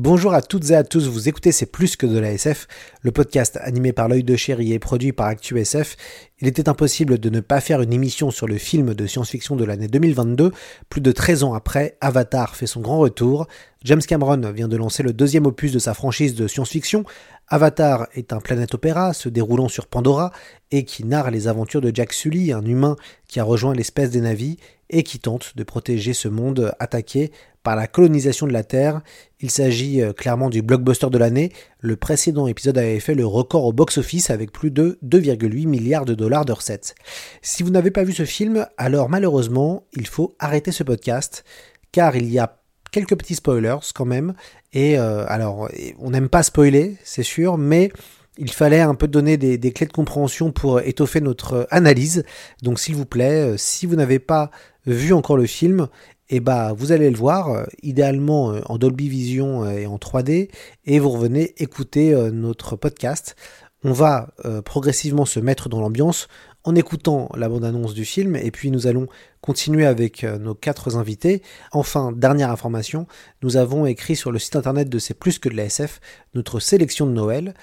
[0.00, 2.68] Bonjour à toutes et à tous, vous écoutez C'est plus que de la SF,
[3.02, 5.96] le podcast animé par l'œil de chéri et produit par ActuSF.
[6.38, 9.64] Il était impossible de ne pas faire une émission sur le film de science-fiction de
[9.64, 10.52] l'année 2022.
[10.88, 13.48] Plus de 13 ans après, Avatar fait son grand retour.
[13.82, 17.02] James Cameron vient de lancer le deuxième opus de sa franchise de science-fiction.
[17.48, 20.30] Avatar est un planète opéra se déroulant sur Pandora
[20.70, 22.94] et qui narre les aventures de Jack Sully, un humain
[23.26, 24.58] qui a rejoint l'espèce des navis
[24.90, 27.30] et qui tente de protéger ce monde attaqué
[27.62, 29.02] par la colonisation de la Terre.
[29.40, 31.52] Il s'agit euh, clairement du blockbuster de l'année.
[31.80, 36.14] Le précédent épisode avait fait le record au box-office avec plus de 2,8 milliards de
[36.14, 36.94] dollars de recettes.
[37.42, 41.44] Si vous n'avez pas vu ce film, alors malheureusement, il faut arrêter ce podcast,
[41.92, 42.58] car il y a
[42.90, 44.32] quelques petits spoilers quand même.
[44.72, 45.68] Et euh, alors,
[45.98, 47.90] on n'aime pas spoiler, c'est sûr, mais
[48.38, 52.24] il fallait un peu donner des, clés de compréhension pour étoffer notre analyse.
[52.62, 54.50] Donc s'il vous plaît, euh, si vous n'avez pas
[54.92, 55.88] vu encore le film,
[56.30, 59.96] et bah vous allez le voir, euh, idéalement euh, en Dolby Vision euh, et en
[59.96, 60.50] 3D,
[60.84, 63.36] et vous revenez écouter notre podcast.
[63.84, 64.30] On va
[64.64, 66.26] progressivement se mettre dans l'ambiance
[66.64, 69.06] en écoutant la bande-annonce du film, et puis nous allons
[69.40, 71.42] continuer avec nos quatre invités.
[71.70, 73.06] Enfin, dernière information,
[73.40, 76.00] nous avons écrit sur le site internet de C'est plus que de la SF
[76.34, 77.54] notre sélection de Noël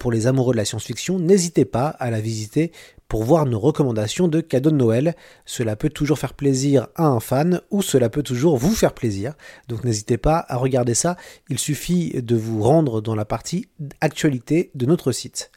[0.00, 1.20] pour les amoureux de la science-fiction.
[1.20, 2.72] N'hésitez pas à la visiter
[3.12, 5.14] pour voir nos recommandations de cadeaux de Noël.
[5.44, 9.34] Cela peut toujours faire plaisir à un fan ou cela peut toujours vous faire plaisir.
[9.68, 11.18] Donc n'hésitez pas à regarder ça.
[11.50, 13.68] Il suffit de vous rendre dans la partie
[14.00, 15.50] actualité de notre site.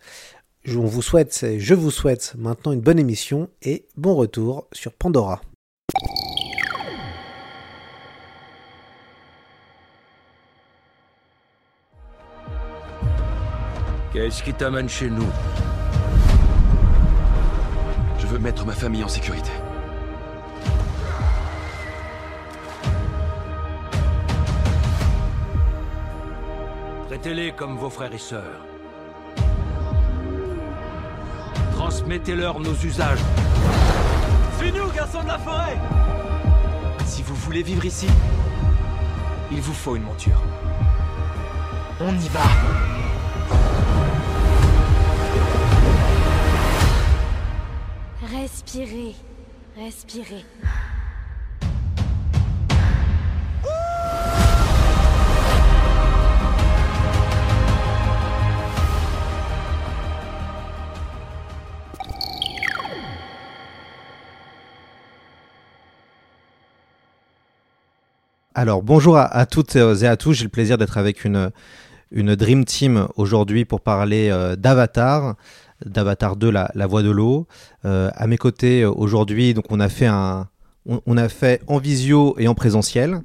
[0.68, 5.40] On vous souhaite, je vous souhaite maintenant une bonne émission et bon retour sur Pandora.
[14.12, 15.24] Qu'est-ce qui t'amène chez nous?
[15.24, 15.75] je
[18.36, 19.52] veux mettre ma famille en sécurité.
[27.08, 28.66] Traitez-les comme vos frères et sœurs.
[31.76, 33.20] Transmettez-leur nos usages.
[34.60, 35.78] Suis-nous, garçon de la forêt
[37.06, 38.08] Si vous voulez vivre ici,
[39.50, 40.42] il vous faut une monture.
[42.02, 43.05] On y va
[48.32, 49.14] Respirez,
[49.78, 50.44] respirez.
[68.56, 71.52] Alors bonjour à, toutes et à tous, j'ai le plaisir d'être avec une,
[72.12, 75.36] une Dream Team aujourd'hui pour parler euh, d'Avatar
[75.86, 77.48] d'Avatar 2, la, la, voix de l'eau.
[77.84, 80.48] Euh, à mes côtés euh, aujourd'hui, donc on a fait un,
[80.88, 83.22] en visio et en présentiel.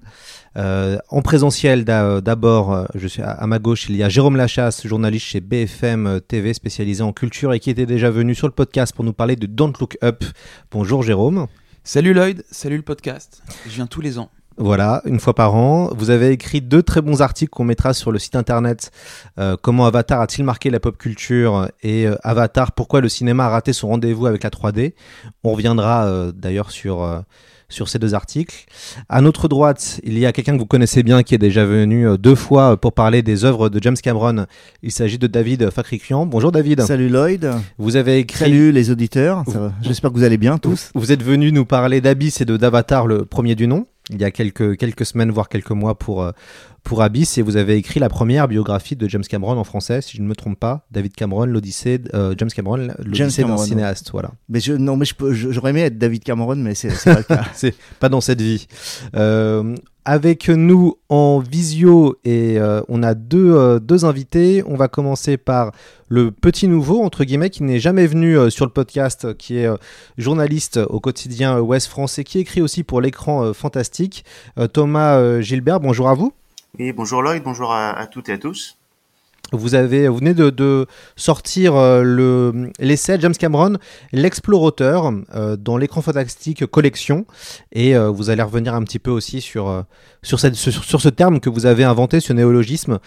[0.57, 5.41] En présentiel, d'abord, je suis à, ma gauche, il y a Jérôme Lachasse, journaliste chez
[5.41, 9.13] BFM TV spécialisé en culture et qui était déjà venu sur le podcast pour nous
[9.13, 10.25] parler de Don't Look Up.
[10.73, 11.47] Bonjour Jérôme.
[11.85, 13.43] Salut Lloyd, salut le podcast.
[13.67, 14.31] Je viens tous les ans.
[14.61, 15.89] Voilà, une fois par an.
[15.97, 18.91] Vous avez écrit deux très bons articles qu'on mettra sur le site internet.
[19.39, 23.49] Euh, comment Avatar a-t-il marqué la pop culture et euh, Avatar, pourquoi le cinéma a
[23.49, 24.93] raté son rendez-vous avec la 3D.
[25.45, 27.25] On reviendra euh, d'ailleurs sur
[27.71, 28.67] sur ces deux articles.
[29.09, 32.19] À notre droite, il y a quelqu'un que vous connaissez bien qui est déjà venu
[32.19, 34.45] deux fois pour parler des œuvres de James Cameron.
[34.83, 36.27] Il s'agit de David Fakrikian.
[36.27, 36.83] Bonjour David.
[36.83, 37.49] Salut Lloyd.
[37.79, 38.41] Vous avez écrit...
[38.41, 39.45] Salut les auditeurs.
[39.81, 40.91] J'espère que vous allez bien tous.
[40.95, 44.25] Vous êtes venu nous parler d'Abyss et de d'Avatar, le premier du nom il y
[44.25, 46.33] a quelques, quelques semaines, voire quelques mois pour, euh,
[46.83, 50.17] pour Abyss, et vous avez écrit la première biographie de James Cameron en français, si
[50.17, 54.33] je ne me trompe pas, David Cameron, l'Odyssée, euh, James Cameron, l'Odyssée d'un cinéaste, voilà.
[54.49, 57.45] Mais je, non, mais j'aurais aimé être David Cameron, mais c'est pas le cas.
[57.55, 58.67] c'est pas dans cette vie.
[59.15, 59.75] Euh,
[60.05, 64.63] avec nous en visio et euh, on a deux, euh, deux, invités.
[64.67, 65.73] On va commencer par
[66.09, 69.69] le petit nouveau, entre guillemets, qui n'est jamais venu euh, sur le podcast, qui est
[70.19, 74.25] journaliste au quotidien Ouest français, qui écrit aussi pour l'écran fantastique.
[74.73, 76.33] Thomas Gilbert, bonjour à vous.
[76.79, 78.80] Oui, bonjour Lloyd, bonjour à toutes et à tous.
[79.53, 80.87] Vous, avez, vous venez de,
[81.17, 83.77] sortir euh, le, l'essai James Cameron,
[84.13, 87.27] l'explorateur, euh, dans l'écran fantastique collection.
[87.73, 89.85] Et euh, vous allez revenir un petit peu aussi sur,
[90.23, 92.99] sur, cette, sur, ce terme que vous avez inventé, ce néologisme,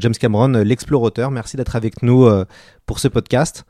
[0.00, 1.30] James Cameron, l'explorateur.
[1.30, 2.28] Merci d'être avec nous
[2.86, 3.64] pour ce podcast.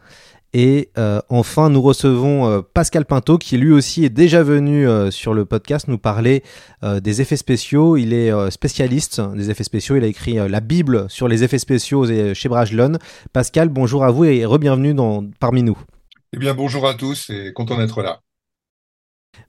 [0.53, 5.11] Et euh, enfin, nous recevons euh, Pascal Pinto, qui lui aussi est déjà venu euh,
[5.11, 6.43] sur le podcast nous parler
[6.83, 7.97] des effets spéciaux.
[7.97, 9.97] Il est spécialiste des effets spéciaux.
[9.97, 12.99] Il a écrit la Bible sur les effets spéciaux chez Brajlon.
[13.33, 15.79] Pascal, bonjour à vous et re-bienvenue dans, parmi nous.
[16.33, 18.21] Eh bien, bonjour à tous et content d'être là.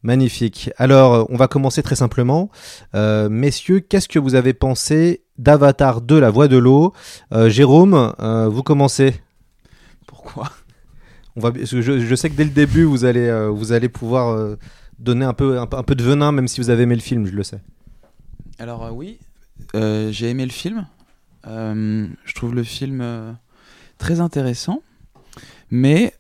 [0.02, 0.70] Magnifique.
[0.78, 2.50] Alors, on va commencer très simplement.
[2.96, 6.94] Euh, messieurs, qu'est-ce que vous avez pensé d'Avatar 2, La Voix de l'eau?
[7.34, 9.16] Euh, Jérôme, euh, vous commencez.
[10.08, 10.50] Pourquoi?
[11.36, 14.30] On va, je, je sais que dès le début, vous allez, euh, vous allez pouvoir
[14.30, 14.56] euh,
[14.98, 17.32] donner un peu, un, peu- de venin, même si vous avez aimé le film, je
[17.34, 17.62] le sais.
[18.58, 19.20] Alors euh, oui,
[19.74, 20.86] j'ai aimé le film.
[21.46, 23.04] Je trouve le film
[23.98, 24.82] très intéressant.
[25.72, 26.14] Mais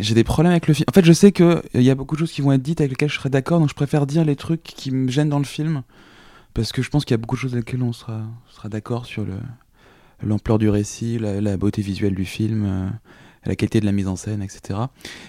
[0.00, 0.86] j'ai des problèmes avec le film.
[0.88, 2.92] En fait, je sais qu'il y a beaucoup de choses qui vont être dites avec
[2.92, 5.44] lesquelles je serai d'accord, donc je préfère dire les trucs qui me gênent dans le
[5.44, 5.82] film.
[6.54, 8.68] Parce que je pense qu'il y a beaucoup de choses avec lesquelles on sera, sera
[8.68, 9.34] d'accord sur le,
[10.22, 12.92] l'ampleur du récit, la beauté visuelle du film,
[13.46, 14.78] la qualité de la mise en scène, etc.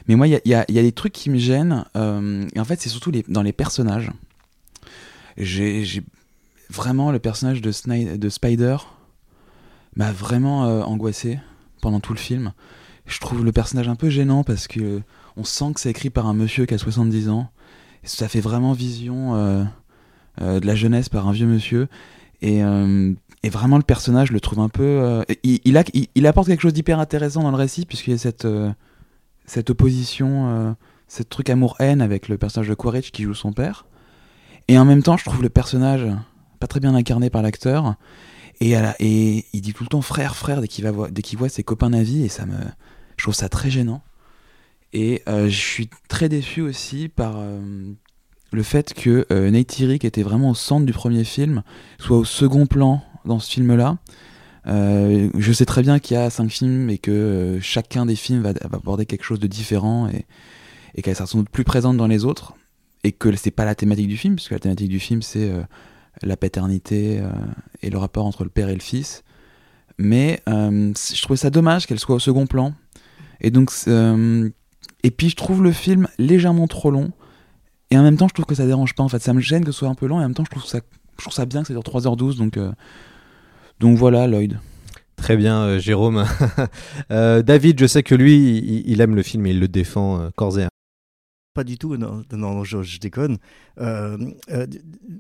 [0.08, 1.86] Mais moi, il y a, y a- des trucs qui me gênent.
[1.96, 4.12] euh, et en fait, c'est surtout dans les personnages.
[5.38, 6.04] J'ai
[6.70, 8.78] vraiment le personnage de, Sni- de Spider
[9.96, 11.40] m'a vraiment euh, angoissé
[11.82, 12.54] pendant tout le film.
[13.06, 15.02] Je trouve le personnage un peu gênant parce que
[15.38, 17.50] on sent que c'est écrit par un monsieur qui a 70 ans.
[18.04, 19.64] Ça fait vraiment vision euh,
[20.42, 21.88] euh, de la jeunesse par un vieux monsieur.
[22.42, 23.14] Et, euh,
[23.46, 24.82] et vraiment, le personnage, le trouve un peu.
[24.82, 25.84] euh, il, a-
[26.16, 28.72] il- apporte quelque chose d'hyper intéressant dans le récit, puisqu'il y a cette, euh,
[29.46, 30.72] cette opposition, euh,
[31.08, 33.86] ce truc amour-haine avec le personnage de Quaritch qui joue son père.
[34.68, 36.08] Et en même temps, je trouve le personnage
[36.60, 37.94] pas très bien incarné par l'acteur.
[38.62, 41.50] Et, et il dit tout le temps frère, frère dès qu'il va dès qu'il voit
[41.50, 42.58] ses copains navis et ça me,
[43.18, 44.02] je trouve ça très gênant.
[44.92, 47.38] Et euh, je suis très déçu aussi par
[48.52, 51.62] le fait que euh, Neytiri, qui était vraiment au centre du premier film,
[52.00, 53.98] soit au second plan dans ce film-là.
[54.68, 58.16] Euh, je sais très bien qu'il y a cinq films et que euh, chacun des
[58.16, 62.08] films va, aborder quelque chose de différent et, qu'elle sera sans doute plus présente dans
[62.08, 62.56] les autres
[63.04, 65.62] et que c'est pas la thématique du film puisque la thématique du film c'est euh,
[66.24, 67.22] la paternité
[67.82, 69.24] et le rapport entre le père et le fils.
[69.98, 72.74] Mais je trouvais ça dommage qu'elle soit au second plan.
[73.42, 73.72] Et donc
[75.04, 77.12] et puis je trouve le film légèrement trop long.
[77.92, 79.20] Et en même temps je trouve que ça dérange pas en fait.
[79.20, 80.66] Ça me gêne que ce soit un peu long et en même temps je trouve
[80.66, 80.80] ça
[81.18, 82.58] je trouve ça bien que ça dure 3h12 donc
[83.80, 84.60] donc voilà Lloyd
[85.16, 86.26] Très bien, euh, Jérôme.
[87.12, 90.20] Euh, David, je sais que lui, il, il aime le film et il le défend
[90.20, 90.70] euh, corps et âme.
[91.54, 93.38] Pas du tout, non, non, non, je, je déconne.
[93.80, 94.18] Euh,
[94.52, 94.68] euh,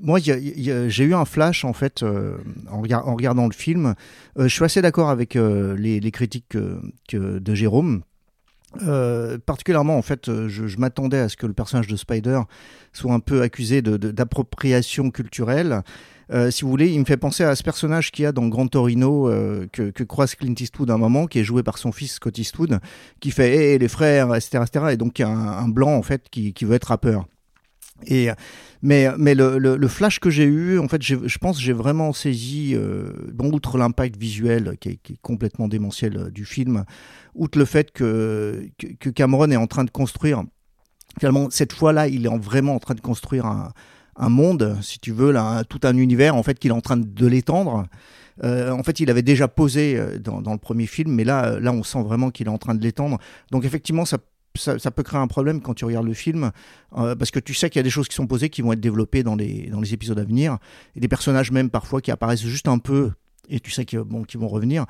[0.01, 2.37] moi, j'ai eu un flash en fait euh,
[2.69, 3.95] en, regard- en regardant le film.
[4.37, 8.01] Euh, je suis assez d'accord avec euh, les, les critiques que- que de Jérôme.
[8.83, 12.41] Euh, particulièrement, en fait, euh, je, je m'attendais à ce que le personnage de Spider
[12.93, 15.81] soit un peu accusé d'appropriation culturelle.
[16.31, 18.47] Euh, si vous voulez, il me fait penser à ce personnage qu'il y a dans
[18.47, 21.77] Grand Torino euh, que, que croise Clint Eastwood à un moment, qui est joué par
[21.77, 22.79] son fils Scott Eastwood,
[23.19, 24.85] qui fait Hé les frères, etc., etc.
[24.91, 27.27] Et donc il y a un, un blanc en fait qui, qui veut être rappeur.
[28.81, 33.11] Mais le, flash que j'ai eu, en fait, je pense j'ai vraiment saisi, euh,
[33.41, 36.85] outre l'impact visuel qui est, complètement démentiel euh, du film,
[37.35, 38.69] outre le fait que,
[39.15, 40.43] Cameron est en train de construire,
[41.19, 45.11] finalement cette fois-là, il est en- vraiment en train de construire un monde, si tu
[45.11, 45.33] veux,
[45.69, 47.85] tout un univers en fait qu'il est en train de l'étendre.
[48.43, 51.71] Euh, en fait, il avait déjà posé dans, dans le premier film, mais là, là,
[51.71, 53.17] on sent vraiment qu'il est en train de l'étendre.
[53.51, 54.17] Donc, effectivement, ça,
[54.57, 56.51] ça, peut créer un problème quand tu regardes le film,
[56.97, 58.73] euh, parce que tu sais qu'il y a des choses qui sont posées qui vont
[58.73, 60.57] être développées dans les, dans les épisodes à venir,
[60.95, 63.11] et des personnages même parfois qui apparaissent juste un peu,
[63.49, 64.85] et tu sais qu'ils bon, qu'ils vont revenir.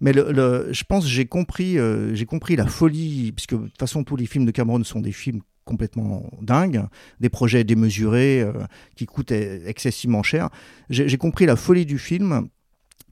[0.00, 4.04] Mais le, je pense j'ai compris, euh, j'ai compris la folie, puisque de toute façon,
[4.04, 6.84] tous les films de Cameron sont des films complètement dingues,
[7.20, 8.52] des projets démesurés euh,
[8.96, 10.50] qui coûtent eh, excessivement cher.
[10.90, 12.48] J'ai compris la folie du film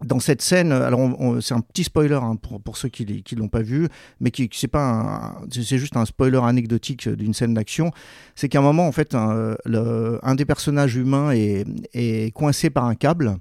[0.04, 1.00] dans cette scène, alors
[1.40, 3.88] c'est un petit spoiler hein, pour, ceux qui ne l'ont pas vu,
[4.20, 7.90] mais qui, c'est pas c'est juste un spoiler anecdotique d'une scène d'action.
[8.34, 12.94] C'est qu'à un moment, en fait, un, des personnages humains est, est coincé par un
[12.94, 13.36] câble.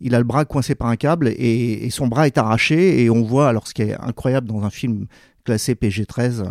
[0.00, 3.02] Il a le bras coincé par un câble et, son bras est arraché.
[3.02, 5.06] Et on voit, alors ce qui est incroyable dans un film
[5.44, 6.44] classé PG-13,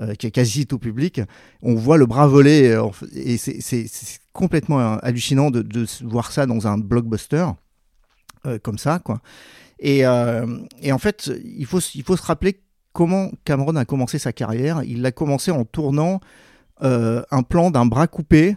[0.00, 1.20] euh, qui est quasi tout public,
[1.62, 2.70] on voit le bras voler.
[2.70, 7.48] euh, et c'est- complètement hallucinant de voir ça dans un blockbuster
[8.44, 9.20] euh, comme ça, quoi.
[9.78, 12.60] Et, euh, et en fait, il faut, il faut se rappeler
[12.92, 14.82] comment Cameron a commencé sa carrière.
[14.82, 16.20] Il l'a commencé en tournant
[16.82, 18.56] euh, un plan d'un bras coupé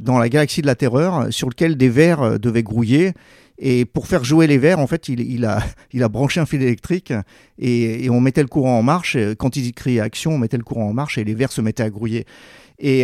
[0.00, 3.12] dans la galaxie de la terreur, sur lequel des vers devaient grouiller.
[3.58, 6.46] Et pour faire jouer les vers, en fait, il, il a, il a branché un
[6.46, 7.12] fil électrique
[7.60, 9.16] et, on mettait le courant en marche.
[9.38, 11.84] Quand il criait action, on mettait le courant en marche et les vers se mettaient
[11.84, 12.26] à grouiller.
[12.80, 13.02] Et,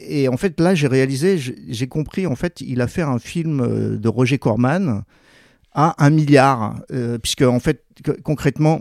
[0.00, 3.96] et en fait, là, j'ai réalisé, j'ai compris, en fait, il a fait un film
[3.96, 5.04] de Roger Corman
[5.76, 7.84] à un milliard, euh, puisque en fait,
[8.24, 8.80] concrètement,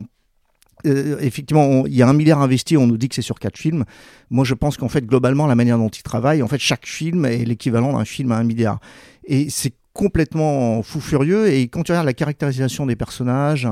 [0.85, 3.57] euh, effectivement, il y a un milliard investi, on nous dit que c'est sur quatre
[3.57, 3.83] films.
[4.29, 7.25] Moi, je pense qu'en fait, globalement, la manière dont il travaille, en fait, chaque film
[7.25, 8.79] est l'équivalent d'un film à un milliard.
[9.25, 11.51] Et c'est complètement fou furieux.
[11.51, 13.67] Et quand tu regardes la caractérisation des personnages,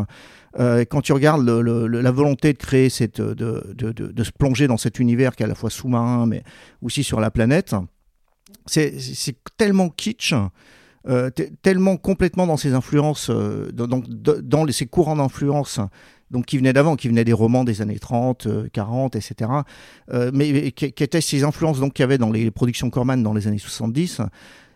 [0.60, 4.78] euh, quand tu regardes la volonté de créer cette, de, de, de, se plonger dans
[4.78, 6.44] cet univers qui est à la fois sous-marin, mais
[6.82, 7.74] aussi sur la planète,
[8.66, 8.94] c'est
[9.58, 10.34] tellement kitsch.
[11.10, 11.30] Euh,
[11.62, 15.82] tellement complètement dans ses influences, euh, dans, dans, ses courants d'influence,
[16.32, 19.52] donc qui venaient d'avant, qui venaient des romans des années 30, 40, etc.,
[20.34, 23.58] mais qui, étaient ces influences qu'il y avait dans les productions Corman dans les années
[23.58, 24.22] 70.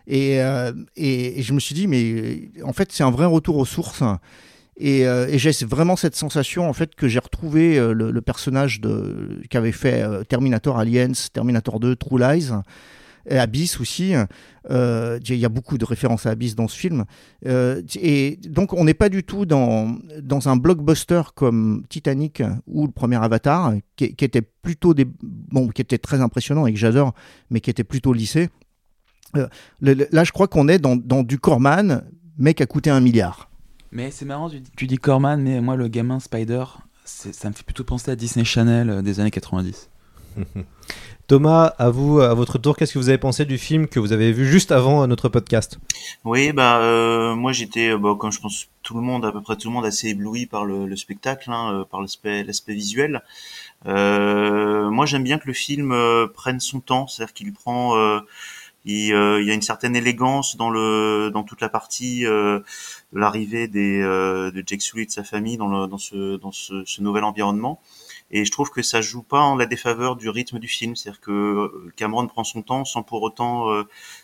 [0.06, 0.36] Et,
[0.96, 4.02] et, et je me suis dit, mais en fait, c'est un vrai retour aux sources.
[4.80, 9.40] Euh, et, j'ai vraiment cette sensation en fait que j'ai retrouvé euh, le, personnage de
[9.50, 12.50] qu'avait fait euh, Terminator Aliens, Terminator 2, True Lies.
[13.28, 14.14] Et Abyss aussi.
[14.70, 17.04] Il y a beaucoup de références à Abyss dans ce film.
[17.44, 22.92] et donc, on n'est pas du tout dans, dans un blockbuster comme Titanic ou le
[22.92, 27.14] premier Avatar, qui, était plutôt des, bon, qui était très impressionnant et que j'adore,
[27.50, 28.48] mais qui était plutôt lissé.
[29.80, 32.02] là, je crois qu'on est dans, dans du Corman,
[32.38, 33.48] mais qui a coûté un milliard.
[33.90, 36.64] Mais c'est marrant, tu, dis Corman, mais moi, le gamin Spider,
[37.04, 39.90] ça me fait plutôt penser à Disney Channel euh, des années 90.
[41.28, 44.12] Thomas, à vous, à votre tour, qu'est-ce que vous avez pensé du film que vous
[44.12, 45.78] avez vu juste avant notre podcast?
[46.24, 49.42] Oui, bah euh, moi j'étais, euh, bah, comme je pense tout le monde, à peu
[49.42, 53.22] près tout le monde, assez ébloui par le, spectacle, hein, par l'aspect, visuel.
[53.84, 55.94] moi j'aime bien que le film
[56.32, 57.94] prenne son temps, c'est-à-dire qu'il prend
[58.88, 62.60] euh, il, y a une certaine élégance dans le dans toute la partie euh,
[63.12, 66.52] l'arrivée des euh, de Jake Sully et de sa famille dans le dans ce dans
[66.52, 67.80] ce, ce, nouvel environnement.
[68.30, 71.20] Et je trouve que ça joue pas en la défaveur du rythme du film, c'est-à-dire
[71.20, 73.66] que Cameron prend son temps sans pour autant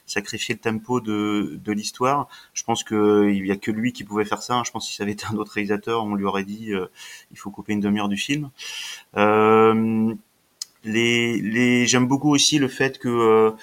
[0.07, 2.29] sacrifier le tempo de, de l'histoire.
[2.53, 4.63] Je pense que il y a que lui qui pouvait faire ça.
[4.67, 6.73] Je pense que si ça avait été un autre réalisateur, on lui aurait dit
[7.31, 8.51] il faut couper une demi-heure du film.
[10.85, 13.55] les, les j'aime beaucoup aussi le fait que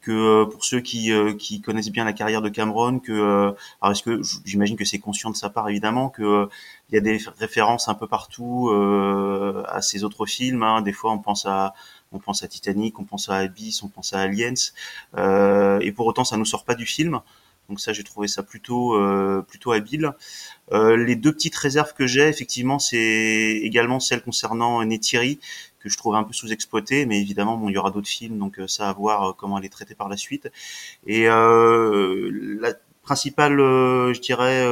[0.00, 3.52] que euh, pour ceux qui, euh, qui connaissent bien la carrière de Cameron, que euh,
[3.80, 6.48] alors est-ce que j'imagine que c'est conscient de sa part évidemment que
[6.90, 8.70] il y a des références un peu partout
[9.68, 10.62] à ses autres films.
[10.62, 10.82] Hein.
[10.82, 11.74] Des fois, on pense à
[12.12, 14.54] on pense à Titanic, on pense à Abyss, on pense à Aliens,
[15.16, 17.20] et pour autant, ça nous sort pas du film.
[17.68, 18.98] Donc ça, j'ai trouvé ça plutôt
[19.44, 20.12] plutôt habile.
[20.72, 25.38] les deux petites réserves que j'ai, effectivement, c'est également celle concernant Neytiri,
[25.80, 28.58] que je trouve un peu sous-exploité, mais évidemment, bon, il y aura d'autres films, donc
[28.58, 30.50] euh, ça à voir euh, comment elle est traitée par la suite.
[31.06, 32.60] Et euh,
[33.10, 34.64] principale, je dirais,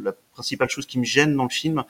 [0.00, 1.82] la principale chose qui me gêne dans le film,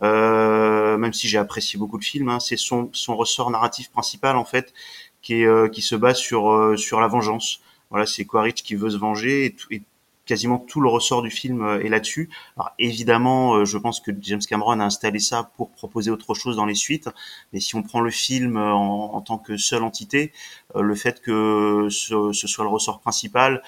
[0.00, 4.72] même si j'ai apprécié beaucoup le film, hein, c'est son, ressort narratif principal en fait,
[5.20, 5.42] qui
[5.82, 7.60] se base sur la vengeance.
[7.90, 9.82] Voilà, c'est Quaritch qui veut se venger et,
[10.24, 12.30] quasiment tout le ressort du film euh, est là-dessus.
[12.56, 16.56] Alors évidemment, euh, je pense que James Cameron a installé ça pour proposer autre chose
[16.56, 17.08] dans les suites,
[17.52, 20.32] mais si on prend le film euh, en, tant que seule entité,
[20.74, 23.62] le fait que ce, soit le ressort principal,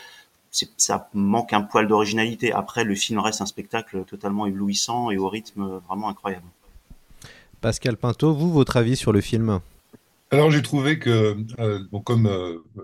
[0.76, 2.52] ça manque un poil d'originalité.
[2.52, 6.46] Après, le film reste un spectacle totalement éblouissant et au rythme vraiment incroyable.
[7.61, 9.61] Pascal Pinto, vous, votre avis sur le film?
[10.30, 11.37] Alors j'ai trouvé que,
[11.90, 12.28] bon, comme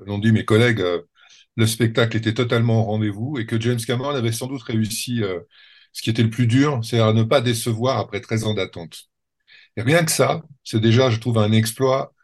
[0.07, 0.83] l'ont dit mes collègues,
[1.57, 5.41] le spectacle était totalement au rendez-vous et que James Cameron avait sans doute réussi euh,
[5.93, 9.11] ce qui était le plus dur, c'est à ne pas décevoir après 13 ans d'attente.
[9.77, 12.15] Et rien que ça, c'est déjà, je trouve, un exploit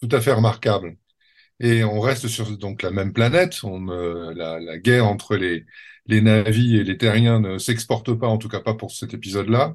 [0.00, 0.96] tout à fait remarquable.
[1.60, 3.60] Et on reste sur donc la même planète.
[3.64, 5.64] Euh, la, guerre entre les,
[6.06, 9.74] les et les terriens ne s'exporte pas, en tout cas pas pour cet épisode-là.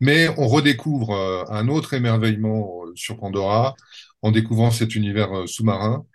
[0.00, 3.76] Mais on redécouvre euh, un autre émerveillement sur Pandora
[4.22, 6.06] en découvrant cet univers sous-marin.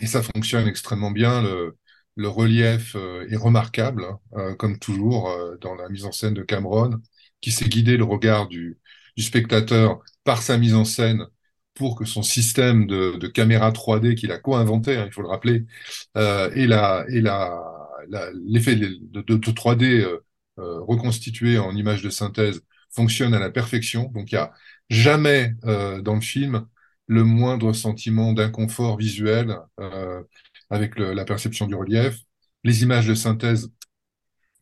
[0.00, 1.42] Et ça fonctionne extrêmement bien.
[1.42, 6.34] Le, relief euh, est remarquable, hein, euh, comme toujours euh, dans la mise en scène
[6.34, 7.00] de Cameron,
[7.40, 8.78] qui sait guider le regard du,
[9.18, 11.26] spectateur par sa mise en scène
[11.74, 15.64] pour que son système de, caméra 3D qu'il a co-inventé, hein, il faut le rappeler,
[16.16, 17.60] et la et la
[18.46, 20.06] l'effet de, de, 3D
[20.56, 24.10] reconstitué en image de synthèse fonctionne à la perfection.
[24.14, 24.52] Donc il y a
[24.90, 26.66] jamais dans le film
[27.06, 29.56] le moindre sentiment d'inconfort visuel
[30.70, 32.18] avec la perception du relief.
[32.62, 33.70] Les images de synthèse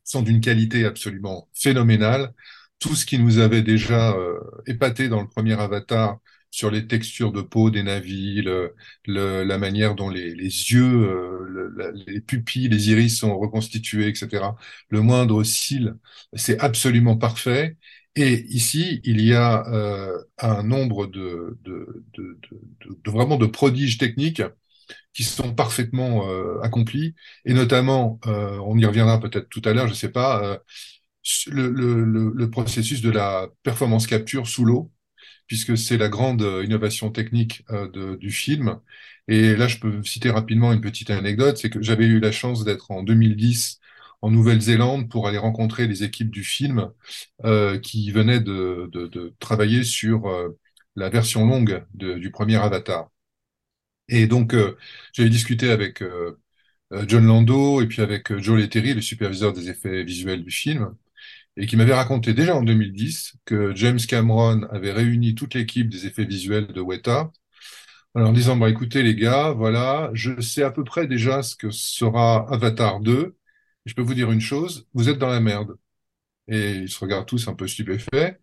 [0.05, 2.33] sont d'une qualité absolument phénoménale.
[2.79, 6.19] Tout ce qui nous avait déjà euh, épaté dans le premier Avatar
[6.53, 8.69] sur les textures de peau des navires,
[9.07, 14.57] la manière dont les, yeux, euh, les pupilles, les iris sont reconstitués, etc.
[14.91, 15.95] Le moindre cil,
[16.35, 17.77] c'est absolument parfait.
[18.15, 22.39] Et ici, il y a euh, un nombre de, de, de,
[23.05, 24.43] de, vraiment de prodiges techniques
[25.15, 29.87] qui sont parfaitement euh, accomplis, et notamment, euh, on y reviendra peut-être tout à l'heure,
[29.87, 30.59] je ne sais pas, euh,
[31.49, 34.91] le, le, le, processus de la performance capture sous l'eau,
[35.53, 38.81] puisque c'est la grande innovation technique de, du film.
[39.29, 42.65] Et là, je peux citer rapidement une petite anecdote, c'est que j'avais eu la chance
[42.65, 43.81] d'être en 2010
[44.23, 46.91] en Nouvelle-Zélande pour aller rencontrer les équipes du film
[47.45, 50.59] euh, qui venaient de, travailler sur euh,
[50.97, 53.11] la version longue du premier Avatar.
[54.09, 54.77] Et donc, euh,
[55.13, 56.39] j'avais discuté avec euh,
[56.93, 60.95] euh, John Lando et puis avec Joe Letteri, le superviseur des effets visuels du film,
[61.57, 66.07] et qui m'avait raconté déjà en 2010 que James Cameron avait réuni toute l'équipe des
[66.07, 67.31] effets visuels de Weta
[68.15, 71.71] en disant, bah, écoutez les gars, voilà, je sais à peu près déjà ce que
[71.71, 73.37] sera Avatar 2.
[73.87, 75.77] Je peux vous dire une chose, vous êtes dans la merde.
[76.49, 78.39] Et ils se regardent tous un peu stupéfaits.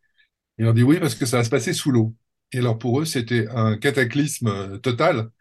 [0.59, 2.15] Et on dit oui, parce que ça va se passer sous l'eau.
[2.51, 5.31] Et alors pour eux, c'était un cataclysme euh, total,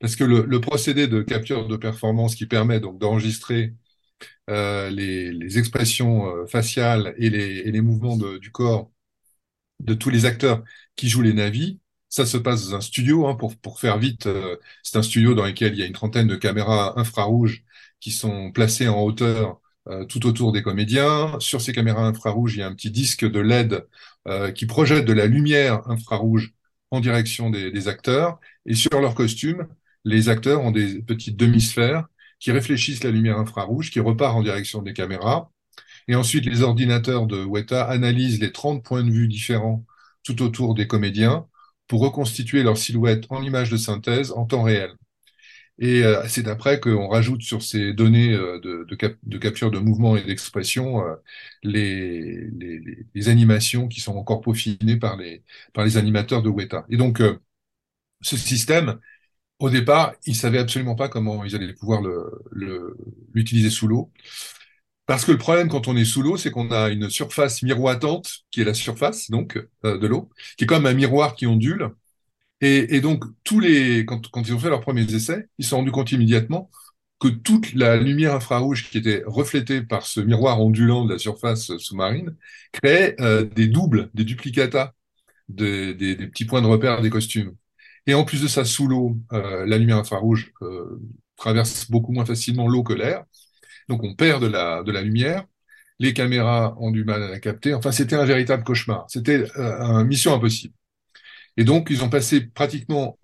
[0.00, 3.74] parce que le, le, procédé de capture de performance qui permet donc d'enregistrer
[4.50, 8.90] euh, les, les, expressions euh, faciales et les, et les mouvements de, du corps
[9.80, 10.62] de tous les acteurs
[10.96, 14.26] qui jouent les navis, ça se passe dans un studio, hein, pour, pour faire vite.
[14.26, 17.64] Euh, c'est un studio dans lequel il y a une trentaine de caméras infrarouges
[18.00, 21.38] qui sont placées en hauteur euh, tout autour des comédiens.
[21.40, 23.86] Sur ces caméras infrarouges, il y a un petit disque de LED
[24.28, 26.54] euh, qui projette de la lumière infrarouge
[26.90, 28.38] en direction des, des acteurs.
[28.66, 29.66] Et sur leurs costumes,
[30.04, 32.06] les acteurs ont des petites demi-sphères
[32.38, 35.50] qui réfléchissent la lumière infrarouge, qui repart en direction des caméras.
[36.08, 39.84] Et ensuite, les ordinateurs de Weta analysent les 30 points de vue différents
[40.24, 41.46] tout autour des comédiens
[41.88, 44.92] pour reconstituer leur silhouette en image de synthèse en temps réel.
[45.78, 49.70] Et euh, c'est après qu'on rajoute sur ces données euh, de, de, cap de, capture
[49.70, 51.16] de mouvement et d'expression euh,
[51.62, 52.80] les, les,
[53.14, 56.86] les, animations qui sont encore peaufinées par les, par les animateurs de Weta.
[56.88, 57.20] Et donc,
[58.20, 58.98] ce système,
[59.58, 62.02] au départ, ils savaient absolument pas comment ils allaient pouvoir
[63.32, 64.12] l'utiliser sous l'eau.
[65.06, 68.44] Parce que le problème quand on est sous l'eau, c'est qu'on a une surface miroitante,
[68.50, 71.90] qui est la surface donc euh, de l'eau, qui est comme un miroir qui ondule.
[72.62, 75.92] Et, donc tous les, quand, ils ont fait leurs premiers essais, ils se sont rendus
[75.92, 76.70] compte immédiatement
[77.20, 81.76] que toute la lumière infrarouge qui était reflétée par ce miroir ondulant de la surface
[81.78, 82.36] sous-marine
[82.72, 84.94] créait euh, des doubles, des duplicata,
[85.48, 87.54] des, des, des, petits points de repère des costumes.
[88.06, 91.00] Et en plus de ça, sous l'eau, euh, la lumière infrarouge euh,
[91.36, 93.24] traverse beaucoup moins facilement l'eau que l'air.
[93.88, 95.44] Donc on perd de la, de la lumière,
[95.98, 97.74] les caméras ont du mal à la capter.
[97.74, 99.06] Enfin, c'était un véritable cauchemar.
[99.08, 100.74] C'était euh, une mission impossible.
[101.56, 103.18] Et donc, ils ont passé pratiquement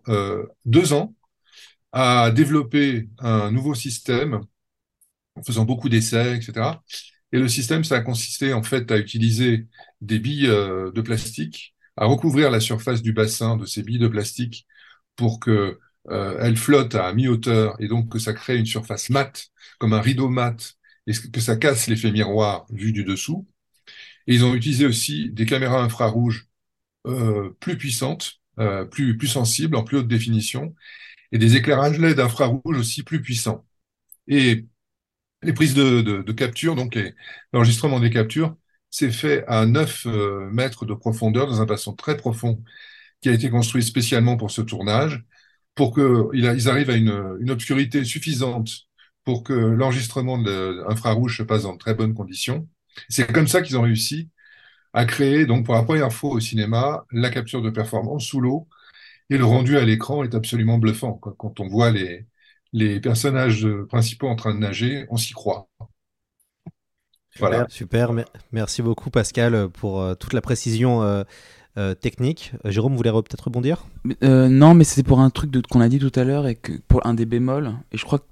[0.64, 1.14] deux ans
[1.92, 4.40] à développer un nouveau système
[5.36, 6.82] en faisant beaucoup d'essais, etc.
[7.32, 9.66] Et le système, ça a consisté en fait à utiliser
[10.00, 14.66] des billes de plastique, à recouvrir la surface du bassin de ces billes de plastique
[15.16, 15.78] pour que
[16.10, 19.48] euh, elles flottent à mi-hauteur et donc que ça crée une surface mate
[19.78, 20.74] comme un rideau mat,
[21.06, 23.46] et que ça casse l'effet miroir vu du dessous.
[24.26, 26.48] Et ils ont utilisé aussi des caméras infrarouges
[27.06, 30.74] euh, plus puissantes, euh, plus, plus sensibles, en plus haute définition,
[31.32, 33.66] et des éclairages LED infrarouges aussi plus puissants.
[34.28, 34.66] Et
[35.42, 36.98] les prises de, de, de capture, donc
[37.52, 38.56] l'enregistrement des captures,
[38.90, 42.62] c'est fait à 9 euh, mètres de profondeur dans un bassin très profond
[43.22, 45.24] qui a été construit spécialement pour ce tournage,
[45.74, 48.88] pour qu'ils arrivent à une, obscurité suffisante
[49.24, 52.68] pour que l'enregistrement de infrarouge se passe dans de très bonnes conditions.
[53.08, 54.28] C'est comme ça qu'ils ont réussi
[54.92, 58.68] à créer, donc pour la première fois au cinéma, la capture de performance sous l'eau.
[59.30, 61.14] Et le rendu à l'écran est absolument bluffant.
[61.14, 62.26] Quand on voit les,
[62.72, 65.68] les personnages principaux en train de nager, on s'y croit.
[67.38, 67.66] Voilà.
[67.70, 68.10] Super.
[68.50, 71.24] Merci beaucoup Pascal pour euh, toute la précision
[71.78, 72.52] euh, euh, technique.
[72.64, 73.86] Jérôme voulait peut-être rebondir?
[74.22, 76.72] Euh, Non, mais c'était pour un truc qu'on a dit tout à l'heure et que
[76.88, 77.72] pour un des bémols.
[77.92, 78.24] Et je crois que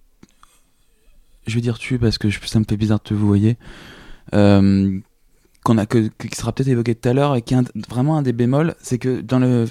[1.46, 3.56] je vais dire tu parce que ça me fait bizarre de te vous voyez.
[4.34, 4.98] Euh,
[5.64, 8.22] qu'on a que, qui sera peut-être évoqué tout à l'heure et qui est vraiment un
[8.22, 9.66] des bémols, c'est que dans le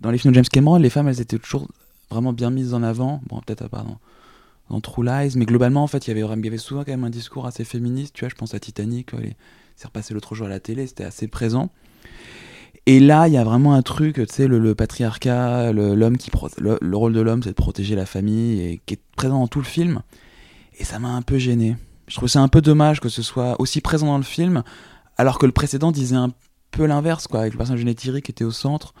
[0.00, 1.68] dans les films de James Cameron, les femmes elles étaient toujours
[2.10, 3.20] vraiment bien mises en avant.
[3.26, 3.84] Bon, peut-être à part
[4.70, 6.92] dans, True Lies, mais globalement en fait, il y avait il y avait souvent quand
[6.92, 8.14] même un discours assez féministe.
[8.14, 9.10] Tu vois, je pense à Titanic,
[9.74, 11.70] c'est repassé l'autre jour à la télé, c'était assez présent.
[12.88, 16.78] Et là, il y a vraiment un truc, tu sais, le, patriarcat, l'homme qui le,
[16.80, 19.58] le, rôle de l'homme, c'est de protéger la famille et qui est présent dans tout
[19.58, 20.02] le film.
[20.78, 21.76] Et ça m'a un peu gêné.
[22.06, 24.62] Je trouve c'est un peu dommage que ce soit aussi présent dans le film,
[25.16, 26.30] alors que le précédent disait un
[26.70, 28.94] peu l'inverse, quoi, avec le personnage de qui était au centre.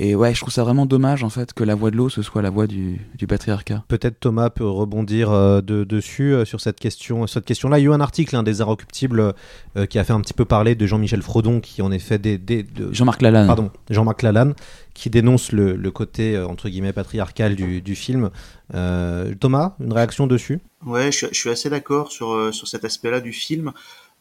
[0.00, 2.22] Et ouais, je trouve ça vraiment dommage en fait que la voix de l'eau ce
[2.22, 3.82] soit la voix du, du patriarcat.
[3.88, 7.26] Peut-être Thomas peut rebondir euh, de, dessus euh, sur cette question.
[7.26, 9.34] Cette question-là, il y a eu un article hein, des Inrecuptibles
[9.76, 12.38] euh, qui a fait un petit peu parler de Jean-Michel Frodon, qui en effet des,
[12.38, 12.92] des de...
[12.92, 13.48] Jean-Marc Lalanne.
[13.48, 14.54] Pardon, Jean-Marc Lalanne,
[14.94, 18.30] qui dénonce le, le côté entre guillemets patriarcal du, du film.
[19.40, 20.60] Thomas, une réaction dessus?
[20.86, 23.72] Ouais, je, je, suis assez d'accord sur sur cet aspect-là du film.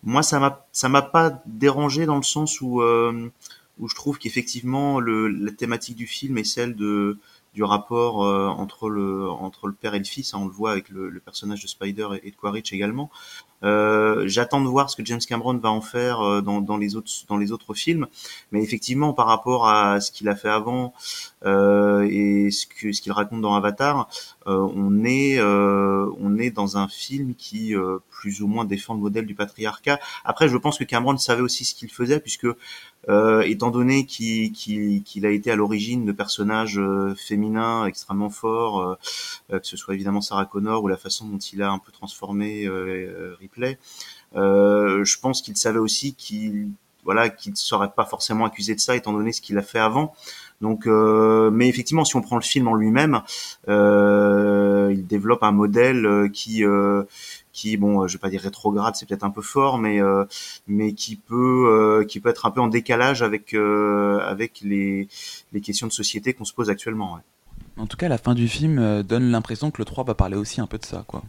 [0.04, 2.82] Moi, ça m'a ça m'a pas dérangé dans le sens où
[3.80, 8.90] où je trouve qu'effectivement le, la thématique du film est celle du rapport euh, entre
[8.90, 10.34] le entre le père et le fils.
[10.34, 13.10] Hein, on le voit avec le, le, personnage de Spider et, et de Quaritch également.
[13.63, 16.96] Euh, J'attends de voir ce que James Cameron va en faire euh, dans, dans, les
[16.96, 18.08] autres dans les autres films,
[18.52, 20.93] mais effectivement par rapport à ce qu'il a fait avant
[21.46, 24.10] euh, et ce que ce qu'il raconte dans Avatar,
[24.46, 27.74] on est on est dans un film qui
[28.10, 30.00] plus ou moins défend le modèle du patriarcat.
[30.24, 32.48] Après, je pense que Cameron savait aussi ce qu'il faisait puisque
[33.10, 36.82] euh, étant donné qu'il qu'il a été à l'origine de personnages
[37.15, 41.62] féminins extrêmement forts, euh, que ce soit évidemment Sarah Connor ou la façon dont il
[41.62, 42.67] a un peu transformé
[43.47, 43.77] Ripley,
[44.33, 46.69] je pense qu'il savait aussi qu'il
[47.03, 49.79] voilà qu'il ne serait pas forcément accusé de ça étant donné ce qu'il a fait
[49.79, 50.13] avant.
[50.60, 53.21] Donc, mais effectivement, si on prend le film en lui-même,
[53.67, 56.63] il développe un modèle qui
[57.57, 60.25] qui, bon, euh, je vais pas dire rétrograde, c'est peut-être un peu fort, mais euh,
[60.67, 65.10] mais qui peut euh, qui peut être un peu en décalage avec avec les
[65.51, 67.19] les questions de société qu'on se pose actuellement.
[67.77, 70.62] En tout cas, la fin du film donne l'impression que le 3 va parler aussi
[70.62, 71.23] un peu de ça, quoi.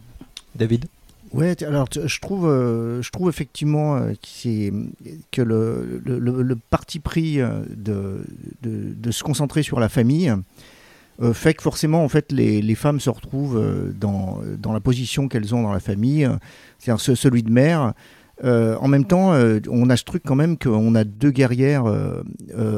[0.55, 0.85] David?
[1.31, 4.01] Ouais, alors je trouve, je trouve effectivement
[5.31, 8.23] que le, parti pris de,
[8.63, 10.33] de, se concentrer sur la famille
[11.21, 15.53] euh, fait que forcément, en fait, les, femmes se retrouvent euh, dans, la position qu'elles
[15.53, 16.35] ont dans la famille, euh,
[16.77, 17.93] c'est-à-dire celui de mère.
[18.43, 19.33] en même temps,
[19.69, 21.85] on a ce truc quand même qu'on a deux guerrières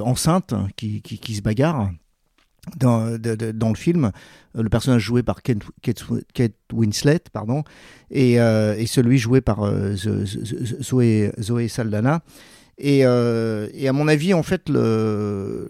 [0.03, 1.91] enceintes qui, se bagarrent
[2.77, 4.11] dans, le film.
[4.53, 5.63] Le personnage joué par Kate,
[6.73, 7.63] Winslet, pardon,
[8.09, 12.21] et, et, celui joué par Zoé, Zoé Saldana.
[12.83, 15.67] Et, euh, et, à mon avis, en fait, le,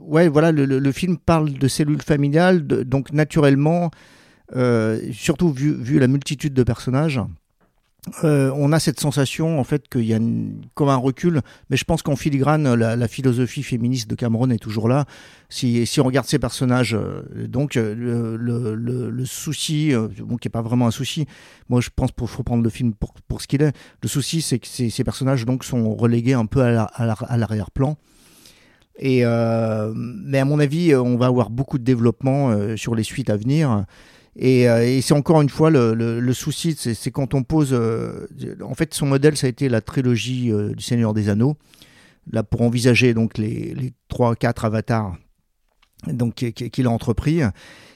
[0.00, 3.90] ouais, voilà, le, film parle de cellules familiales, donc naturellement,
[4.56, 7.20] euh, surtout vu, la multitude de personnages,
[8.24, 10.18] euh, on a cette sensation en fait qu'il y a
[10.74, 11.40] comme un recul,
[11.70, 15.04] mais je pense qu'en filigrane, la, philosophie féministe de Cameron est toujours là.
[15.48, 17.94] Si, si on regarde ces personnages, euh, donc euh,
[18.36, 21.26] le, le, souci, bon, qui est pas vraiment un souci,
[21.68, 23.74] moi je pense qu'il faut le film pour, pour ce qu'il est.
[24.02, 27.96] Le souci, c'est que ces, personnages donc sont relégués un peu à l'arrière-plan.
[29.00, 33.84] Mais à mon avis, on va avoir beaucoup de développement sur les suites à venir.
[34.42, 37.70] Euh, et, c'est encore une fois le, souci, c'est quand on pose.
[37.72, 38.26] Euh,
[38.62, 41.56] en fait, son modèle, ça a été la trilogie euh, du Seigneur des Anneaux.
[42.30, 45.16] Là, pour envisager donc les, les 3-4 avatars
[46.36, 47.40] qu'il a entrepris.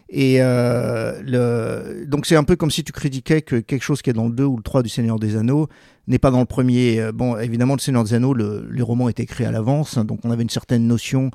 [0.08, 4.28] Et donc c'est un peu comme si tu critiquais que quelque chose qui est dans
[4.28, 5.68] le 2 ou le 3 du Seigneur des Anneaux
[6.06, 7.12] n'est pas dans le premier.
[7.12, 10.30] Bon, évidemment, le Seigneur des Anneaux, le, les romans étaient écrits à l'avance, donc on
[10.30, 11.30] avait une certaine notion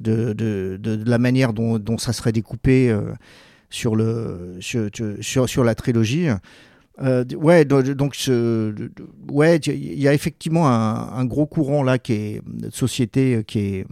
[0.00, 2.92] de, la manière dont, ça serait découpé
[3.72, 6.28] sur, le, sur, sur, la trilogie.
[7.00, 8.14] Euh, ouais, donc
[9.30, 13.86] ouais, il y a effectivement un, gros courant là qui est de société qui est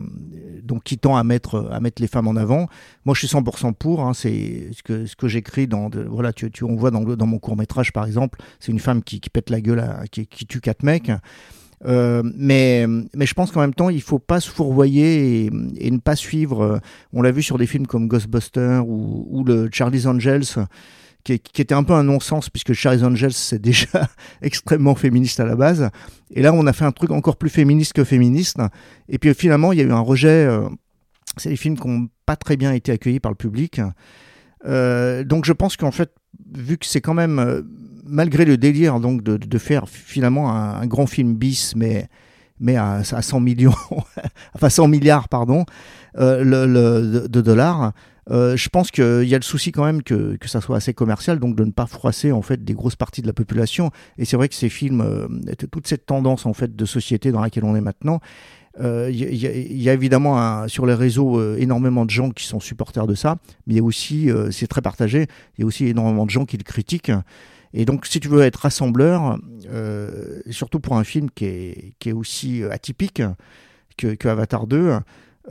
[0.62, 2.68] donc qui tend à mettre à mettre les femmes en avant.
[3.06, 4.02] Moi, je suis 100% pour.
[4.02, 7.26] Hein, c'est ce que ce que j'écris dans voilà, tu, tu on voit dans, dans
[7.26, 10.26] mon court métrage par exemple, c'est une femme qui, qui pète la gueule, à, qui,
[10.26, 11.10] qui tue quatre mecs.
[11.86, 15.98] Euh, mais, mais je pense qu'en même temps, il faut pas se fourvoyer et, ne
[15.98, 16.62] pas suivre.
[16.62, 16.78] Euh,
[17.12, 20.66] on l'a vu sur des films comme Ghostbusters ou, le Charlie's Angels.
[21.22, 24.08] Qui, qui, était un peu un non-sens puisque Charlie's Angels c'est déjà
[24.40, 25.90] extrêmement féministe à la base
[26.30, 28.56] et là on a fait un truc encore plus féministe que féministe
[29.06, 30.66] et puis finalement il y a eu un rejet euh,
[31.36, 33.82] c'est des films qui n'ont pas très bien été accueillis par le public
[34.64, 36.10] euh, donc je pense qu'en fait
[36.54, 37.66] vu que c'est quand même
[38.10, 42.08] malgré le délire donc de, de faire finalement un, grand film bis, mais
[42.62, 43.74] mais à, à 100 millions,
[44.54, 45.64] enfin 100 milliards pardon,
[46.18, 47.92] euh, le, de, dollars.
[48.30, 50.92] Euh, je pense qu'il y a le souci quand même que, que ça soit assez
[50.92, 53.90] commercial, donc de ne pas froisser en fait des grosses parties de la population.
[54.18, 57.40] Et c'est vrai que ces films, euh, toute cette tendance en fait de société dans
[57.40, 58.20] laquelle on est maintenant,
[58.78, 62.44] il euh, y, y, a évidemment un, sur les réseaux euh, énormément de gens qui
[62.44, 65.26] sont supporters de ça, mais il y a aussi, c'est très partagé,
[65.58, 67.12] il y a aussi énormément de gens qui le critiquent.
[67.72, 72.08] Et donc, si tu veux être rassembleur, euh, surtout pour un film qui est, qui
[72.08, 73.22] est aussi euh, atypique
[73.96, 74.98] que, Avatar 2,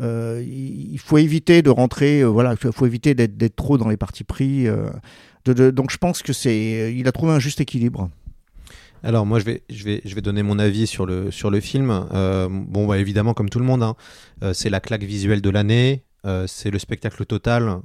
[0.02, 4.24] euh, il faut éviter de rentrer, voilà, il faut éviter d'être trop dans les partis
[4.24, 4.68] pris.
[5.46, 8.10] Donc, je pense que c'est, il a trouvé un juste équilibre.
[9.02, 11.62] Alors moi je vais, je vais, je vais donner mon avis sur le, sur le
[11.62, 12.06] film.
[12.12, 13.96] Bon bah, évidemment comme tout le monde, hein,
[14.52, 16.04] c'est la claque visuelle de l'année,
[16.48, 17.80] c'est le spectacle total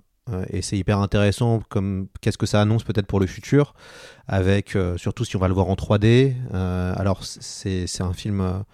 [0.51, 3.75] et c'est hyper intéressant comme qu'est-ce que ça annonce peut-être pour le futur
[4.27, 8.65] avec euh, surtout si on va le voir en 3D euh, alors c'est un film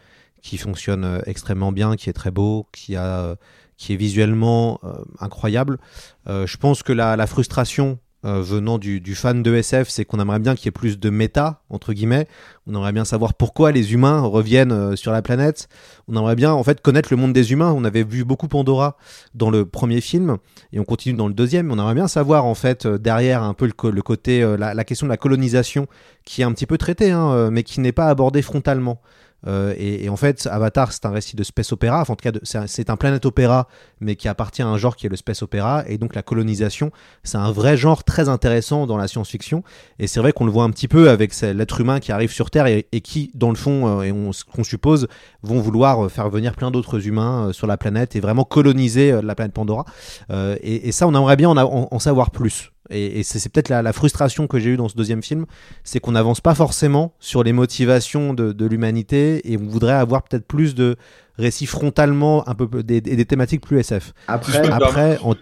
[0.43, 3.37] qui fonctionne extrêmement bien qui est très beau qui a
[3.77, 4.79] qui est visuellement
[5.21, 5.79] incroyable.
[6.27, 10.40] Je pense que la, la frustration euh, venant du, fan de SF, c'est qu'on aimerait
[10.40, 12.26] bien qu'il y ait plus de méta, entre guillemets.
[12.66, 15.68] On aimerait bien savoir pourquoi les humains reviennent euh, sur la planète.
[16.06, 17.72] On aimerait bien, en fait, connaître le monde des humains.
[17.74, 18.98] On avait vu beaucoup Pandora
[19.35, 20.37] dans le premier film,
[20.72, 21.70] et on continue dans le deuxième.
[21.70, 25.06] On aimerait bien savoir, en fait, euh, derrière un peu le, côté, la, la, question
[25.06, 25.87] de la colonisation,
[26.24, 29.00] qui est un petit peu traitée, hein, mais qui n'est pas abordée frontalement.
[29.46, 32.00] Euh, et, et, en fait, Avatar, c'est un récit de space opéra.
[32.00, 33.68] Enfin, en tout cas, c'est un, planète opéra,
[34.00, 35.85] mais qui appartient à un genre qui est le space opéra.
[35.87, 36.90] Et donc, la colonisation,
[37.22, 39.62] c'est un vrai genre très intéressant dans la science-fiction.
[39.98, 42.50] Et c'est vrai qu'on le voit un petit peu avec l'être humain qui arrive sur
[42.50, 45.09] Terre et, qui, dans le fond, euh, et on, qu'on suppose,
[45.42, 49.20] vont vouloir euh, faire venir plein d'autres humains euh, sur la planète et vraiment coloniser
[49.22, 49.85] la planète Pandora.
[50.31, 52.70] Et, et, ça, on aimerait bien en, en, en savoir plus.
[52.90, 55.46] Et, et c'est peut-être la, la, frustration que j'ai eue dans ce deuxième film,
[55.85, 60.22] c'est qu'on n'avance pas forcément sur les motivations de, de l'humanité et on voudrait avoir
[60.22, 60.96] peut-être plus de
[61.40, 64.12] récits frontalement un peu des, des thématiques plus SF.
[64.29, 65.35] Après, si après, on...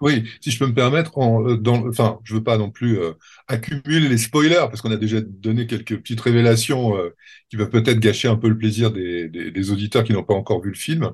[0.00, 2.98] oui, si je peux me permettre, en, euh, dans, enfin, je veux pas non plus
[2.98, 3.12] euh,
[3.46, 7.14] accumuler les spoilers parce qu'on a déjà donné quelques petites révélations euh,
[7.50, 10.34] qui peuvent peut-être gâcher un peu le plaisir des, des, des auditeurs qui n'ont pas
[10.34, 11.10] encore vu le film.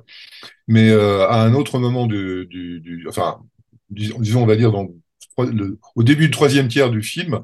[0.68, 3.40] Mais euh, à un autre moment du, du, du enfin,
[3.90, 4.88] disons, on va dire dans
[5.44, 7.40] le, au début du troisième tiers du film,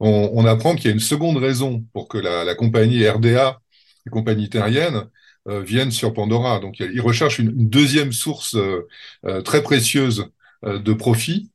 [0.00, 3.60] on, on apprend qu'il y a une seconde raison pour que la, la compagnie RDA,
[4.06, 5.04] les compagnies terriennes,
[5.48, 6.60] euh, viennent sur Pandora.
[6.60, 8.86] Donc, ils recherchent une, une deuxième source euh,
[9.26, 10.26] euh très précieuse
[10.64, 11.50] de profit.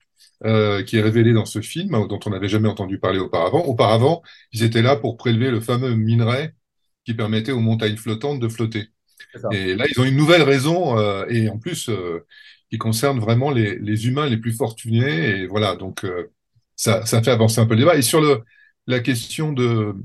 [0.45, 3.63] Euh, qui est révélée dans ce film, dont on n'avait jamais entendu parler auparavant.
[3.65, 4.21] Auparavant,
[4.51, 6.51] ils étaient là pour prélever le fameux minerai
[7.05, 8.89] qui permettait aux montagnes flottantes de flotter.
[9.51, 10.95] Et là, ils ont une nouvelle raison,
[11.27, 11.89] et en plus,
[12.71, 15.41] qui concerne vraiment les, les, humains les plus fortunés.
[15.41, 16.05] Et voilà, donc
[16.75, 17.97] ça, ça fait avancer un peu le débat.
[17.97, 18.41] Et sur le,
[18.87, 19.95] la question de,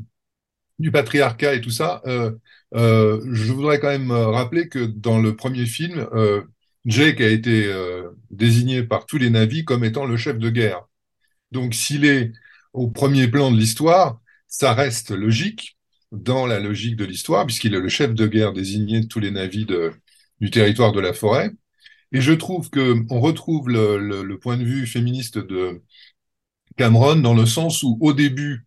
[0.78, 2.32] du patriarcat et tout ça, euh,
[2.74, 6.42] euh, je voudrais quand même rappeler que dans le premier film, euh,
[6.84, 10.82] Jake a été euh, désigné par tous les navis comme étant le chef de guerre.
[11.52, 12.32] Donc s'il est
[12.72, 15.78] au premier plan de l'histoire, ça reste logique
[16.12, 19.30] dans la logique de l'histoire, puisqu'il est le chef de guerre désigné de tous les
[19.30, 19.92] navis de,
[20.40, 21.50] du territoire de la forêt.
[22.12, 25.82] Et je trouve que on retrouve le, point de vue féministe de
[26.76, 28.64] Cameron dans le sens où au début,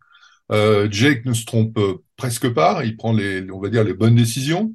[0.52, 1.78] euh, Jake ne se trompe
[2.16, 4.74] presque pas, il prend les, on va dire, les bonnes décisions.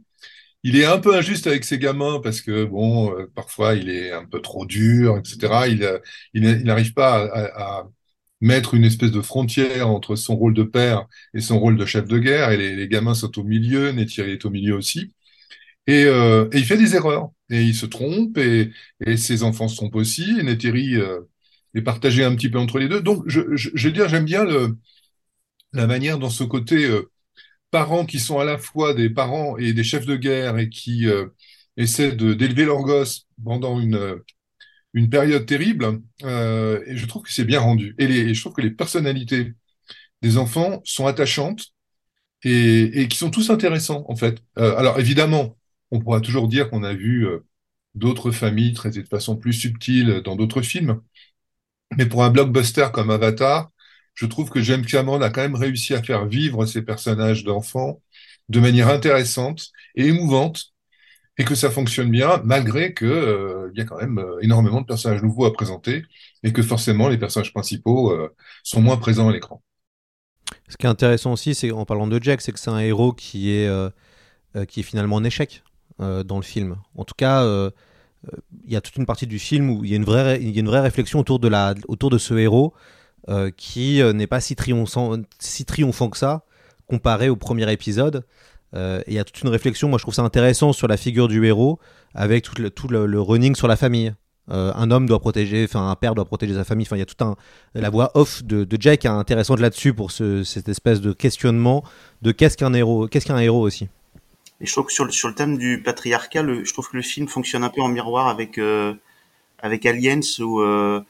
[0.64, 4.12] Il est un peu injuste avec ses gamins parce que bon, euh, parfois il est
[4.12, 5.68] un peu trop dur, etc.
[5.70, 6.00] Il euh,
[6.34, 7.88] il n'arrive pas à,
[8.42, 12.08] mettre une espèce de frontière entre son rôle de père et son rôle de chef
[12.08, 12.52] de guerre.
[12.52, 15.14] Et les, gamins sont au milieu, Neytiri est au milieu aussi.
[15.90, 18.72] Euh, et, il fait des erreurs et il se trompe et,
[19.06, 20.40] et ses enfants se trompent aussi.
[20.40, 21.22] Et Neytiri euh,
[21.76, 23.02] est partagé un petit peu entre les deux.
[23.02, 24.78] Donc, je, je, veux dire, j'aime bien le,
[25.74, 27.12] la manière dont ce côté euh,
[27.72, 31.08] parents qui sont à la fois des parents et des chefs de guerre et qui
[31.08, 31.28] euh,
[31.78, 34.22] essaient d'élever leurs gosses pendant une,
[34.94, 37.96] une période terrible, euh, et je trouve que c'est bien rendu.
[37.98, 39.54] Et, je trouve que les personnalités
[40.22, 41.68] des enfants sont attachantes
[42.44, 44.44] et, et qui sont tous intéressants, en fait.
[44.60, 45.58] Euh, alors, évidemment,
[45.92, 47.46] on pourra toujours dire qu'on a vu euh,
[47.96, 51.02] d'autres familles traitées de façon plus subtile dans d'autres films,
[51.98, 53.70] mais pour un blockbuster comme Avatar,
[54.14, 58.02] je trouve que James Cameron a quand même réussi à faire vivre ces personnages d'enfants
[58.50, 60.74] de manière intéressante et émouvante,
[61.38, 64.86] et que ça fonctionne bien, malgré qu'il euh, y a quand même euh, énormément de
[64.86, 66.04] personnages nouveaux à présenter,
[66.44, 68.14] et que forcément les personnages principaux
[68.64, 69.62] sont moins présents à l'écran.
[70.68, 73.14] Ce qui est intéressant aussi, c'est en parlant de Jack, c'est que c'est un héros
[73.14, 73.70] qui est,
[74.68, 75.64] qui est finalement en échec
[76.02, 76.78] dans le film.
[76.98, 77.70] En tout cas, euh,
[78.66, 80.58] il y a toute une partie du film où il y a une vraie, y
[80.58, 82.74] a une vraie réflexion autour de, la, autour de ce héros
[83.30, 86.44] euh, qui euh, n'est pas si triomphant, si triomphant que ça
[86.88, 88.26] comparé au premier épisode.
[88.74, 91.28] Euh, il y a toute une réflexion, moi je trouve ça intéressant sur la figure
[91.28, 91.80] du héros,
[92.14, 92.44] avec
[92.76, 94.14] tout le, running sur la famille.
[94.50, 96.86] Euh, un homme doit protéger, enfin un père doit protéger sa famille.
[96.86, 97.16] Enfin, il y a tout
[97.76, 101.84] la voix off de, de Jack est intéressante là-dessus pour ce, cette espèce de questionnement
[102.22, 103.88] de qu'est-ce qu'un héros, qu'est-ce qu'un héros aussi.
[104.62, 106.96] Et je trouve que sur le, sur le thème du patriarcat, le, je trouve que
[106.98, 108.94] le film fonctionne un peu en miroir avec euh,
[109.60, 111.02] avec Aliens où, euh,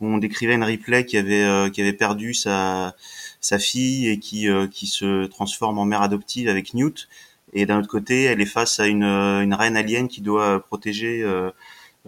[0.00, 2.94] où on décrivait une Ripley qui avait euh, qui avait perdu sa
[3.40, 7.08] sa fille et qui euh, qui se transforme en mère adoptive avec Newt.
[7.52, 11.22] Et d'un autre côté, elle est face à une, une reine alien qui doit protéger
[11.22, 11.50] euh,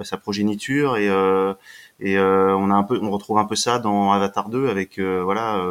[0.05, 1.55] sa progéniture et euh,
[2.01, 4.99] et euh, on a un peu on retrouve un peu ça dans Avatar 2 avec
[4.99, 5.63] euh, voilà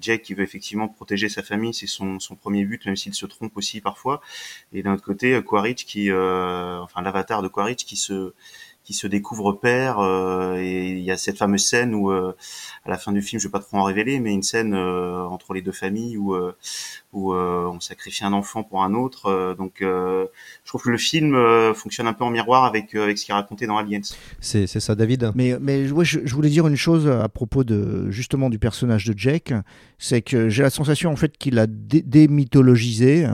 [0.00, 3.26] Jack qui veut effectivement protéger sa famille, c'est son, son premier but, même s'il se
[3.26, 4.20] trompe aussi parfois.
[4.72, 8.32] Et d'un autre côté, Quaritch qui, euh, enfin l'avatar de Quaritch qui se,
[8.92, 12.34] qui se découvre père euh, et il y a cette fameuse scène où à
[12.86, 15.62] la fin du film je vais pas trop en révéler mais une scène entre les
[15.62, 16.36] deux familles où
[17.12, 20.28] où on sacrifie un enfant pour un autre donc je
[20.66, 21.36] trouve que le film
[21.74, 24.00] fonctionne un peu en miroir avec avec ce qui est raconté dans Aliens.
[24.40, 25.32] C'est c'est ça David?
[25.34, 29.06] Mais mais ouais, je, je, voulais dire une chose à propos de justement du personnage
[29.06, 29.52] de Jake
[29.98, 33.26] c'est que j'ai la sensation en fait qu'il a démythologisé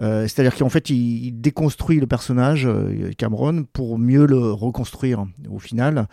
[0.00, 5.58] euh, c'est-à-dire qu'en fait, il, déconstruit le personnage, euh, Cameron, pour mieux le reconstruire au
[5.58, 6.06] final.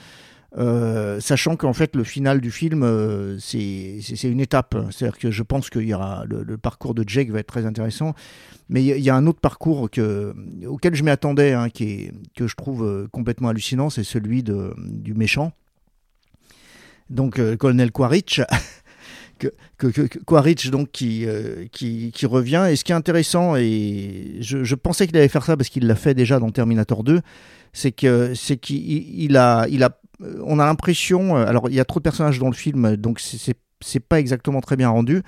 [0.56, 2.88] Euh, sachant qu'en fait le final du film
[3.40, 4.76] c'est une étape.
[4.92, 8.14] C'est-à-dire que je pense qu'il y aura le, parcours de Jake va être très intéressant.
[8.70, 10.36] Mais il y, a un autre parcours que,
[10.68, 15.16] auquel je m'y attendais hein, qui est, que je trouve complètement hallucinant c'est celui du
[15.16, 15.54] méchant.
[17.10, 18.40] Donc colonel Quaritch
[19.38, 22.68] que, Quaritch donc qui, euh, qui, qui, revient.
[22.70, 25.96] Et ce qui est intéressant, et je, pensais qu'il allait faire ça parce qu'il l'a
[25.96, 27.22] fait déjà dans Terminator 2,
[27.74, 30.00] c'est que c'est qu'il il a, il a,
[30.44, 33.20] on a l'impression, euh, alors il y a trop de personnages dans le film, donc
[33.20, 35.24] c'est c'est pas exactement très bien rendu,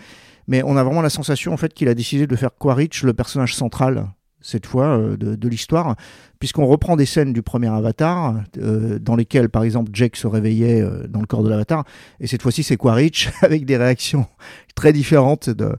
[0.48, 3.14] mais on a vraiment la sensation en fait qu'il a décidé de faire Quaritch le
[3.14, 4.08] personnage central
[4.46, 5.96] cette fois euh, de, l'histoire,
[6.40, 10.82] puisqu'on reprend des scènes du premier Avatar, euh, dans lesquelles par exemple Jake se réveillait
[10.82, 11.84] euh, dans le corps de l'Avatar,
[12.20, 14.28] et cette fois-ci c'est Quaritch, avec des réactions
[14.76, 15.76] très différentes de,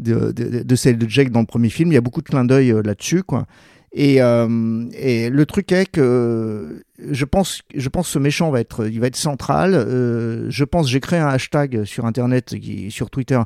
[0.00, 1.92] de, de, celles de Jake dans le premier film.
[1.92, 3.46] Il y a beaucoup de clins d'œil là-dessus, quoi.
[3.92, 8.86] Et, et, le truc est que je pense, je pense que ce méchant va être,
[8.86, 9.72] il va être central.
[9.72, 12.54] je pense, j'ai créé un hashtag sur internet,
[12.88, 13.40] sur Twitter,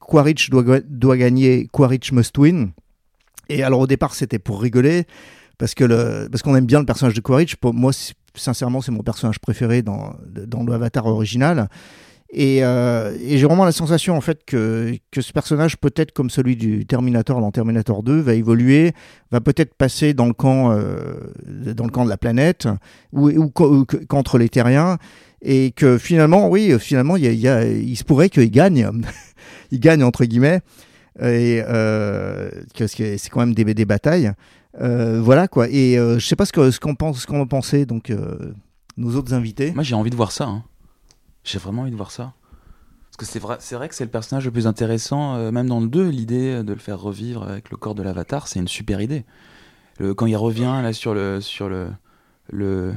[0.00, 2.72] Quaritch doit, doit gagner, Quaritch must win.
[3.48, 5.04] Et alors au départ, c'était pour rigoler,
[5.58, 7.56] parce que parce qu'on aime bien le personnage de Quaritch.
[7.62, 7.92] Moi,
[8.34, 11.68] sincèrement, c'est mon personnage préféré dans, dans l'Avatar original.
[12.30, 16.28] Et, euh, et j'ai vraiment la sensation en fait que, que ce personnage, peut-être comme
[16.28, 18.92] celui du Terminator dans Terminator 2, va évoluer,
[19.30, 21.14] va peut-être passer dans le camp, euh,
[21.46, 22.68] dans le camp de la planète
[23.12, 23.50] ou,
[24.08, 24.98] contre les Terriens,
[25.40, 28.90] et que finalement, oui, finalement, il se pourrait qu'il gagne,
[29.70, 30.60] il gagne entre guillemets
[31.20, 34.32] et euh, c'est quand même des, des batailles.
[34.80, 35.68] Euh, voilà quoi.
[35.68, 38.10] Et euh, je sais pas ce qu'on ce qu'on pense, ce qu'on en pensait donc
[38.10, 38.52] euh,
[38.96, 39.72] nos autres invités.
[39.72, 40.44] Moi j'ai envie de voir ça.
[40.44, 40.64] Hein.
[41.44, 42.34] J'ai vraiment envie de voir ça.
[43.06, 45.88] Parce que c'est vrai, vrai que c'est le personnage le plus intéressant, même dans le
[45.88, 49.24] 2, l'idée de le faire revivre avec le corps de l'avatar, c'est une super idée.
[49.98, 51.92] Le, quand il revient là sur le sur le
[52.50, 52.94] le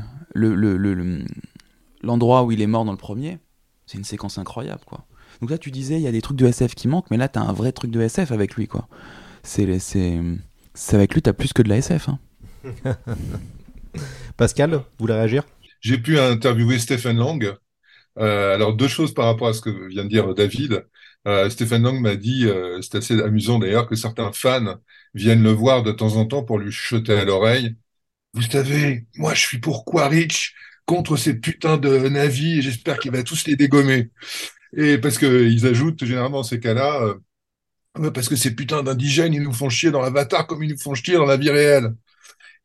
[2.01, 3.37] l'endroit le, où il est mort dans le premier,
[3.85, 5.05] c'est une séquence incroyable quoi.
[5.41, 7.27] Donc là, tu disais, il y a des trucs de SF qui manquent, mais là,
[7.27, 8.87] t'as un vrai truc de SF avec lui, quoi.
[9.43, 10.19] C'est, c'est,
[10.73, 12.09] c'est avec lui, t'as plus que de la SF.
[12.09, 12.19] Hein.
[14.37, 15.43] Pascal, vous voulez réagir?
[15.81, 17.55] J'ai pu interviewer Stephen Lang.
[18.17, 20.85] Euh, alors, deux choses par rapport à ce que vient de dire David.
[21.27, 24.75] Euh, Stephen Lang m'a dit, euh, c'est assez amusant d'ailleurs, que certains fans
[25.13, 27.75] viennent le voir de temps en temps pour lui chuter à l'oreille.
[28.33, 30.53] Vous savez, moi je suis pour Quaritch
[30.85, 34.11] contre ces putains de navis et j'espère qu'il va tous les dégommer.
[34.75, 37.01] Et parce qu'ils ajoutent généralement ces cas-là,
[37.97, 40.77] euh, parce que ces putains d'indigènes, ils nous font chier dans l'avatar comme ils nous
[40.77, 41.95] font chier dans la vie réelle.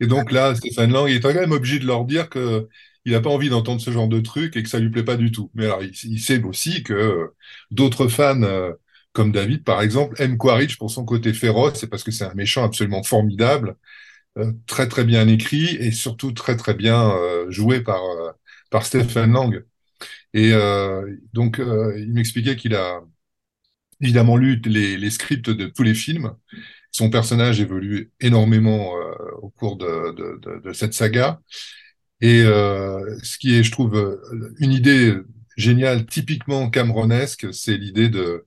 [0.01, 2.69] Et donc là, Stéphane Lang, est quand même obligé de leur dire que
[3.05, 5.17] il n'a pas envie d'entendre ce genre de truc et que ça lui plaît pas
[5.17, 5.51] du tout.
[5.55, 7.31] Mais alors, il, sait aussi que
[7.71, 8.73] d'autres fans, euh,
[9.13, 12.35] comme David par exemple, aiment Quaritch pour son côté féroce, c'est parce que c'est un
[12.35, 13.77] méchant absolument formidable,
[14.39, 17.13] euh, très très bien écrit et surtout très très bien
[17.51, 18.01] joué par
[18.71, 19.65] par Stephen Lang.
[20.35, 23.01] Et euh, donc, euh, il m'expliquait qu'il a
[24.01, 26.35] évidemment lu les, scripts de tous les films.
[26.91, 31.41] Son personnage évolue énormément euh, au cours de, cette saga.
[32.21, 34.21] Et ce qui est, je trouve,
[34.59, 35.15] une idée
[35.57, 38.47] géniale, typiquement cameronesque, c'est l'idée de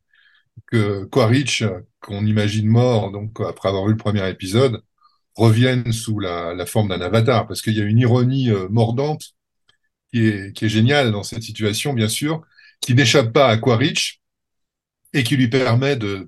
[0.68, 1.64] que Quaritch,
[2.02, 4.82] qu'on imagine mort, donc après avoir vu le premier épisode,
[5.36, 9.37] revienne sous la, la forme d'un avatar, parce qu'il y a une ironie mordante
[10.12, 12.42] qui est, génial dans cette situation, bien sûr,
[12.82, 14.22] qui n'échappe pas à Quaritch
[15.14, 16.28] et qui lui permet de,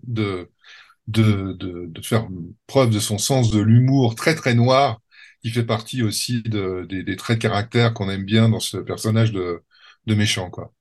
[2.03, 2.27] faire
[2.67, 5.01] preuve de son sens de l'humour très très noir,
[5.41, 8.77] qui fait partie aussi de, des, des traits de caractère qu'on aime bien dans ce
[8.77, 9.63] personnage de,
[10.07, 10.73] méchant, quoi.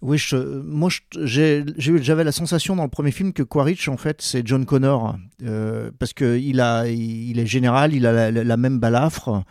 [0.00, 4.46] Oui, je, moi j'avais la sensation dans le premier film que Quaritch en fait c'est
[4.46, 9.44] John Connor euh, parce que il il est général, il a la même balafre,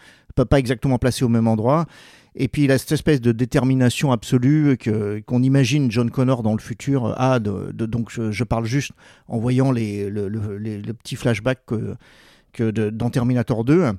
[0.45, 1.85] pas exactement placé au même endroit.
[2.35, 6.53] Et puis il a cette espèce de détermination absolue que qu'on imagine John Connor dans
[6.53, 7.39] le futur a.
[7.39, 8.91] De, donc je, parle juste
[9.27, 11.95] en voyant les, le, petit flashback que,
[12.53, 13.91] que dans Terminator 2.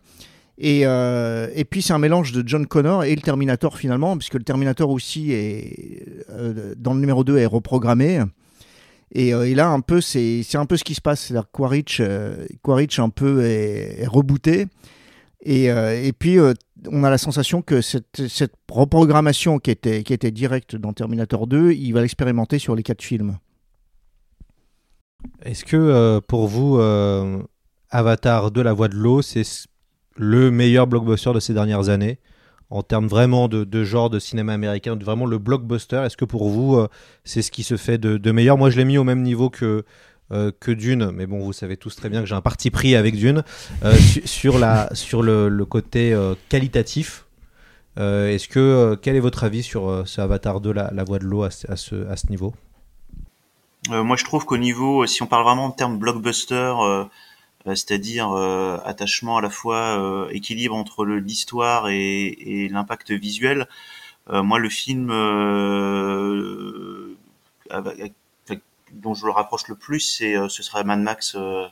[0.63, 4.35] Et, euh, et puis c'est un mélange de John Connor et le Terminator finalement, puisque
[4.35, 8.23] le Terminator aussi est euh, dans le numéro 2 est reprogrammé.
[9.13, 12.01] Et, euh, et là un peu c'est un peu ce qui se passe, c'est-à-dire Quaritch,
[12.63, 14.67] Quaritch un peu est rebooté
[15.43, 16.39] Et, et puis,
[16.89, 21.47] on a la sensation que cette, cette reprogrammation qui était, qui était directe dans Terminator
[21.47, 23.39] 2, il va l'expérimenter sur les quatre films.
[25.43, 26.79] Est-ce que pour vous,
[27.91, 29.43] Avatar 2, La Voix de l'eau, c'est
[30.17, 32.19] le meilleur blockbuster de ces dernières années
[32.69, 36.03] en termes vraiment de, genre de cinéma américain, vraiment le blockbuster?
[36.05, 36.89] Est-ce que pour vous, euh,
[37.25, 38.57] c'est ce qui se fait de, meilleur?
[38.57, 39.85] Moi, je l'ai mis au même niveau que,
[40.33, 42.97] euh, que Dune, mais bon, vous savez tous très bien que j'ai un parti pris
[42.97, 43.43] avec Dune
[43.85, 46.17] euh, sur, la, sur le, côté
[46.49, 47.27] qualitatif.
[47.97, 51.43] Est-ce que quel est votre avis sur ce Avatar 2, la, la voix de l'eau
[51.43, 52.55] à, ce, à ce niveau?
[53.89, 56.75] Moi, je trouve qu'au niveau, si on parle vraiment en termes blockbuster,
[57.67, 63.69] euh, c'est-à-dire euh, attachement à la fois euh, équilibre entre l'histoire et, et l'impact visuel.
[64.29, 65.09] moi, le film
[68.93, 71.71] dont je le rapproche le plus, c'est ce serait Mad Max, le,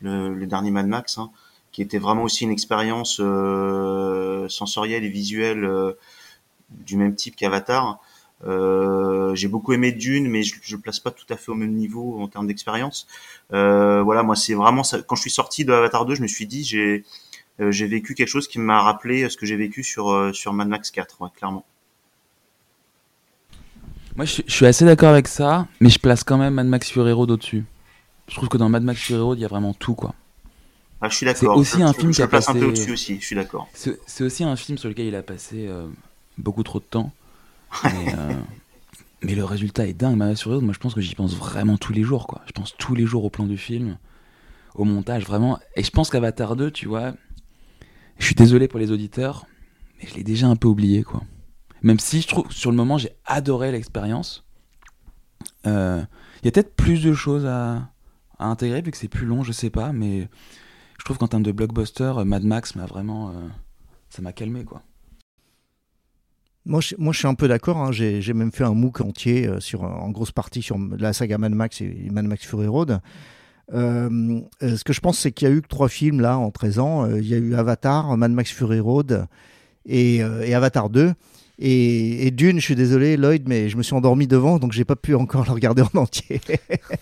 [0.00, 1.30] le, dernier Mad Max, hein,
[1.72, 3.20] qui était vraiment aussi une expérience
[4.48, 5.94] sensorielle et visuelle
[6.70, 8.00] du même type qu'Avatar.
[8.44, 11.72] Euh, j'ai beaucoup aimé Dune, mais je, je place pas tout à fait au même
[11.72, 13.06] niveau en termes d'expérience.
[13.52, 15.02] Euh, voilà, moi c'est vraiment ça.
[15.02, 17.04] Quand je suis sorti de Avatar 2, je me suis dit j'ai
[17.60, 20.52] euh, j'ai vécu quelque chose qui m'a rappelé ce que j'ai vécu sur euh, sur
[20.52, 21.64] Mad Max 4, ouais, clairement.
[24.18, 27.12] Moi je, suis assez d'accord avec ça, mais je place quand même Mad Max Fury
[27.12, 27.64] Road au-dessus.
[28.26, 30.12] Je trouve que dans Mad Max Fury Road, il y a vraiment tout quoi.
[31.00, 31.54] Ah, je suis d'accord.
[31.54, 32.50] C'est aussi un film qui a passé...
[32.50, 33.68] un peu au-dessus aussi, je suis d'accord.
[33.72, 35.70] C'est aussi un film sur lequel il a passé
[36.36, 37.12] beaucoup trop de temps.
[37.84, 38.32] Mais, euh,
[39.22, 40.16] mais, le résultat est dingue.
[40.16, 42.26] Moi, je pense que j'y pense vraiment tous les jours.
[42.26, 42.40] Quoi.
[42.46, 43.98] Je pense tous les jours au plan du film,
[44.74, 45.60] au montage, vraiment.
[45.76, 47.12] Et je pense qu'Avatar 2, tu vois,
[48.18, 49.46] je suis désolé pour les auditeurs,
[50.00, 51.02] mais je l'ai déjà un peu oublié.
[51.02, 51.22] quoi.
[51.82, 54.44] Même si je trouve, sur le moment, j'ai adoré l'expérience.
[55.66, 56.02] Euh,
[56.42, 57.90] il y a peut-être plus de choses à,
[58.38, 60.28] intégrer, vu que c'est plus long, je sais pas, mais
[60.98, 63.30] je trouve qu'en termes de blockbuster, Mad Max m'a vraiment.
[63.30, 63.32] Euh,
[64.10, 64.82] ça m'a calmé, quoi.
[66.68, 67.78] Moi je, moi, je suis un peu d'accord.
[67.78, 67.92] Hein.
[67.92, 71.54] J'ai même fait un MOOC entier euh, sur, en grosse partie sur la saga Mad
[71.54, 73.00] Max et Mad Max Fury Road.
[73.72, 76.38] Euh, euh, ce que je pense, c'est qu'il y a eu que trois films là
[76.38, 77.16] en 13 ans.
[77.16, 79.26] Il y a eu Avatar, Mad Max Fury Road
[79.86, 81.14] et, et Avatar 2.
[81.60, 84.96] Et, Dune, je suis désolé, Lloyd, mais je me suis endormi devant, donc j'ai pas
[84.96, 86.40] pu encore le regarder en entier.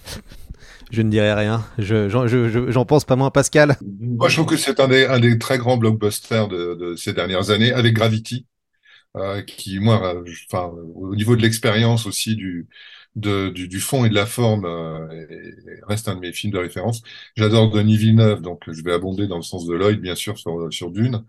[0.91, 1.65] je ne dirai rien.
[1.79, 3.77] J'en je, pense pas moins, Pascal.
[4.01, 7.13] Moi, je trouve que c'est un des, un des très grands blockbusters de, de ces
[7.13, 8.47] dernières années, avec Gravity.
[9.17, 12.69] Euh, qui moi, euh, enfin, au niveau de l'expérience aussi du,
[13.15, 15.07] de, du, du, fond et de la forme, euh,
[15.89, 17.03] reste un de mes films de référence.
[17.35, 20.71] J'adore Denis Villeneuve, donc je vais abonder dans le sens de Lloyd, bien sûr, sur,
[20.71, 21.25] sur Dune.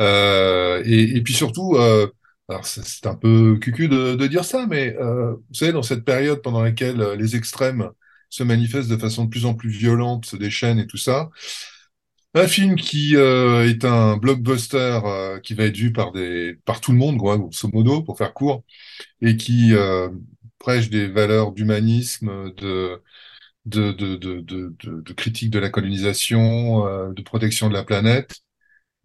[0.00, 2.06] Euh, et, et, puis surtout, euh,
[2.48, 6.42] alors c'est un peu cucu de, dire ça, mais euh, vous savez, dans cette période
[6.42, 7.90] pendant laquelle les extrêmes
[8.30, 11.30] se manifestent de façon de plus en plus violente, se déchaînent et tout ça,
[12.34, 16.80] un film qui euh, est un blockbuster euh, qui va être vu par des par
[16.80, 18.64] tout le monde, grosso modo, pour faire court,
[19.22, 20.08] et qui euh,
[20.58, 23.02] prêche des valeurs d'humanisme, de,
[23.66, 24.40] de, de, de,
[24.82, 28.36] de critique de la colonisation, de protection de la planète.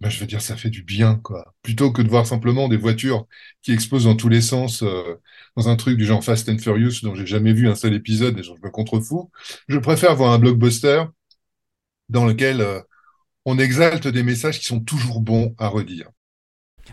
[0.03, 1.55] Ben, je veux dire, ça fait du bien, quoi.
[1.61, 3.25] Plutôt que de voir simplement des voitures
[3.61, 4.83] qui explosent dans tous les sens
[5.55, 8.37] dans un truc du genre Fast and Furious dont j'ai jamais vu un seul épisode
[8.37, 9.31] et dont je me contrefous.
[9.69, 11.05] Je préfère voir un blockbuster
[12.09, 12.67] dans lequel
[13.45, 16.09] on exalte des messages qui sont toujours bons à redire.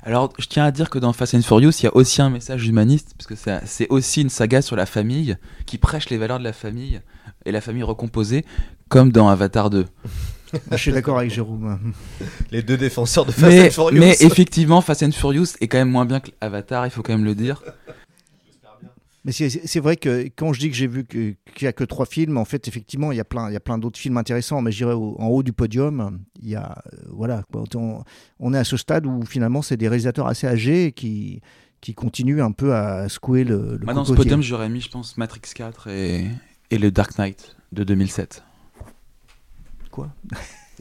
[0.05, 2.31] Alors, je tiens à dire que dans Fast and Furious, il y a aussi un
[2.31, 3.35] message humaniste, parce que
[3.67, 5.37] c'est aussi une saga sur la famille,
[5.67, 7.01] qui prêche les valeurs de la famille,
[7.45, 8.45] et la famille recomposée,
[8.89, 9.87] comme dans Avatar 2.
[10.73, 11.93] Je suis d'accord avec Jérôme.
[12.51, 14.01] Les deux défenseurs de Fast and Furious.
[14.01, 17.13] Mais effectivement, Fast and Furious est quand même moins bien que Avatar, il faut quand
[17.13, 17.63] même le dire.
[19.25, 22.07] Mais c'est vrai que quand je dis que j'ai vu qu'il n'y a que trois
[22.07, 24.63] films, en fait, effectivement, il y a plein, il y a plein d'autres films intéressants.
[24.63, 27.43] Mais je dirais en haut du podium, il y a, euh, voilà,
[27.75, 28.03] on,
[28.39, 31.43] on, est à ce stade où finalement, c'est des réalisateurs assez âgés qui,
[31.83, 33.77] qui continuent un peu à secouer le.
[33.77, 36.27] le Moi, dans ce podium, j'aurais mis, je pense, Matrix 4 et,
[36.71, 38.43] et le Dark Knight de 2007.
[39.91, 40.09] Quoi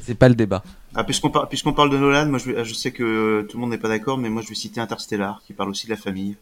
[0.00, 0.62] C'est pas le débat.
[0.94, 3.78] Ah, puisqu'on par, parle de Nolan, moi je, je sais que tout le monde n'est
[3.78, 6.36] pas d'accord, mais moi je vais citer Interstellar, qui parle aussi de la famille.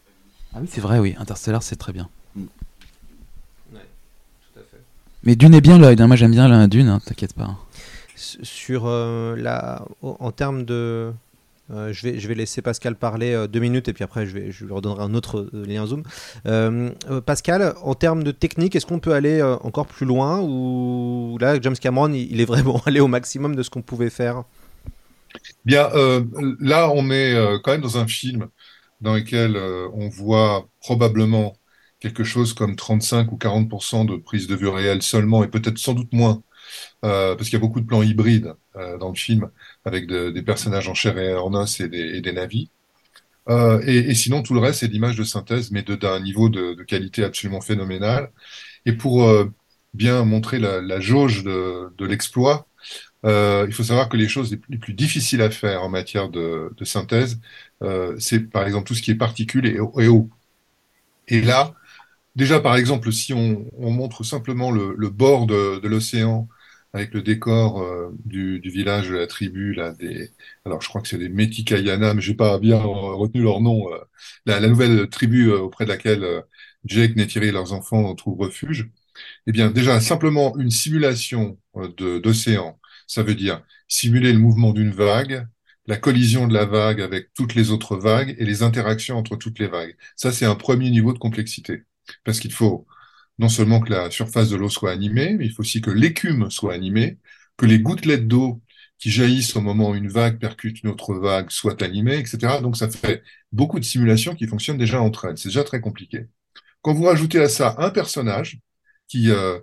[0.53, 1.15] Ah oui, c'est vrai, oui.
[1.19, 2.09] Interstellar, c'est très bien.
[2.35, 2.45] Mm.
[3.71, 4.81] tout à fait.
[5.23, 5.99] Mais Dune est bien, Lloyd.
[6.01, 6.07] Hein.
[6.07, 7.55] Moi, j'aime bien la Dune, hein, t'inquiète pas.
[8.15, 11.13] Sur euh, la, en termes de,
[11.71, 15.03] euh, je, vais, laisser Pascal parler euh, deux minutes et puis après je, lui redonnerai
[15.03, 16.03] un autre lien Zoom.
[17.25, 21.75] Pascal, en termes de technique, est-ce qu'on peut aller encore plus loin ou là James
[21.75, 24.43] Cameron il, est vraiment allé au maximum de ce qu'on pouvait faire?
[25.65, 25.89] Bien,
[26.59, 28.47] là on est quand même dans un film
[29.01, 31.57] dans lesquels euh, on voit probablement
[31.99, 35.93] quelque chose comme 35 ou 40% de prise de vue réelle seulement, et peut-être sans
[35.93, 36.41] doute moins
[37.03, 39.49] euh, parce qu'il y a beaucoup de plans hybrides euh, dans le film,
[39.85, 42.21] avec de- des personnages en chair et en os et des.
[43.49, 46.75] Euh, et, et sinon, tout le reste, c'est l'image de synthèse, mais d'un niveau de,
[46.83, 48.31] qualité absolument phénoménal.
[48.85, 49.51] Et pour euh,
[49.93, 52.67] bien montrer la, jauge de, l'exploit,
[53.25, 55.89] euh, il faut savoir que les choses les plus, les plus difficiles à faire en
[55.89, 57.39] matière de, synthèse,
[58.19, 60.29] c'est par exemple tout ce qui est particules et, eau.
[61.27, 61.73] Et là,
[62.35, 66.47] déjà par exemple, si on, on montre simplement le, bord de l'océan
[66.93, 70.31] avec le décor euh, du, du village de la tribu, là, des,
[70.65, 72.83] alors je crois que c'est des Metikayana, mais j'ai pas bien euh,
[73.15, 73.97] retenu leur nom, euh,
[74.45, 76.41] la, la nouvelle tribu euh, auprès de laquelle euh,
[76.85, 78.89] Jake, Neytiri et leurs enfants trouvent refuge.
[79.47, 84.91] Eh bien, déjà, simplement une simulation euh, d'océan, ça veut dire simuler le mouvement d'une
[84.91, 85.47] vague,
[85.87, 89.59] la collision de la vague avec toutes les autres vagues et les interactions entre toutes
[89.59, 89.95] les vagues.
[90.15, 91.83] Ça, c'est un premier niveau de complexité.
[92.23, 92.87] Parce qu'il faut
[93.39, 96.51] non seulement que la surface de l'eau soit animée, mais il faut aussi que l'écume
[96.51, 97.19] soit animée,
[97.57, 98.61] que les gouttelettes d'eau
[98.99, 102.61] qui jaillissent au moment où une vague percute une autre vague soient animées, etc.
[102.61, 105.37] Donc ça fait beaucoup de simulations qui fonctionnent déjà entre elles.
[105.37, 106.27] C'est déjà très compliqué.
[106.81, 108.59] Quand vous rajoutez à ça un personnage
[109.07, 109.59] qui euh,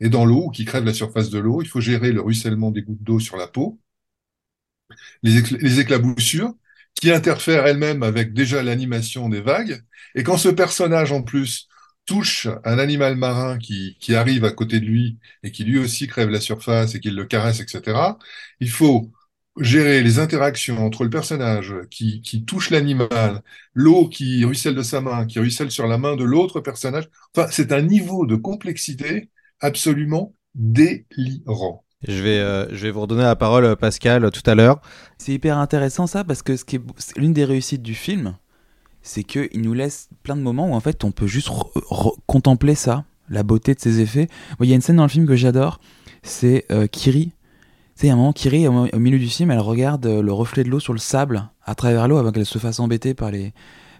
[0.00, 2.70] est dans l'eau ou qui crève la surface de l'eau, il faut gérer le ruissellement
[2.72, 3.80] des gouttes d'eau sur la peau,
[5.22, 6.54] les, écl- les éclaboussures,
[6.94, 9.82] qui interfèrent elles-mêmes avec déjà l'animation des vagues.
[10.14, 11.68] Et quand ce personnage, en plus,
[12.10, 16.08] touche un animal marin qui, qui arrive à côté de lui et qui lui aussi
[16.08, 18.18] crève la surface et qu'il le caresse, etc.,
[18.58, 19.12] il faut
[19.60, 23.42] gérer les interactions entre le personnage qui, qui touche l'animal,
[23.74, 27.08] l'eau qui ruisselle de sa main, qui ruisselle sur la main de l'autre personnage.
[27.36, 29.30] Enfin, c'est un niveau de complexité
[29.60, 31.84] absolument délirant.
[32.08, 34.80] Je vais, euh, je vais vous redonner la parole, euh, Pascal, tout à l'heure.
[35.16, 38.36] C'est hyper intéressant ça parce que ce qui est, c'est l'une des réussites du film,
[39.02, 41.50] c'est qu'il nous laisse plein de moments où en fait on peut juste
[42.26, 44.28] contempler ça, la beauté de ses effets.
[44.60, 45.80] Il y a une scène dans le film que j'adore,
[46.22, 47.32] c'est euh, Kiri.
[47.94, 50.06] Tu sais, il y a un moment, Kiri, au, au milieu du film, elle regarde
[50.06, 52.80] euh, le reflet de l'eau sur le sable à travers l'eau avant qu'elle se fasse
[52.80, 53.52] embêter par les,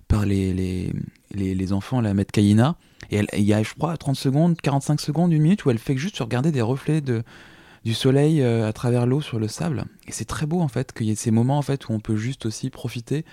[0.08, 0.92] par les, les,
[1.32, 2.76] les, les enfants, la maître Kayina.
[3.10, 5.96] Et il y a, je crois, 30 secondes, 45 secondes, une minute où elle fait
[5.96, 7.22] juste regarder des reflets de,
[7.84, 9.84] du soleil euh, à travers l'eau sur le sable.
[10.06, 12.00] Et c'est très beau en fait qu'il y ait ces moments en fait où on
[12.00, 13.24] peut juste aussi profiter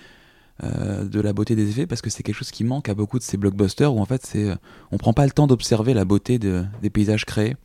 [0.64, 3.18] euh, de la beauté des effets parce que c'est quelque chose qui manque à beaucoup
[3.18, 4.54] de ces blockbusters où en fait c'est euh,
[4.92, 7.56] on prend pas le temps d'observer la beauté de- des paysages créés.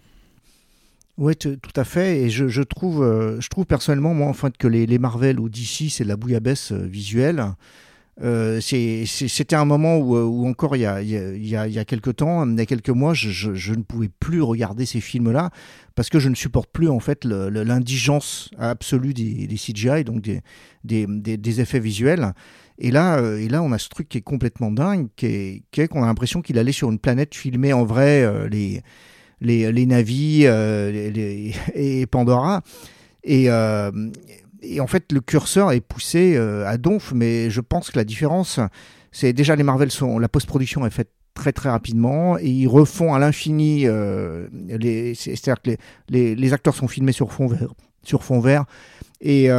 [1.17, 2.21] Oui, tout à fait.
[2.21, 5.47] Et je, trouve, euh, je trouve personnellement, moi, en fait, que les, les Marvel ou
[5.47, 7.43] DC, c'est de la bouillabaisse visuelle.
[8.23, 11.79] Euh, C'était un moment où, où encore il y, a, il, y a, il y
[11.79, 14.85] a- quelques temps, il y a quelques mois, je, je- je ne pouvais plus regarder
[14.87, 15.51] ces films-là
[15.95, 20.41] parce que je ne supporte plus en fait l'indigence absolue des, des CGI, donc des,
[20.83, 22.33] des- des effets visuels.
[22.79, 25.87] Et là, euh, et là, on a ce truc qui est complètement dingue, qui est
[25.87, 28.81] qu'on a l'impression qu'il allait sur une planète filmer en vrai euh, les,
[29.41, 31.11] les, les navis euh,
[31.75, 32.61] et Pandora.
[33.23, 38.59] Et, en fait, le curseur est poussé à donf, mais je pense que la différence,
[39.11, 43.13] c'est déjà les Marvel sont la post-production est faite très très rapidement et ils refont
[43.13, 43.81] à l'infini.
[43.83, 45.77] C'est-à-dire que les,
[46.09, 48.65] les, les acteurs sont filmés sur fond vert, sur fond vert
[49.19, 49.49] et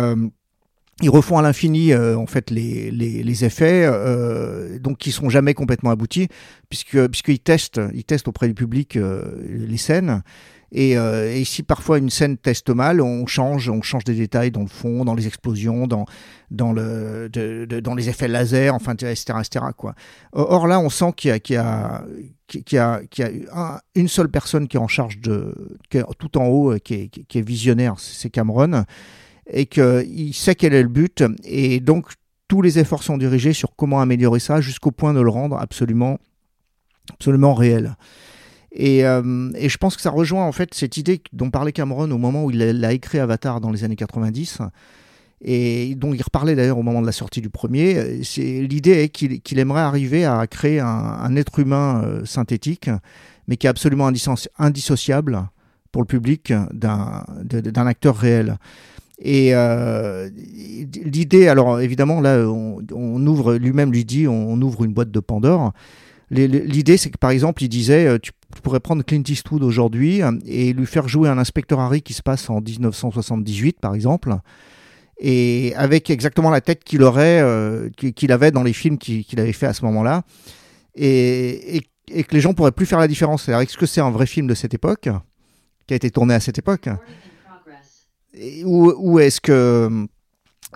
[1.03, 5.29] ils refont à l'infini euh, en fait les, les, les effets, euh, donc qui sont
[5.29, 6.29] jamais complètement aboutis,
[6.69, 10.23] puisque puisqu'ils testent, ils testent auprès du public euh, les scènes.
[10.77, 14.51] Et, euh, et si parfois une scène teste mal, on change, on change des détails
[14.51, 16.05] dans le fond, dans les explosions, dans
[16.51, 19.95] dans le dans les effets laser, enfin etc etc quoi.
[20.33, 22.05] Or là, on sent qu'il y a qu'il y a
[22.49, 25.55] qu'il y a, qu'il y a un- une seule personne qui est en charge de
[26.19, 28.85] tout en haut, qui est, qui est visionnaire, c'est Cameron
[29.47, 32.07] et qu'il sait quel est le but, et donc
[32.49, 36.19] tous les efforts sont dirigés sur comment améliorer ça jusqu'au point de le rendre absolument,
[37.13, 37.97] absolument réel.
[38.73, 42.19] Et, euh, je pense que ça rejoint en fait cette idée dont parlait Cameron au
[42.19, 44.59] moment où il a, écrit Avatar dans les années 90,
[45.43, 48.21] et dont il reparlait d'ailleurs au moment de la sortie du premier.
[48.37, 52.91] L'idée est qu'il aimerait arriver à créer un, être humain euh, synthétique,
[53.47, 55.49] mais qui est absolument indisso- indissociable
[55.93, 58.59] pour le public d'un acteur réel.
[59.19, 60.29] Et euh,
[61.05, 65.73] l'idée, alors évidemment, là, on, ouvre, lui-même lui dit, on ouvre une boîte de Pandore.
[66.31, 70.33] L'idée, c'est que par exemple, il disait, euh, tu pourrais prendre Clint Eastwood aujourd'hui euh,
[70.47, 74.35] et lui faire jouer un inspecteur Harry qui se passe en 1978, par exemple,
[75.21, 77.43] et avec exactement la tête qu'il aurait,
[77.97, 80.23] qu'il avait dans les films qu'il avait fait à ce moment-là,
[80.97, 83.49] et, que les gens pourraient plus faire la différence.
[83.49, 85.09] Est-ce que c'est un vrai film de cette époque,
[85.87, 86.89] qui a été tourné à cette époque,
[88.65, 90.07] ou, est-ce que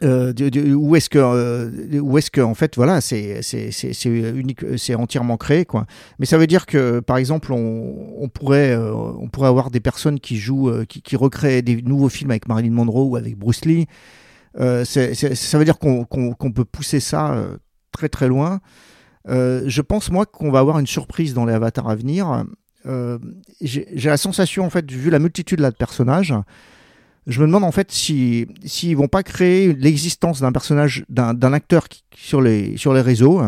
[0.03, 0.33] euh,
[0.75, 4.95] où est-ce que euh, où est-ce que en fait voilà c'est c'est c'est unique c'est
[4.95, 5.87] entièrement créé quoi.
[6.19, 10.21] Mais ça veut dire que par exemple on, pourrait euh, on pourrait avoir des personnes
[10.21, 13.65] qui jouent euh, qui, qui recréent des nouveaux films avec Marilyn Monroe ou avec Bruce
[13.65, 13.87] Lee.
[14.61, 17.57] Euh, ça veut dire qu'on qu'on peut pousser ça euh,
[17.93, 18.61] très très loin.
[19.29, 22.45] Euh, je pense moi qu'on va avoir une surprise dans les avatars à venir.
[22.87, 23.19] Euh,
[23.61, 26.33] j'ai j'ai la sensation en fait vu la multitude là de personnages
[27.29, 31.89] je me demande en fait si s'ils vont pas créer l'existence d'un personnage d'un acteur
[31.89, 33.41] qui- sur les sur les réseaux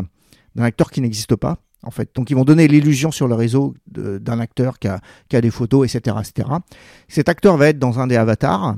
[0.54, 3.74] d'un acteur qui n'existe pas en fait donc ils vont donner l'illusion sur le réseau
[3.88, 6.48] d'un acteur qui a, qui a des photos etc etc
[7.08, 8.76] cet acteur va être dans un des avatars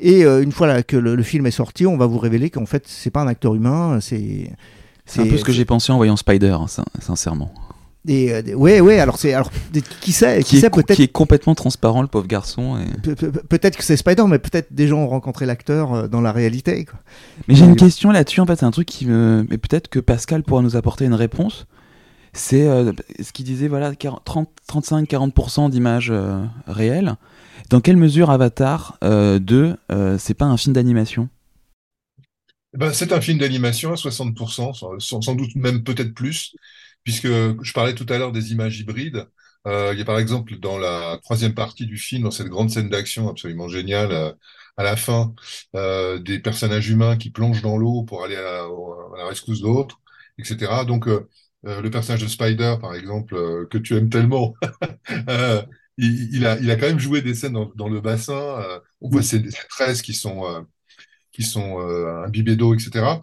[0.00, 2.50] et euh, une fois là, que le, le film est sorti on va vous révéler
[2.50, 4.50] qu'en fait c'est pas un acteur humain c'est
[5.06, 7.52] C'est un peu ce que j'ai pensé en voyant Spider, hein, sin- sincèrement.
[8.06, 9.50] Et euh, ouais ouais alors c'est alors
[10.00, 12.78] qui sait qui, Qui sait peut-être qui est complètement transparent, le pauvre garçon.
[12.78, 16.08] et- Pe- pe- Peut-être que c'est Spider, mais peut-être des gens ont rencontré l'acteur euh,
[16.08, 16.84] dans la réalité.
[16.84, 16.98] Quoi.
[17.48, 19.46] Mais j'ai une question là-dessus, en fait, c'est un truc qui me.
[19.50, 21.66] Mais peut-être que Pascal pourra nous apporter une réponse.
[22.32, 22.92] C'est euh,
[23.22, 27.16] ce qu'il disait, voilà, 40 30 35-40% d'images euh, réelles.
[27.70, 31.28] Dans quelle mesure Avatar euh, 2, euh, c'est pas un film d'animation?
[32.74, 36.56] Eh ben, c'est un film d'animation à 60%, sans, sans- sans doute même peut-être plus,
[37.04, 39.26] puisque je parlais tout à l'heure des images hybrides.
[39.66, 42.70] Euh, il y a par exemple dans la troisième partie du film, dans cette grande
[42.70, 44.32] scène d'action absolument géniale, euh,
[44.76, 45.34] à la fin,
[45.76, 49.26] euh, des personnages humains qui plongent dans l'eau pour aller à la, au- à la
[49.28, 50.00] rescousse d'autres,
[50.38, 50.84] etc.
[50.84, 54.54] Donc le personnage de Spider, par exemple, que tu aimes tellement,
[55.98, 58.62] il, il a, il a quand même joué des scènes dans, dans le bassin.
[59.00, 60.66] on voit ces, ces tresses qui sont
[61.32, 61.78] qui sont
[62.26, 63.22] imbibés d'eau, etc.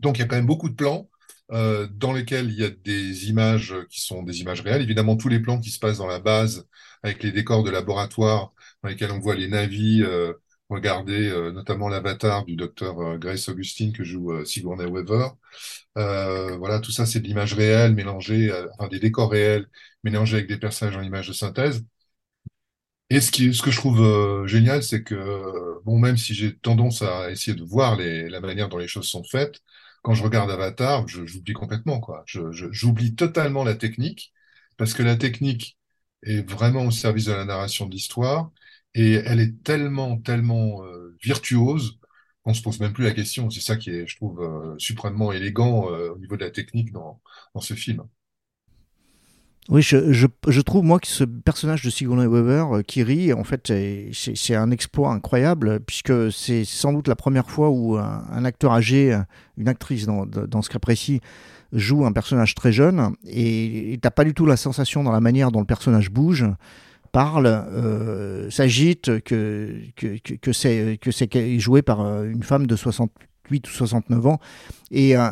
[0.00, 1.08] Donc il y a quand même beaucoup de plans
[1.52, 4.82] euh, dans lesquels il y a des images qui sont des images réelles.
[4.82, 6.66] Évidemment, tous les plans qui se passent dans la base,
[7.02, 10.32] avec les décors de laboratoire, dans lesquels on voit les navis euh,
[10.68, 15.28] regarder euh, notamment l'avatar du docteur euh, Grace Augustine que joue euh, Sigourney Weaver.
[15.98, 19.66] Euh, voilà, tout ça, c'est de l'image réelle mélangée, euh, enfin des décors réels
[20.04, 21.84] mélangés avec des personnages en images de synthèse.
[23.10, 26.32] Et ce qui, ce que je trouve euh, génial, c'est que, euh, bon, même si
[26.34, 29.60] j'ai tendance à essayer de voir la manière dont les choses sont faites,
[30.02, 32.22] quand je regarde Avatar, j'oublie complètement, quoi.
[32.26, 34.32] J'oublie totalement la technique,
[34.76, 35.78] parce que la technique
[36.22, 38.50] est vraiment au service de la narration de l'histoire,
[38.94, 41.98] et elle est tellement, tellement euh, virtuose
[42.42, 43.50] qu'on se pose même plus la question.
[43.50, 46.92] C'est ça qui est, je trouve, euh, suprêmement élégant euh, au niveau de la technique
[46.92, 47.20] dans,
[47.54, 48.02] dans ce film.
[49.68, 54.10] Oui, je, trouve moi que ce personnage de Sigourney Weaver, euh, Kiri, en fait, est-
[54.34, 59.12] c'est un exploit incroyable, puisque c'est sans doute la première fois où un, acteur âgé,
[59.12, 59.18] euh,
[59.58, 61.20] une actrice dans, dans ce cas précis,
[61.72, 65.52] joue un personnage très jeune, et t'as pas du tout la sensation dans la manière
[65.52, 66.46] dont le personnage bouge,
[67.12, 69.82] parle, euh, s'agite, que,
[70.52, 70.98] c'est
[71.58, 74.40] joué par euh, une femme de 68 ou 69 ans.
[74.90, 75.28] Et, euh,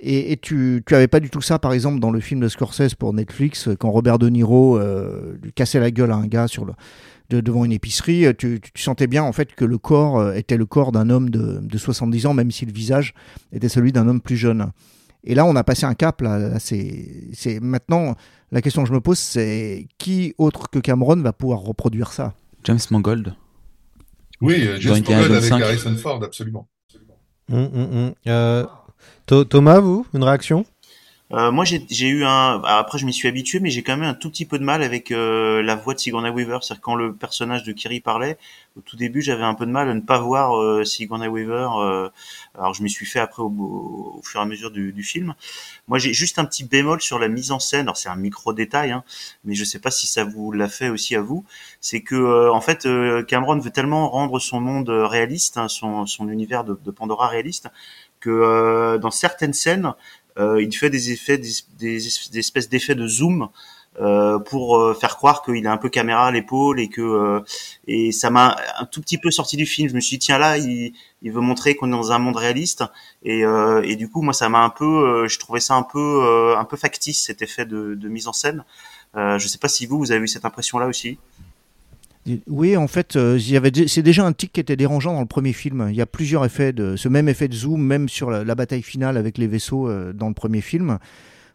[0.00, 2.48] et, et tu, tu avais pas du tout ça, par exemple, dans le film de
[2.48, 6.46] Scorsese pour Netflix, quand Robert De Niro euh, lui cassait la gueule à un gars
[6.48, 6.72] sur le,
[7.30, 10.56] de- devant une épicerie, tu, tu sentais bien en fait que le corps euh, était
[10.56, 13.12] le corps d'un homme de, de 70 ans, même si le visage
[13.52, 14.70] était celui d'un homme plus jeune.
[15.24, 16.20] Et là, on a passé un cap.
[16.20, 18.14] Là, Là, c'est, c'est maintenant
[18.52, 22.34] la question que je me pose, c'est qui autre que Cameron va pouvoir reproduire ça?
[22.64, 23.34] James Mangold.
[24.40, 25.60] Oui, euh, James Mangold avec 5.
[25.60, 26.68] Harrison Ford, absolument.
[27.50, 28.12] Hum, hum, hum.
[28.28, 28.64] Euh,
[29.28, 30.64] Thomas, vous, une réaction?
[31.30, 32.62] Euh, moi, j'ai eu un.
[32.64, 34.82] Après, je m'y suis habitué, mais j'ai quand même un tout petit peu de mal
[34.82, 36.60] avec euh, la voix de Sigourney Weaver.
[36.62, 38.38] C'est-à-dire quand le personnage de Kiri parlait,
[38.78, 41.68] au tout début, j'avais un peu de mal à ne pas voir euh, Sigourney Weaver.
[41.80, 42.08] euh,
[42.56, 45.34] alors, je m'y suis fait après au, au fur et à mesure du, du film.
[45.86, 47.82] Moi, j'ai juste un petit bémol sur la mise en scène.
[47.82, 49.04] Alors, c'est un micro détail, hein,
[49.44, 51.44] mais je sais pas si ça vous l'a fait aussi à vous.
[51.82, 56.06] C'est que, euh, en fait, euh, Cameron veut tellement rendre son monde réaliste, hein, son,
[56.06, 57.68] son univers de, de Pandora réaliste,
[58.20, 59.94] que euh, dans certaines scènes,
[60.38, 63.48] euh, il fait des effets, des, des, espèces d'effets de zoom
[64.00, 67.40] euh, pour euh, faire croire qu'il a un peu caméra à l'épaule et que euh,
[67.88, 69.88] et ça m'a un tout petit peu sorti du film.
[69.88, 70.92] Je me suis dit tiens là, il,
[71.22, 72.84] il veut montrer qu'on est dans un monde réaliste
[73.24, 76.54] et, euh, et du coup moi ça m'a un peu, je trouvais ça un peu
[76.56, 78.64] un peu factice cet effet de, de mise en scène.
[79.16, 81.18] Je sais pas si vous vous avez eu cette impression là aussi.
[82.46, 83.38] Oui, en fait, euh,
[83.86, 85.86] c'est déjà un tic qui était dérangeant dans le premier film.
[85.90, 88.82] Il y a plusieurs effets de ce même effet de zoom, même sur la, bataille
[88.82, 90.98] finale avec les vaisseaux euh, dans le premier film.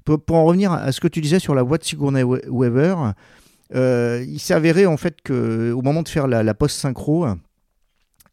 [0.06, 2.96] Pour, en revenir à ce que tu disais sur la voix de Sigourney We- Weaver,
[3.76, 7.26] euh, il s'est avéré en fait que moment de faire la, la post synchro,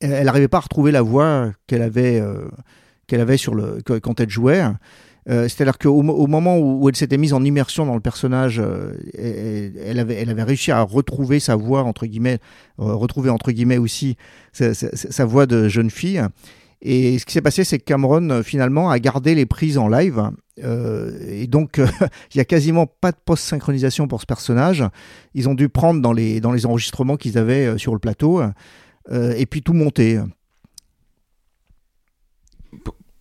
[0.00, 2.22] elle n'arrivait pas à retrouver la voix qu'elle avait
[3.06, 4.62] qu'elle avait sur le quand elle jouait.
[5.28, 8.60] Euh, C'est-à-dire qu'au mo- au moment où, elle s'était mise en immersion dans le personnage,
[8.60, 12.38] euh, elle, avait, réussi à retrouver sa voix, entre guillemets,
[12.78, 14.16] euh, retrouver entre guillemets aussi
[14.52, 16.22] sa, voix de jeune fille.
[16.82, 20.30] Et ce qui s'est passé, c'est que Cameron finalement a gardé les prises en live.
[20.56, 21.78] Et donc,
[22.34, 24.84] il y a quasiment pas de post-synchronisation pour ce personnage.
[25.34, 28.42] Ils ont dû prendre dans les, dans les enregistrements qu'ils avaient sur le plateau
[29.12, 30.20] et puis tout monter.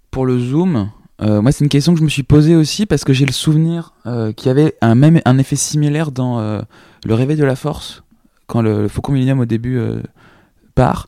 [0.10, 0.90] Pour le zoom,
[1.22, 3.34] euh, moi c'est une question que je me suis posée aussi parce que j'ai le
[3.34, 6.62] souvenir euh, qu'il y avait un même un effet similaire dans euh,
[7.04, 8.04] le réveil de la force
[8.48, 9.80] quand le, Faucon Millennium au début
[10.74, 11.08] part,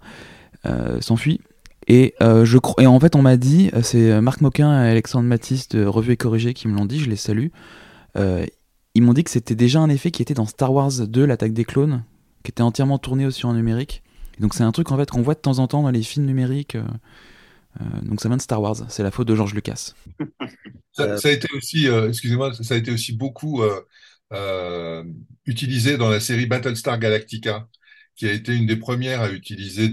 [0.99, 1.41] s'enfuit.
[1.87, 5.83] Et, je et en fait on m'a dit, c'est Marc Moquin et Alexandre Matisse de
[5.83, 7.47] Revue et Corrigé qui me l'ont dit, je les salue.
[8.15, 11.53] Ils m'ont dit que c'était déjà un effet qui était dans Star Wars 2, l'attaque
[11.53, 12.03] des clones,
[12.43, 14.03] qui était entièrement tourné aussi en numérique.
[14.39, 16.27] Donc c'est un truc en fait qu'on voit de temps en temps dans les films
[16.27, 16.77] numériques.
[17.79, 19.93] Euh, donc ça vient de Star Wars, c'est la faute de George Lucas.
[20.93, 23.63] Ça, a été aussi, euh, excusez-moi, ça a été aussi beaucoup
[24.33, 25.03] euh,
[25.45, 27.69] utilisé dans la série Battlestar Galactica,
[28.17, 29.89] qui a été une des premières à utiliser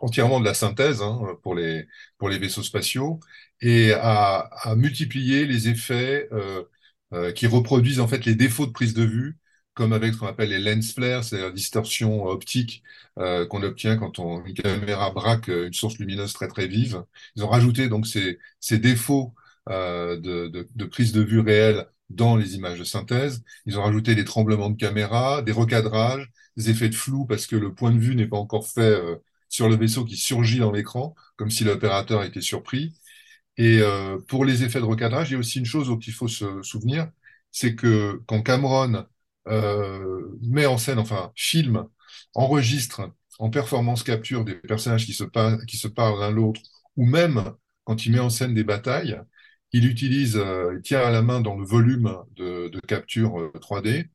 [0.00, 1.86] entièrement de la synthèse hein, pour les
[2.20, 3.20] vaisseaux spatiaux
[3.60, 6.28] et à, multiplier les effets
[7.36, 9.38] qui reproduisent en fait les défauts de prise de vue,
[9.76, 12.82] comme avec ce qu'on appelle les lens flares, c'est-à-dire distorsion optique
[13.18, 17.04] euh, qu'on obtient quand on, une caméra braque euh, une source lumineuse très très vive.
[17.36, 19.34] Ils ont rajouté donc ces, ces défauts
[19.68, 23.42] euh, de, de, de prise de vue réelle dans les images de synthèse.
[23.66, 27.56] Ils ont rajouté des tremblements de caméra, des recadrages, des effets de flou parce que
[27.56, 29.16] le point de vue n'est pas encore fait euh,
[29.48, 32.94] sur le vaisseau qui surgit dans l'écran, comme si l'opérateur était surpris.
[33.56, 36.12] Et euh, pour les effets de recadrage, il y a aussi une chose dont il
[36.12, 37.10] faut se souvenir,
[37.52, 39.02] c'est que quand Cameron euh,
[39.46, 41.86] met en scène, enfin filme,
[42.34, 45.24] enregistre en performance capture des personnages qui se,
[45.88, 46.60] parlent l'un l'autre,
[46.96, 47.52] ou même
[47.84, 49.20] quand il met en scène des batailles,
[49.72, 54.08] il utilise, euh, il tient à la main dans le volume de, capture euh, 3D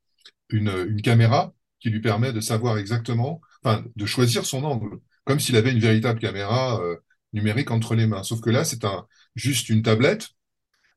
[0.49, 5.39] une, une caméra qui lui permet de savoir exactement, enfin, de choisir son angle, comme
[5.39, 6.97] s'il avait une véritable caméra euh,
[7.33, 8.23] numérique entre les mains.
[8.23, 10.29] Sauf que là, c'est un, juste une tablette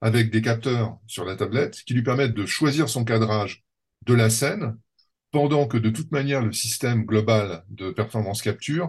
[0.00, 3.63] avec des capteurs sur la tablette qui lui permettent de choisir son cadrage
[4.06, 4.76] de la scène,
[5.30, 8.88] pendant que de toute manière, le système global de performance capture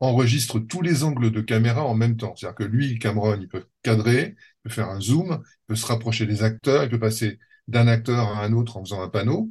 [0.00, 2.34] enregistre tous les angles de caméra en même temps.
[2.36, 5.86] C'est-à-dire que lui, Cameron, il peut cadrer, il peut faire un zoom, il peut se
[5.86, 7.38] rapprocher des acteurs, il peut passer
[7.68, 9.50] d'un acteur à un autre en faisant un panneau.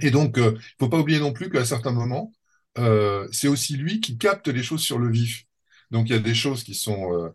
[0.00, 2.32] Et donc, euh, il faut pas oublier non plus qu'à certains moments,
[2.78, 5.44] euh, c'est aussi lui qui capte les choses sur le vif.
[5.90, 7.30] Donc, il y a des choses qui sont euh,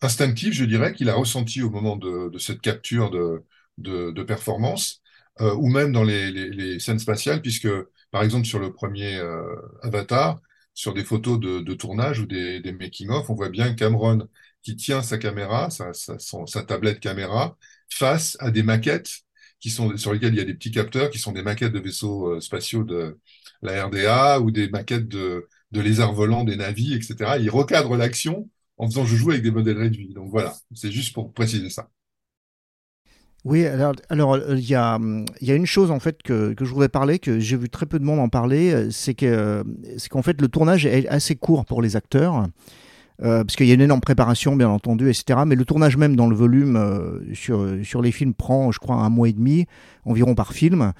[0.00, 3.44] instinctives, je dirais, qu'il a ressenties au moment de, cette capture de,
[3.78, 4.99] de performance,
[5.40, 7.68] euh, ou même dans les, scènes spatiales, puisque,
[8.10, 9.44] par exemple, sur le premier euh,
[9.82, 10.40] Avatar,
[10.74, 14.28] sur des photos de, tournage ou des, making-of, on voit bien Cameron
[14.62, 17.56] qui tient sa caméra, sa, tablette caméra,
[17.88, 19.22] face à des maquettes
[19.60, 21.80] qui sont sur lesquelles il y a des petits capteurs qui sont des maquettes de
[21.80, 23.18] vaisseaux euh, spatiaux de
[23.62, 27.38] la RDA ou des maquettes de, lézards volants des navis, etc.
[27.40, 30.14] Il recadre l'action en faisant joujou avec des modèles réduits.
[30.14, 31.90] Donc voilà, c'est juste pour préciser ça.
[33.44, 33.94] Oui, alors
[34.34, 36.90] euh, il y a hum, il y a une chose en fait que, je voudrais
[36.90, 38.90] parler que j'ai vu très peu de monde en parler, euh,
[39.22, 39.64] euh,
[39.96, 42.46] c'est qu'en fait le tournage est assez court pour les acteurs.
[43.22, 45.40] parce qu'il y a une énorme préparation, bien entendu, etc.
[45.46, 46.78] Mais le tournage même dans le volume
[47.34, 49.66] sur, les films prend, je crois, un mois et demi
[50.04, 50.92] environ par film.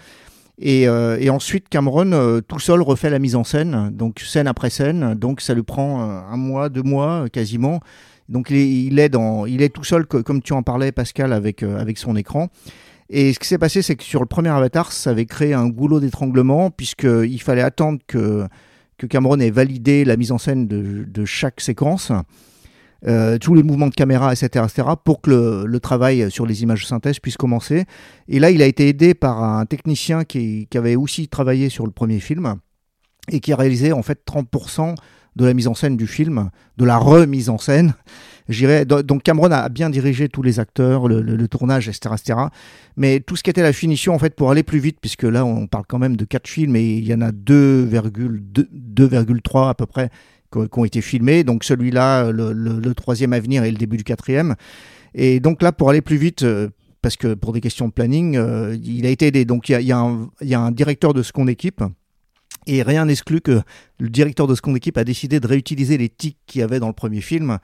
[0.58, 0.86] Et,
[1.30, 5.14] ensuite, Cameron, tout seul, refait la mise en scène, donc scène après scène.
[5.14, 7.80] Donc ça lui prend un mois, deux mois quasiment.
[8.30, 12.16] Donc il est, tout seul, co- comme tu en parlais, Pascal, avec, euh, avec son
[12.16, 12.48] écran.
[13.10, 15.68] Et ce qui s'est passé, c'est que sur le premier Avatar, ça avait créé un
[15.68, 18.46] goulot d'étranglement, puisqu'il fallait attendre que,
[19.08, 22.12] Cameron ait validé la mise en scène de, chaque séquence,
[23.08, 26.62] euh, tous les mouvements de caméra, etc., etc., pour que le, le travail sur les
[26.62, 27.86] images de synthèse puisse commencer.
[28.28, 31.86] Et là, il a été aidé par un technicien qui, qui avait aussi travaillé sur
[31.86, 32.56] le premier film
[33.32, 34.94] et qui a réalisé en fait 30%
[35.40, 37.94] de la mise en scène du film, de la remise en scène.
[38.48, 42.38] J'irais, do- donc Cameron a bien dirigé tous les acteurs, le, tournage, etc., etc.
[42.96, 45.44] Mais tout ce qui était la finition, en fait, pour aller plus vite, puisque là,
[45.44, 49.74] on parle quand même de quatre films et il y en a 2,2 2,3 à
[49.74, 50.10] peu près
[50.52, 51.44] qui ont- été filmés.
[51.44, 54.56] Donc celui-là, le, troisième à venir et le début du quatrième.
[55.14, 56.68] Et donc là, pour aller plus vite, euh,
[57.02, 59.44] parce que pour des questions de planning, euh, il a été aidé.
[59.44, 61.82] Donc il y a, un- y a un directeur de Second Équipe.
[62.66, 63.60] Et rien n'exclut que
[63.98, 66.88] le directeur de Second Équipe a décidé de réutiliser les tics qu'il y avait dans
[66.88, 67.58] le premier film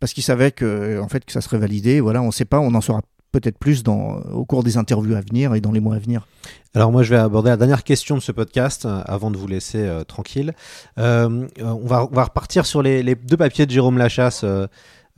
[0.00, 2.00] parce qu'il savait que, en fait, que ça serait validé.
[2.00, 5.20] Voilà, on ne sait pas, on en saura peut-être plus au cours des interviews à
[5.20, 6.26] venir et dans les mois à venir.
[6.74, 9.46] Alors moi je vais aborder la dernière question de ce podcast euh, avant de vous
[9.46, 10.54] laisser euh, tranquille.
[10.98, 14.44] Euh, on, va, repartir sur les, deux papiers de Jérôme Lachasse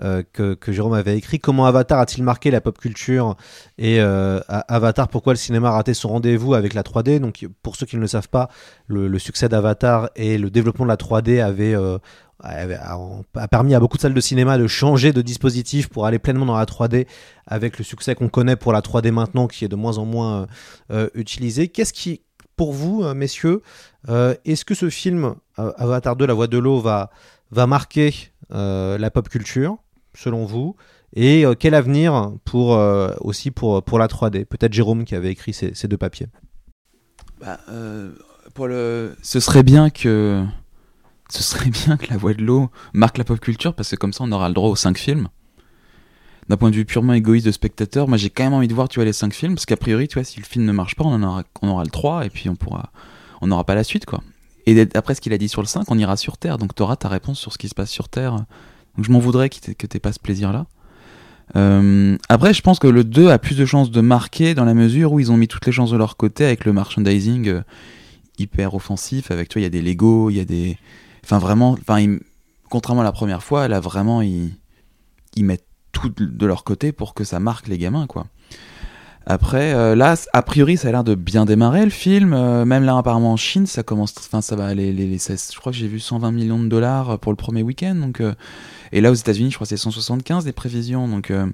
[0.01, 1.39] que, que Jérôme avait écrit.
[1.39, 3.37] Comment Avatar a-t-il marqué la pop culture
[3.79, 7.77] Et euh, Avatar, pourquoi le cinéma a raté son rendez-vous avec la 3D Donc, pour
[7.77, 8.49] ceux qui ne le savent pas,
[8.87, 11.99] le, succès d'Avatar et le développement de la 3D avait, euh,
[12.43, 16.47] a, permis à beaucoup de salles de cinéma de changer de dispositif pour aller pleinement
[16.47, 17.07] dans la 3D,
[17.47, 20.43] avec le succès qu'on connaît pour la 3D maintenant, qui est de moins en moins
[20.43, 20.47] euh,
[20.91, 21.69] euh, utilisé.
[21.69, 22.23] Qu'est-ce qui,
[22.57, 23.63] pour vous, euh, messieurs,
[24.09, 27.11] euh, est-ce que ce film euh, Avatar 2, La Voix de l'eau, va,
[27.51, 28.15] marquer
[28.53, 29.79] euh, la pop culture,
[30.15, 30.77] selon vous
[31.15, 35.31] Et euh, quel avenir pour, euh, aussi pour, pour la 3D Peut-être Jérôme qui avait
[35.31, 36.29] écrit ces, ces deux papiers.
[37.41, 38.13] Bah, euh,
[38.55, 39.17] pour le...
[39.23, 40.45] Ce serait bien que.
[41.31, 44.13] Ce serait bien que La Voix de l'eau marque la pop culture parce que comme
[44.13, 45.29] ça on aura le droit aux 5 films.
[46.49, 48.89] D'un point de vue purement égoïste de spectateur, moi j'ai quand même envie de voir
[48.89, 50.95] tu vois, les 5 films parce qu'a priori, tu vois, si le film ne marche
[50.95, 52.91] pas, on, aura, on aura le 3 et puis on pourra.
[53.41, 54.21] On n'aura pas la suite quoi.
[54.67, 56.83] Et après ce qu'il a dit sur le 5, on ira sur Terre donc tu
[56.83, 58.45] auras ta réponse sur ce qui se passe sur Terre.
[58.97, 60.67] Donc je m'en voudrais que t'aies pas ce plaisir là.
[61.57, 64.75] Euh, après, je pense que le 2 a plus de chances de marquer dans la
[64.75, 67.63] mesure où ils ont mis toutes les chances de leur côté avec le merchandising euh,
[68.39, 69.31] hyper offensif.
[69.31, 70.79] Avec toi, il y a des Lego, il y a des.
[71.23, 71.73] Enfin, vraiment.
[71.73, 72.17] Enfin,
[72.71, 74.53] contrairement à la première fois, là, vraiment, ils,
[75.37, 78.27] ils mettent tout de leur côté pour que ça marque les gamins, quoi.
[79.27, 82.35] Après, euh, là, a priori, ça a l'air de bien démarrer le film.
[82.35, 84.13] Euh, même là, apparemment en Chine, ça commence.
[84.19, 84.75] Enfin, ça va.
[84.75, 87.63] Les, les, les- je crois que j'ai vu 120 millions de dollars pour le premier
[87.63, 88.11] week-end.
[88.21, 88.35] Euh,
[88.93, 91.09] et là, aux États-Unis, je crois que c'est 175 des prévisions.
[91.09, 91.47] Donc, euh,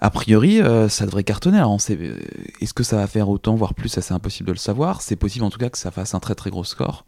[0.00, 1.58] a priori, euh, ça devrait cartonner.
[1.58, 2.18] Alors, euh,
[2.60, 5.02] est-ce que ça va faire autant, voire plus Ça, c'est impossible de le savoir.
[5.02, 7.04] C'est possible, en tout cas, que ça fasse un très très gros score.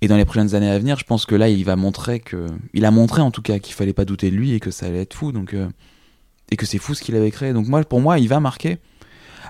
[0.00, 2.46] Et dans les prochaines années à venir, je pense que là, il va montrer que,
[2.72, 4.86] il a montré en tout cas qu'il fallait pas douter de lui et que ça
[4.86, 5.30] allait être fou.
[5.32, 5.68] Donc, euh,
[6.50, 7.52] et que c'est fou ce qu'il avait créé.
[7.52, 8.78] Donc moi, pour moi, il va marquer.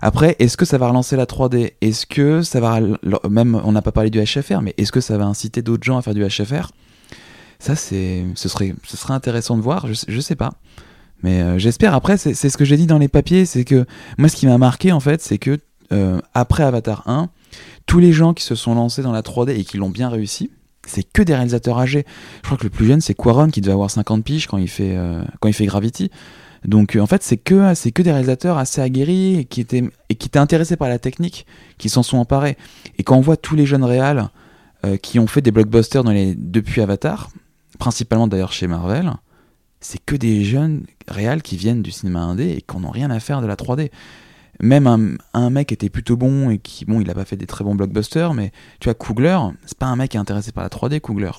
[0.02, 2.80] Après, est-ce que ça va relancer la 3D Est-ce que ça va
[3.28, 5.98] même on n'a pas parlé du HFR, mais est-ce que ça va inciter d'autres gens
[5.98, 6.70] à faire du HFR
[7.58, 9.86] Ça, c'est, ce serait, ce serait intéressant de voir.
[9.86, 10.52] Je, je sais pas,
[11.22, 11.94] mais euh, j'espère.
[11.94, 13.84] Après, c'est c'est ce que j'ai dit dans les papiers, c'est que
[14.16, 15.58] moi, ce qui m'a marqué en fait, c'est que
[15.92, 17.28] euh, après Avatar 1,
[17.86, 20.50] tous les gens qui se sont lancés dans la 3D et qui l'ont bien réussi,
[20.86, 22.04] c'est que des réalisateurs âgés.
[22.38, 24.68] Je crois que le plus jeune, c'est Quaron qui devait avoir 50 piges quand il
[24.68, 26.10] fait, euh, quand il fait Gravity.
[26.64, 29.84] Donc euh, en fait, c'est que, c'est que des réalisateurs assez aguerris et qui, étaient,
[30.08, 31.46] et qui étaient intéressés par la technique,
[31.78, 32.56] qui s'en sont emparés.
[32.98, 34.28] Et quand on voit tous les jeunes réals
[34.84, 37.30] euh, qui ont fait des blockbusters depuis Avatar,
[37.78, 39.12] principalement d'ailleurs chez Marvel,
[39.80, 43.20] c'est que des jeunes réals qui viennent du cinéma indé et qui n'ont rien à
[43.20, 43.90] faire de la 3D.
[44.62, 47.64] Même un, mec était plutôt bon et qui, bon, il a pas fait des très
[47.64, 51.30] bons blockbusters, mais tu vois, Coogler, c'est pas un mec intéressé par la 3D, Coogler.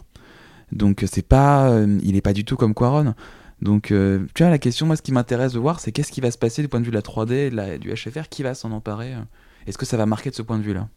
[0.72, 3.14] Donc c'est pas, euh, il est pas du tout comme Quaron.
[3.62, 6.22] Donc euh, tu vois, la question, moi, ce qui m'intéresse de voir, c'est qu'est-ce qui
[6.22, 8.28] va se passer du point de vue de la 3D, et de la- du HFR,
[8.30, 9.20] qui va s'en emparer euh
[9.68, 10.88] Est-ce que ça va marquer de ce point de vue-là?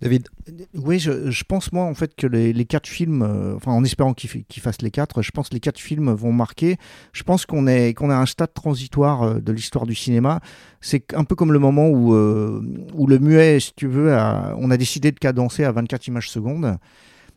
[0.00, 0.28] David?
[0.74, 3.84] Oui, je, je pense moi en fait que les, les quatre films, euh, enfin en
[3.84, 6.76] espérant qu'ils fa- qu'ils fassent les quatre, je pense que les quatre films vont marquer.
[7.12, 10.40] Je pense qu'on est qu'on est à un stade transitoire euh, de l'histoire du cinéma.
[10.80, 12.60] C'est un peu comme le moment où euh,
[12.94, 16.30] où le muet, si tu veux, a- on a décidé de cadencer à 24 images
[16.30, 16.78] secondes.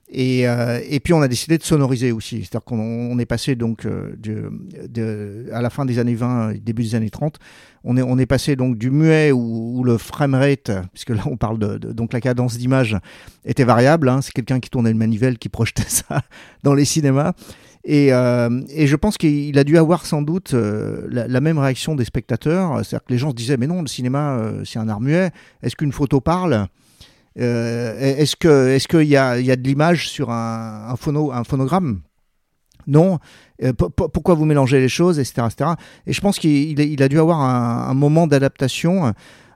[0.07, 3.55] Et, euh, et puis on a décidé de sonoriser aussi, c'est-à-dire qu'on on est passé
[3.55, 7.39] donc euh, à la fin des années 20, et début des années 30,
[7.83, 11.91] on est, passé donc du muet où, où le framerate, puisque là on parle de,
[11.91, 12.97] donc la cadence d'image
[13.45, 16.21] était variable, hein, c'est quelqu'un qui tournait une manivelle qui projetait ça
[16.63, 17.33] dans les cinémas.
[17.83, 22.05] Et, euh, je pense qu'il a dû avoir sans doute euh, la, même réaction des
[22.05, 25.01] spectateurs, c'est-à-dire que les gens se disaient mais non, le cinéma euh, c'est un art
[25.01, 25.31] muet,
[25.61, 26.53] est-ce qu'une photo parle?
[26.53, 26.65] euh,
[27.36, 32.01] Est-ce que est-ce qu'il y a, y a de l'image sur un, phono, un phonogramme?
[32.88, 33.19] Non.
[33.63, 35.71] Euh, po- po- pourquoi vous mélangez les choses, etc., etc.
[36.07, 39.13] Et je pense qu'il il a- dû avoir un, moment d'adaptation.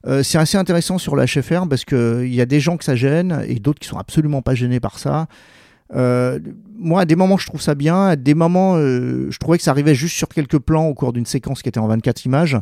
[0.08, 2.96] Euh, c'est assez intéressant sur la HFR parce qu'il y a des gens que ça
[2.96, 5.28] gêne et d'autres qui sont absolument pas gênés par ça.
[5.96, 6.40] Euh,
[6.78, 8.08] moi, à des moments, je trouve ça bien.
[8.08, 11.14] À des moments, euh, je trouvais que ça arrivait juste sur quelques plans au cours
[11.14, 12.58] d'une séquence qui était en 24 images.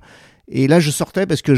[0.47, 1.53] Et là, je sortais parce que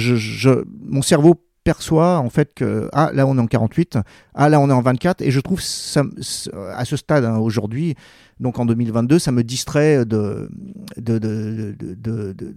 [0.89, 3.97] mon cerveau perçoit en fait que ah là on est en 48,
[4.33, 7.95] ah là on est en 24 et je trouve à ce stade hein, aujourd'hui
[8.39, 10.49] donc en 2022 ça me distrait de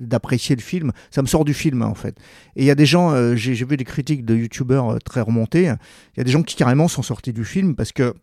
[0.00, 0.92] d'apprécier le film.
[1.10, 2.16] Ça me sort du film en fait.
[2.56, 5.20] Et il y a des gens euh, j'ai vu des critiques de youtubeurs euh, très
[5.20, 5.64] remontés.
[5.64, 8.14] Il y a des gens qui carrément sont sortis du film parce que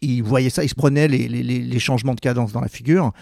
[0.00, 3.12] ils voyaient ça ils se prenaient les, changements de cadence dans la figure.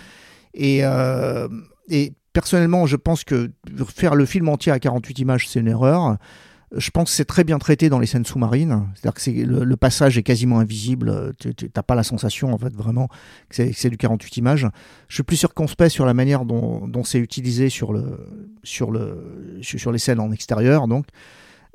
[0.60, 1.48] Euh,
[1.88, 3.50] et personnellement je pense que
[3.88, 6.16] faire le film entier à 48 images c'est une erreur
[6.76, 8.88] je pense que c'est très bien traité dans les scènes sous-marines.
[8.94, 11.32] C'est-à-dire que le, le passage est quasiment invisible.
[11.38, 13.08] Tu n'as pas la sensation, en fait, vraiment,
[13.48, 14.68] que c'est, du 48 images.
[15.08, 18.26] Je suis plus circonspect sur la manière dont, dont c'est utilisé sur, le,
[18.62, 20.88] sur, le, sur les scènes en extérieur.
[20.88, 21.06] Donc.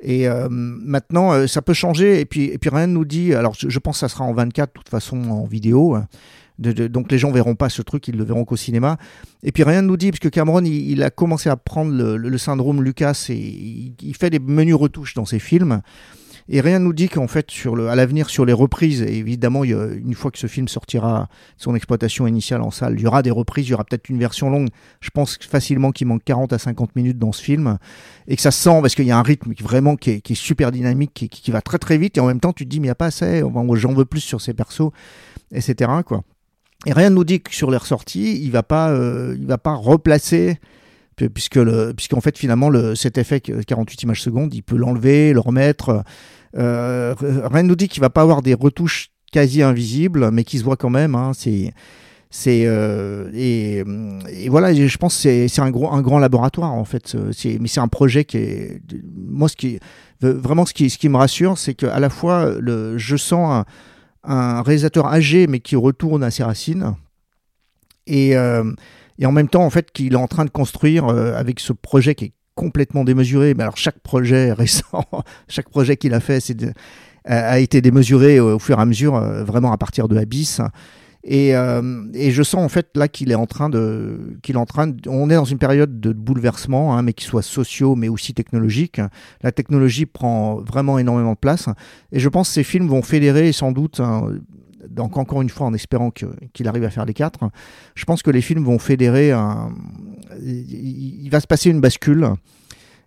[0.00, 2.20] Et euh, maintenant, euh, ça peut changer.
[2.20, 3.34] Et puis, et puis rien ne nous dit.
[3.34, 5.96] Alors, je, je pense que ça sera en 24, de toute façon, en vidéo.
[6.58, 8.96] De, de- donc les gens verront pas ce truc, ils le verront qu'au cinéma.
[9.42, 11.92] Et puis rien ne nous dit, parce que Cameron, il, il a commencé à prendre
[11.92, 15.80] le, le- syndrome Lucas et il, il fait des menus retouches dans ses films.
[16.46, 19.16] Et rien ne nous dit qu'en fait, sur le, à l'avenir, sur les reprises, et
[19.16, 22.96] évidemment, il y a- une fois que ce film sortira son exploitation initiale en salle,
[22.98, 24.68] il y aura des reprises, il y aura peut-être une version longue.
[25.00, 27.78] Je pense facilement qu'il manque 40 à 50 minutes dans ce film,
[28.28, 30.34] et que ça se sent, parce qu'il y a un rythme vraiment qui est, qui
[30.34, 32.68] est super dynamique, qui, qui va très très vite, et en même temps, tu te
[32.70, 34.90] dis, mais il n'y a pas assez, Enfin, j'en veux plus sur ces persos,
[35.50, 35.90] etc.
[36.04, 36.24] Quoi.
[36.86, 39.58] Et rien ne nous dit que sur les ressorties, il va pas, euh, il va
[39.58, 40.58] pas replacer
[41.16, 41.58] pu- puisque
[41.94, 46.02] puisqu'en fait finalement le, cet effet que 48 images secondes, il peut l'enlever, le remettre.
[46.56, 50.58] Euh, rien ne nous dit qu'il va pas avoir des retouches quasi invisibles, mais qui
[50.58, 51.14] se voient quand même.
[51.14, 51.72] Hein, c'est
[52.30, 53.84] c'est euh, et,
[54.48, 57.16] voilà je pense que c'est un gros un grand laboratoire en fait
[57.60, 58.80] mais c'est un projet qui est
[59.16, 59.78] moi ce qui
[60.20, 63.64] vraiment ce qui ce qui me rassure c'est que à la fois le je sens
[64.24, 66.94] un réalisateur âgé mais qui retourne à ses racines.
[68.06, 68.70] Et euh,
[69.18, 71.72] et en même temps en fait qu'il est en train de construire euh, avec ce
[71.72, 73.54] projet qui est complètement démesuré.
[73.54, 75.04] Mais alors chaque projet récent
[75.48, 76.40] chaque projet qu'il a fait
[77.26, 80.60] a été démesuré au fur et à mesure euh, vraiment à partir de Abyss
[81.26, 84.58] et, euh, et je sens en fait là qu'il est en train de, qu'il est
[84.58, 87.94] en train de, on est dans une période de bouleversement, hein, mais qui soit sociaux,
[87.96, 89.00] mais aussi technologiques.
[89.42, 91.68] La technologie prend vraiment énormément de place,
[92.12, 94.00] et je pense que ces films vont fédérer sans doute.
[94.00, 94.28] hein,
[94.88, 97.48] donc encore une fois, en espérant qu'il arrive à faire les quatre,
[97.94, 99.72] je pense que les films vont fédérer un.
[100.42, 102.28] Il va se passer une bascule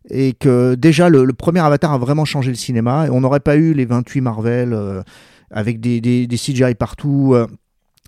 [0.09, 3.05] et que déjà le, premier Avatar a vraiment changé le cinéma.
[3.11, 5.03] On n'aurait pas eu les 28 Marvel euh,
[5.51, 7.33] avec des, des, des CGI partout.
[7.35, 7.45] euh,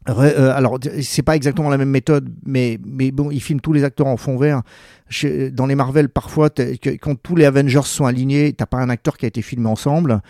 [0.05, 3.83] alors, d- c'est pas exactement la même méthode, mais, mais bon, ils filment tous les
[3.83, 4.61] acteurs en fond vert.
[5.53, 6.49] Dans les Marvel, parfois,
[7.01, 10.21] quand tous les Avengers sont alignés, t'as pas un acteur qui a été filmé ensemble.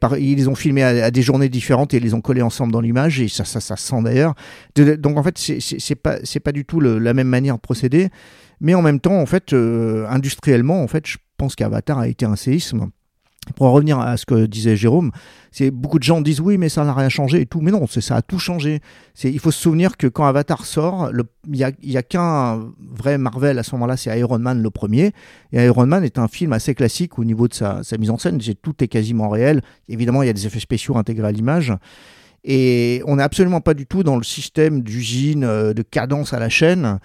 [0.00, 2.72] Par- ils les ont filmés à, des journées différentes et ils les ont collés ensemble
[2.72, 4.34] dans l'image et ça, ça, ça se sent d'ailleurs.
[4.76, 8.08] Donc en fait, c'est- pas, c'est pas du tout la même manière de procéder,
[8.60, 12.26] mais en même temps, en fait, euh, industriellement, en fait, je pense qu'Avatar a été
[12.26, 12.88] un séisme.
[13.56, 15.10] Pour en revenir à ce que disait Jérôme,
[15.50, 17.60] c'est beaucoup de gens disent oui, mais ça n'a rien changé et tout.
[17.60, 18.80] Mais non, ça a tout changé.
[19.14, 21.10] C'est il faut se souvenir que quand Avatar sort,
[21.52, 25.12] il y a, qu'un vrai Marvel à ce moment-là, c'est Iron Man le premier.
[25.52, 28.18] Et Iron Man est un film assez classique au niveau de sa, sa mise en
[28.18, 28.40] scène.
[28.40, 29.62] C'est- Tout est quasiment réel.
[29.88, 31.72] Évidemment, il y a des effets spéciaux intégrés à l'image.
[32.44, 36.38] Et on n'est absolument pas du tout dans le système d'usine, euh, de cadence à
[36.38, 36.98] la chaîne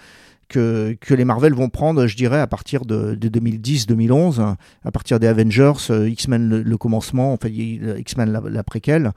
[0.54, 5.20] que, que les Marvel vont prendre, je dirais, à partir de, de 2010-2011, à partir
[5.20, 9.12] des Avengers, euh, X-Men le, le commencement, enfin X-Men la, la préquelle.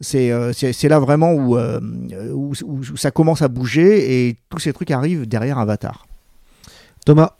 [0.00, 0.52] C'est euh,
[0.88, 1.80] là vraiment où, euh,
[2.32, 2.54] où,
[2.96, 6.06] ça commence à bouger et tous ces trucs arrivent derrière Avatar.
[7.06, 7.36] Thomas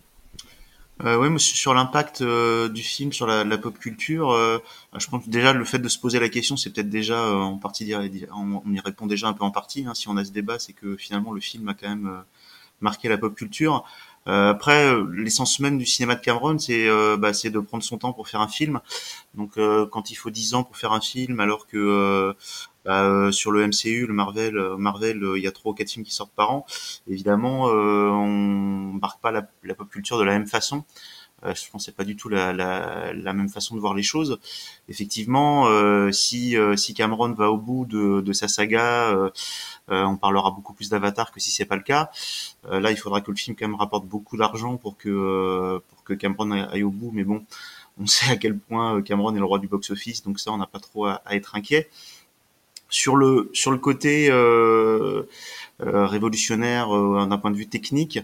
[1.05, 4.59] Euh, moi, sur l'impact euh, du film sur la, la pop culture, euh,
[4.97, 7.35] je pense que déjà le fait de se poser la question, c'est peut-être déjà euh,
[7.35, 7.93] en partie,
[8.33, 9.85] on y répond déjà un peu en partie.
[9.85, 9.95] hein.
[9.95, 12.23] si on a ce débat, c'est que finalement le film a quand même
[12.83, 13.85] marqué la pop culture.
[14.29, 17.99] Euh, après, euh, l'essence même du cinéma de Cameron, c'est euh, bah, de prendre son
[17.99, 18.81] temps pour faire un film.
[19.35, 22.33] Donc, euh, quand il faut 10 ans pour faire un film, alors que euh,
[22.85, 26.05] bah, euh, sur le MCU, le Marvel, Marvel, il y a trois ou quatre films
[26.05, 26.67] qui sortent par an.
[27.09, 28.27] Évidemment, on
[29.01, 30.85] marque pas la pop culture de la même façon.
[31.45, 33.95] Euh, je pense que c'est pas du tout la, la, la même façon de voir
[33.95, 34.39] les choses.
[34.89, 39.31] Effectivement, euh, si euh, si Cameron va au bout de, de sa saga, euh,
[39.91, 42.11] euh, on parlera beaucoup plus d'Avatar que si c'est pas le cas.
[42.71, 46.05] Euh, là, il faudra que le film quand même rapporte beaucoup d'argent pour que pour
[46.05, 47.11] que Cameron aille au bout.
[47.13, 47.45] Mais bon,
[48.01, 50.67] on sait à quel point Cameron est le roi du box-office, donc ça, on n'a
[50.67, 51.91] pas trop à, à être inquiet.
[52.89, 54.29] Sur le sur le côté
[55.81, 58.21] révolutionnaire euh, d'un point de vue technique,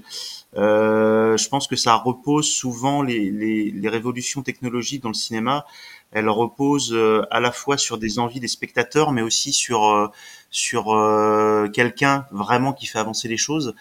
[0.56, 5.66] euh, je pense que ça repose souvent les, les, les révolutions technologiques dans le cinéma.
[6.10, 10.08] Elles reposent euh, à la fois sur des envies des spectateurs, mais aussi sur euh,
[10.50, 13.74] sur euh, quelqu'un vraiment qui fait avancer les choses.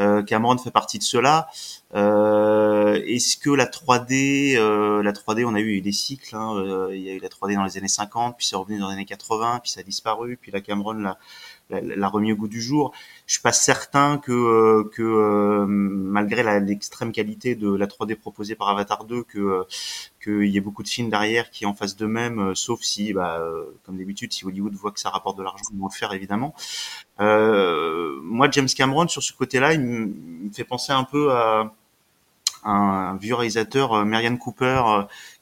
[0.00, 1.48] Euh, Cameron fait partie de cela.
[1.94, 6.36] Euh, Est-ce que la 3D, euh, la 3D, on a eu des cycles.
[6.36, 8.78] hein, euh, il y a eu la 3D dans les années 50, puis c'est revenu
[8.78, 11.18] dans les années 80, puis ça a disparu, puis la Cameron l'a
[11.70, 12.92] l'a- l'a remis au goût du jour.
[13.26, 18.54] Je suis pas certain que euh, que euh, malgré l'extrême qualité de la 3D proposée
[18.54, 19.64] par Avatar 2, que euh,
[20.22, 23.40] qu'il y ait beaucoup de films derrière qui en fassent de même, sauf si, bah,
[23.84, 26.54] comme d'habitude, si Hollywood voit que ça rapporte de l'argent, ils vont le faire évidemment.
[27.20, 31.72] Euh, moi, James Cameron, sur ce côté-là, il me fait penser un peu à
[32.64, 34.82] un vieux réalisateur, Marianne Cooper,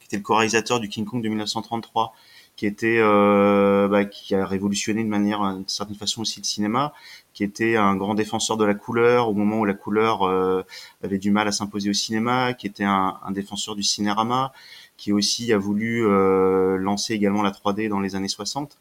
[0.00, 2.12] qui était le co-réalisateur du King Kong de 1933,
[2.56, 6.94] qui était, euh, bah, qui a révolutionné de manière, d'une certaine façon aussi le cinéma,
[7.34, 10.62] qui était un grand défenseur de la couleur au moment où la couleur euh,
[11.04, 14.52] avait du mal à s'imposer au cinéma, qui était un, un défenseur du cinérama,
[14.96, 18.78] qui aussi a voulu euh, lancer également la 3D dans les années 60.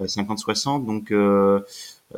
[0.00, 0.84] 50-60.
[0.84, 1.12] Donc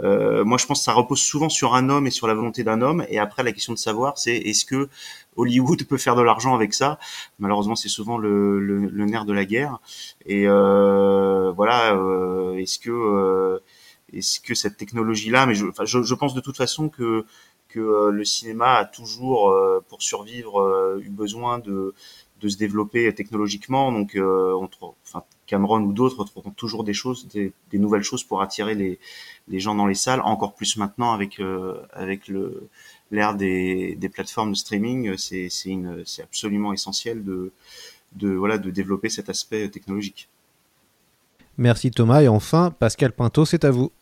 [0.02, 2.64] euh, moi, je pense que ça repose souvent sur un homme et sur la volonté
[2.64, 3.04] d'un homme.
[3.08, 4.88] Et après, la question de savoir, c'est est-ce que
[5.36, 6.98] Hollywood peut faire de l'argent avec ça?
[7.38, 9.78] Malheureusement, c'est souvent le, le, le, nerf de la guerre.
[10.26, 13.60] Et euh, voilà, euh, est-ce que euh,
[14.12, 17.24] est-ce que cette technologie-là, mais je, enfin, je, je, pense de toute façon que
[17.68, 19.54] que euh, le cinéma a toujours,
[19.88, 21.94] pour survivre, eu besoin de
[22.40, 23.92] de se développer technologiquement.
[23.92, 24.68] Donc, on,
[25.06, 28.98] enfin, Cameron ou d'autres trouveront toujours des choses, des, des, nouvelles choses pour attirer les,
[29.48, 32.68] les gens dans les salles, encore plus maintenant avec euh, avec le
[33.10, 37.52] l'ère des, des plateformes de streaming, c'est c'est une c'est absolument essentiel de
[38.16, 40.28] de voilà de développer cet aspect technologique.
[41.58, 43.92] Merci Thomas et enfin Pascal Pinto, c'est à vous.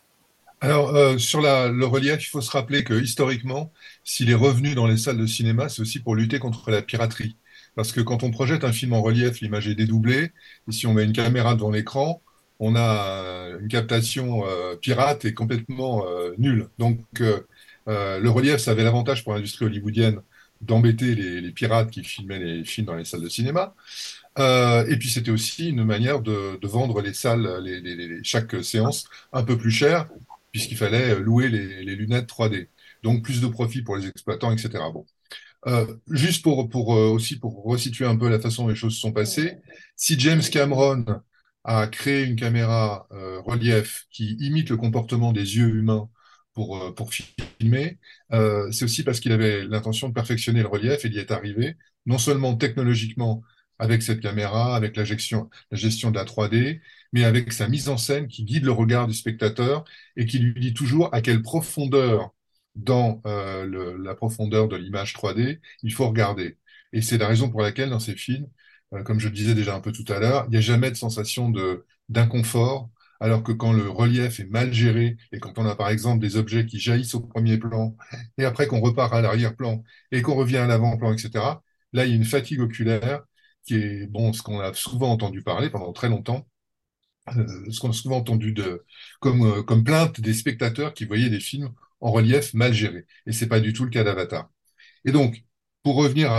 [0.61, 3.71] Alors, euh, sur la, le relief, il faut se rappeler que historiquement,
[4.03, 7.35] s'il est revenu dans les salles de cinéma, c'est aussi pour lutter contre la piraterie.
[7.75, 10.31] Parce que quand on projette un film en relief, l'image est dédoublée.
[10.67, 12.21] Et si on met une caméra devant l'écran,
[12.59, 16.69] on a une captation euh, pirate et complètement euh, nulle.
[16.77, 17.41] Donc, euh,
[17.87, 20.21] euh, le relief, ça avait l'avantage pour l'industrie hollywoodienne
[20.61, 23.75] d'embêter les, pirates qui filmaient les films dans les salles de cinéma.
[24.39, 28.63] Euh, et puis, c'était aussi une manière de, de vendre les salles, les, les, chaque
[28.63, 30.07] séance, un peu plus cher,
[30.51, 32.69] puisqu'il fallait louer les, lunettes 3D.
[33.03, 34.69] Donc, plus de profit pour les exploitants, etc.
[34.93, 35.05] Bon.
[35.67, 39.01] Euh, juste pour, pour aussi pour resituer un peu la façon dont les choses se
[39.01, 39.57] sont passées,
[39.95, 41.03] si James Cameron
[41.63, 46.09] a créé une caméra euh, relief qui imite le comportement des yeux humains
[46.53, 47.97] pour, euh, pour filmer,
[48.33, 51.31] euh, c'est aussi parce qu'il avait l'intention de perfectionner le relief et il y est
[51.31, 53.41] arrivé, non seulement technologiquement
[53.79, 57.89] avec cette caméra, avec la gestion, la gestion de la 3D, mais avec sa mise
[57.89, 59.83] en scène qui guide le regard du spectateur
[60.15, 62.33] et qui lui dit toujours à quelle profondeur
[62.75, 66.57] dans euh, la profondeur de l'image 3D il faut regarder.
[66.93, 68.47] Et c'est la raison pour laquelle dans ces films,
[68.93, 70.91] euh, comme je le disais déjà un peu tout à l'heure, il n'y a jamais
[70.91, 75.65] de sensation de d'inconfort, alors que quand le relief est mal géré et quand on
[75.65, 77.95] a par exemple des objets qui jaillissent au premier plan
[78.37, 81.63] et après qu'on repart à l'arrière-plan et qu'on revient à l'avant-plan, etc.
[81.93, 83.23] Là, il y a une fatigue oculaire
[83.65, 86.45] qui est bon, ce qu'on a souvent entendu parler pendant très longtemps,
[87.37, 88.85] euh, ce qu'on a souvent entendu de
[89.19, 91.71] comme comme plainte des spectateurs qui voyaient des films
[92.01, 93.05] en relief mal gérés.
[93.25, 94.49] Et c'est pas du tout le cas d'Avatar.
[95.05, 95.43] Et donc,
[95.83, 96.31] pour revenir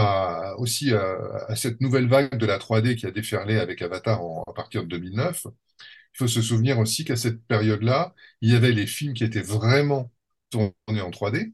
[0.59, 4.53] aussi à, cette nouvelle vague de la 3D qui a déferlé avec Avatar en, à
[4.53, 8.87] partir de 2009, il faut se souvenir aussi qu'à cette période-là, il y avait les
[8.87, 10.13] films qui étaient vraiment
[10.51, 11.53] tournés en 3D,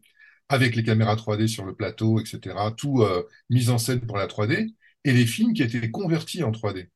[0.49, 4.27] avec les caméras 3D sur le plateau, etc., tout euh, mis en scène pour la
[4.27, 4.75] 3D,
[5.05, 6.89] et les films qui étaient convertis en 3D.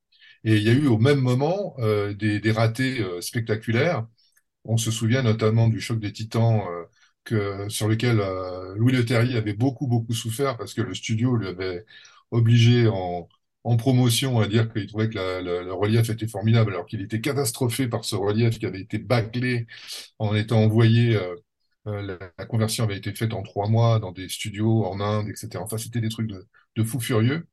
[0.43, 4.07] Et il y a eu au même moment euh, des, des, ratés euh, spectaculaires.
[4.65, 6.85] On se souvient notamment du choc des titans euh,
[7.69, 11.85] sur lequel euh, Louis Leterrier avait beaucoup, beaucoup souffert parce que le studio lui avait
[12.31, 13.27] obligé en,
[13.77, 18.05] promotion à dire qu'il trouvait que le relief était formidable alors qu'il était catastrophé par
[18.05, 19.67] ce relief qui avait été bâclé
[20.19, 21.15] en étant envoyé.
[21.17, 21.35] Euh,
[21.87, 25.63] euh, la, conversion avait été faite en trois mois dans des studios en Inde, etc.
[25.63, 26.47] Enfin, c'était des trucs de,
[26.77, 27.47] de fou furieux.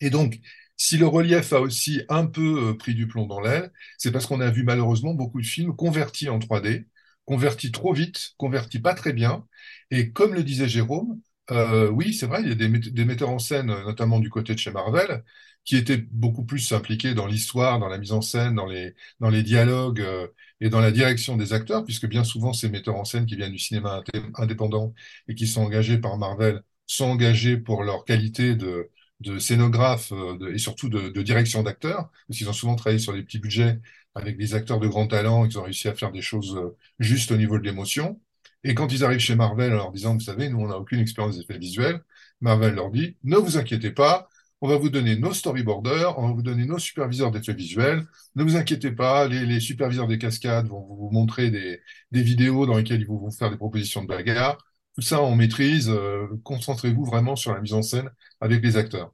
[0.00, 0.40] Et donc,
[0.76, 4.40] si le relief a aussi un peu pris du plomb dans l'aile, c'est parce qu'on
[4.40, 6.86] a vu malheureusement beaucoup de films convertis en 3D
[7.26, 9.46] converti trop vite, converti pas très bien.
[9.90, 11.20] Et comme le disait Jérôme,
[11.50, 14.54] euh, oui, c'est vrai, il y a des, des, metteurs en scène, notamment du côté
[14.54, 15.24] de chez Marvel,
[15.64, 19.30] qui étaient beaucoup plus impliqués dans l'histoire, dans la mise en scène, dans les, dans
[19.30, 20.28] les dialogues euh,
[20.60, 23.52] et dans la direction des acteurs, puisque bien souvent ces metteurs en scène qui viennent
[23.52, 24.02] du cinéma
[24.36, 24.94] indépendant
[25.28, 30.36] et qui sont engagés par Marvel sont engagés pour leur qualité de, de scénographe euh,
[30.38, 33.38] de, et surtout de, de direction d'acteurs, parce qu'ils ont souvent travaillé sur des petits
[33.38, 33.80] budgets
[34.16, 37.30] avec des acteurs de grand talent, ils ont réussi à faire des choses euh, juste
[37.32, 38.20] au niveau de l'émotion.
[38.64, 41.00] Et quand ils arrivent chez Marvel en leur disant, vous savez, nous, on n'a aucune
[41.00, 42.02] expérience d'effets visuels,
[42.40, 44.28] Marvel leur dit, ne vous inquiétez pas,
[44.62, 48.06] on va vous donner nos storyboarders, on va vous donner nos superviseurs d'effets visuels,
[48.36, 53.00] ne vous inquiétez pas, les, superviseurs des cascades vont vous montrer des, vidéos dans lesquelles
[53.02, 54.58] ils vont faire des propositions de bagarre.
[54.94, 58.10] Tout ça, on maîtrise, euh, concentrez-vous vraiment sur la mise en scène
[58.40, 59.12] avec les acteurs.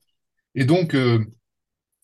[0.54, 1.24] Et donc, euh,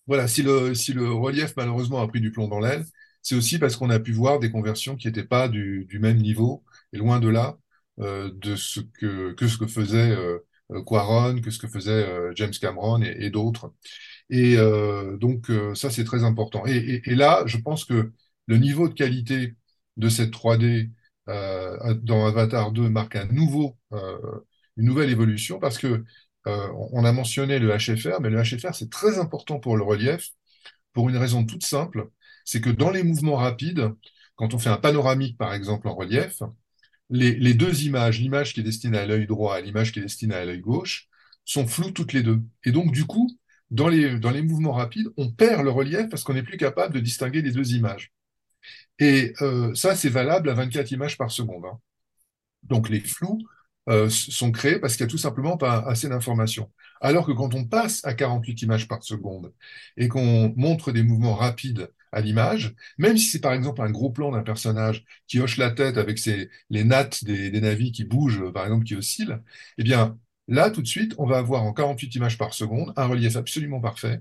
[0.09, 2.85] voilà, si le, relief malheureusement a pris du plomb dans l'aile,
[3.23, 6.65] c'est aussi parce qu'on a pu voir des conversions qui n'étaient pas du, même niveau,
[6.93, 7.59] et loin de là,
[8.01, 10.39] euh, de ce que, que ce que faisait euh,
[10.85, 13.73] Quaron, que ce que faisait euh, James Cameron et, d'autres.
[14.31, 16.65] Et euh, donc euh, ça, c'est très important.
[16.67, 18.13] Et, et, là, je pense que
[18.47, 19.57] le niveau de qualité
[19.97, 20.91] de cette 3D
[21.29, 23.77] euh, dans Avatar 2 marque un nouveau,
[24.77, 26.05] une nouvelle évolution parce que
[26.49, 30.31] euh, on a mentionné le HFR, mais le HFR, c'est très important pour le relief,
[30.93, 32.11] pour une raison toute simple,
[32.45, 33.93] c'est que dans les mouvements rapides,
[34.37, 36.43] quand on fait un panoramique, par exemple, en relief,
[37.11, 40.35] les, deux images, l'image qui est destinée à l'œil droit et l'image qui est destinée
[40.35, 41.09] à l'œil gauche,
[41.45, 42.41] sont floues toutes les deux.
[42.65, 43.31] Et donc, du coup,
[43.71, 46.95] dans les, dans les mouvements rapides, on perd le relief parce qu'on n'est plus capable
[46.95, 48.13] de distinguer les deux images.
[48.99, 51.65] Et euh, ça, c'est valable à 24 images par seconde.
[51.67, 51.79] hein.
[52.65, 53.39] Donc les flous
[53.89, 56.71] euh, sont créés parce qu'il n'y a tout simplement pas assez d'informations.
[57.01, 59.53] Alors que quand on passe à 48 images par seconde
[59.97, 64.11] et qu'on montre des mouvements rapides à l'image, même si c'est par exemple un gros
[64.11, 66.19] plan d'un personnage qui hoche la tête avec
[66.71, 69.37] les nattes des, des qui bougent, par exemple, qui oscillent,
[69.79, 73.07] eh bien là, tout de suite, on va avoir en 48 images par seconde un
[73.07, 74.21] relief absolument parfait.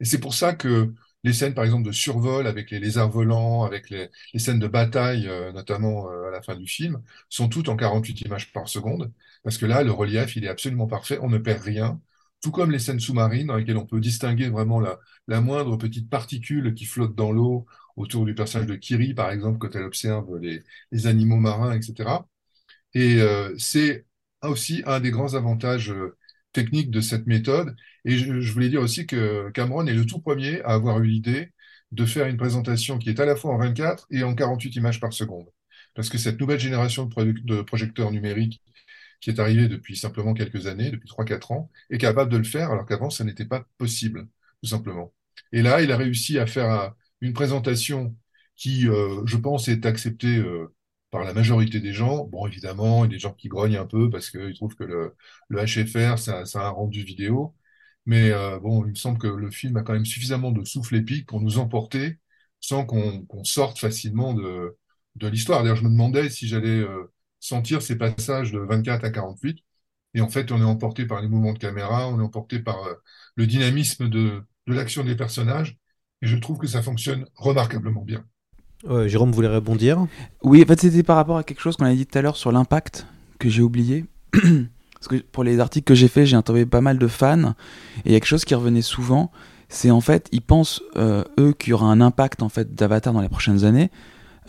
[0.00, 0.92] Et c'est pour ça que
[1.26, 5.26] les scènes, par exemple, de survol avec les lézards volants, avec les, scènes de bataille,
[5.28, 9.12] euh, notamment euh, à la fin du film, sont toutes en 48 images par seconde,
[9.42, 12.00] parce que là, le relief, il est absolument parfait, on ne perd rien,
[12.42, 16.08] tout comme les scènes sous-marines dans lesquelles on peut distinguer vraiment la, la moindre petite
[16.08, 17.66] particule qui flotte dans l'eau
[17.96, 20.62] autour du personnage de Kiri, par exemple, quand elle observe les,
[20.92, 22.28] les animaux marins, etc.
[22.94, 24.06] Et euh, c'est
[24.42, 25.92] aussi un des grands avantages
[26.56, 27.76] techniques de cette méthode.
[28.04, 31.52] Et je, voulais dire aussi que Cameron est le tout premier à avoir eu l'idée
[31.92, 35.00] de faire une présentation qui est à la fois en 24 et en 48 images
[35.00, 35.46] par seconde.
[35.94, 38.62] Parce que cette nouvelle génération de, projecteurs numériques
[39.20, 42.70] qui est arrivée depuis simplement quelques années, depuis 3-4 ans, est capable de le faire,
[42.70, 44.28] alors qu'avant, ça n'était pas possible,
[44.62, 45.12] tout simplement.
[45.52, 48.16] Et là, il a réussi à faire un- une présentation
[48.56, 50.74] qui, euh, je pense, est acceptée euh,
[51.10, 52.24] par la majorité des gens.
[52.26, 54.84] Bon, évidemment, il y a des gens qui grognent un peu parce qu'ils trouvent que
[54.84, 55.14] le,
[55.50, 57.54] HFR, ça, a un rendu vidéo.
[58.06, 60.94] Mais euh, bon, il me semble que le film a quand même suffisamment de souffle
[60.96, 62.18] épique pour nous emporter
[62.60, 64.76] sans qu'on sorte facilement de,
[65.16, 65.62] de l'histoire.
[65.62, 69.60] D'ailleurs, je me demandais si j'allais euh, sentir ces passages de 24 à 48.
[70.14, 72.82] Et en fait, on est emporté par les mouvements de caméra, on est emporté par
[72.84, 72.94] euh,
[73.36, 75.76] le dynamisme de, de l'action des personnages.
[76.22, 78.24] Et je trouve que ça fonctionne remarquablement bien.
[78.88, 80.06] Ouais, Jérôme voulait rebondir?
[80.42, 82.36] Oui, en fait, c'était par rapport à quelque chose qu'on a dit tout à l'heure
[82.36, 83.06] sur l'impact
[83.38, 84.04] que j'ai oublié.
[84.32, 87.54] Parce que pour les articles que j'ai faits, j'ai interviewé pas mal de fans.
[88.04, 89.30] Et il y a quelque chose qui revenait souvent.
[89.68, 93.12] C'est en fait, ils pensent, euh, eux, qu'il y aura un impact en fait, d'Avatar
[93.12, 93.90] dans les prochaines années.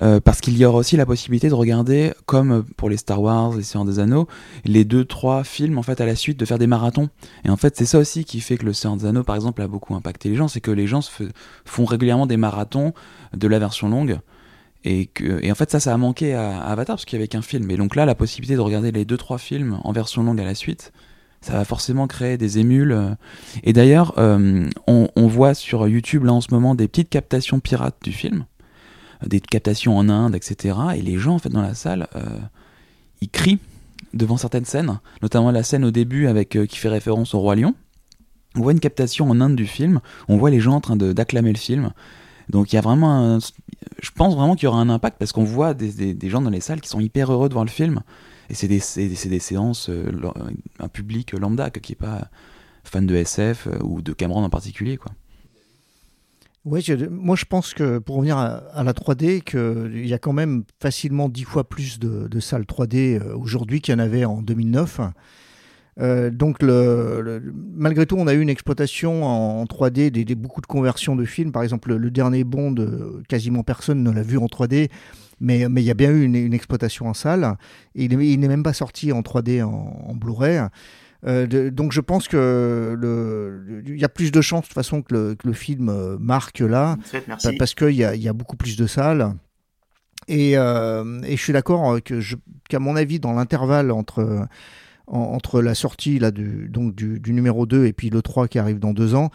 [0.02, 3.56] Euh, parce qu'il y aura aussi la possibilité de regarder, comme pour les Star Wars,
[3.56, 4.28] les Seigneurs des Anneaux,
[4.66, 7.10] les deux, trois films en fait à la suite, de faire des marathons.
[7.46, 9.62] Et en fait, c'est ça aussi qui fait que le Seigneur des Anneaux, par exemple,
[9.62, 11.12] a beaucoup impacté les gens, c'est que les gens se
[11.66, 12.94] font régulièrement des marathons
[13.36, 14.20] de la version longue.
[14.84, 17.28] Et, que, et en fait, ça, ça a manqué à, Avatar parce qu'il y avait
[17.28, 17.70] qu'un film.
[17.72, 20.46] Et donc là, la possibilité de regarder les deux trois films en version longue à
[20.46, 20.94] la suite,
[21.42, 22.92] ça va forcément créer des émules.
[22.92, 23.10] euh.
[23.64, 27.60] Et d'ailleurs, euh, on, on voit sur YouTube là en ce moment des petites captations
[27.60, 28.46] pirates du film,
[29.26, 30.78] des captations en Inde, etc.
[30.96, 32.40] Et les gens, en fait, dans la salle, euh,
[33.22, 33.60] ils crient
[34.14, 37.56] devant certaines scènes, notamment la scène au début avec euh, qui fait référence au roi
[37.56, 37.74] lion.
[38.56, 41.52] On voit une captation en Inde du film, on voit les gens en train d'acclamer
[41.52, 41.92] le film.
[42.50, 43.40] Donc il y a vraiment un-
[44.02, 46.62] je pense vraiment qu'il y aura un impact parce qu'on voit des, gens dans les
[46.62, 48.02] salles qui sont hyper heureux de voir le film.
[48.50, 50.12] Et c'est des, séances, euh,
[50.80, 52.30] un public lambda qui est pas
[52.84, 54.98] fan de SF ou de Cameron en particulier.
[54.98, 55.12] Quoi.
[56.76, 60.64] Je- moi je pense que pour revenir à, la 3D, qu'il y a quand même
[60.82, 65.02] facilement 10 fois plus de, salles 3D euh, aujourd'hui qu'il y en avait en 2009.
[66.00, 70.68] Euh, donc malgré tout, on a eu une exploitation en, en 3D, des, beaucoup de
[70.68, 71.52] conversions de films.
[71.52, 74.90] Par exemple, le, dernier Bond, euh, quasiment personne ne l'a vu en 3D,
[75.40, 77.58] mais il y a bien eu une, exploitation en salle.
[77.96, 79.70] Il n'est même pas sorti en 3D en,
[80.08, 80.60] en Blu-ray.
[81.28, 82.98] Euh, de- donc je pense que
[83.86, 86.18] il y a plus de chances de toute façon que le, que le film euh,
[86.20, 86.96] marque là,
[87.28, 87.58] merci.
[87.58, 89.34] parce qu'il y a, il y a beaucoup plus de salles.
[90.30, 92.20] Et, euh, et je suis d'accord que
[92.70, 94.46] qu'à mon avis, dans l'intervalle entre,
[95.08, 98.48] en- entre la sortie là, du, donc du, du numéro 2 et puis le 3
[98.48, 99.30] qui arrive dans deux ans,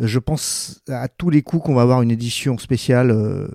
[0.00, 3.48] euh, je pense à tous les coups qu'on va avoir une édition spéciale euh,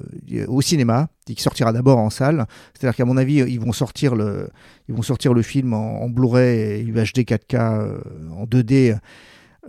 [0.48, 2.46] au cinéma, qui sortira d'abord en salle.
[2.74, 4.50] C'est-à-dire qu'à mon avis, ils vont sortir le,
[4.90, 7.98] ils vont sortir le film en, Blu-ray UHD 4K euh,
[8.38, 8.98] en 2D.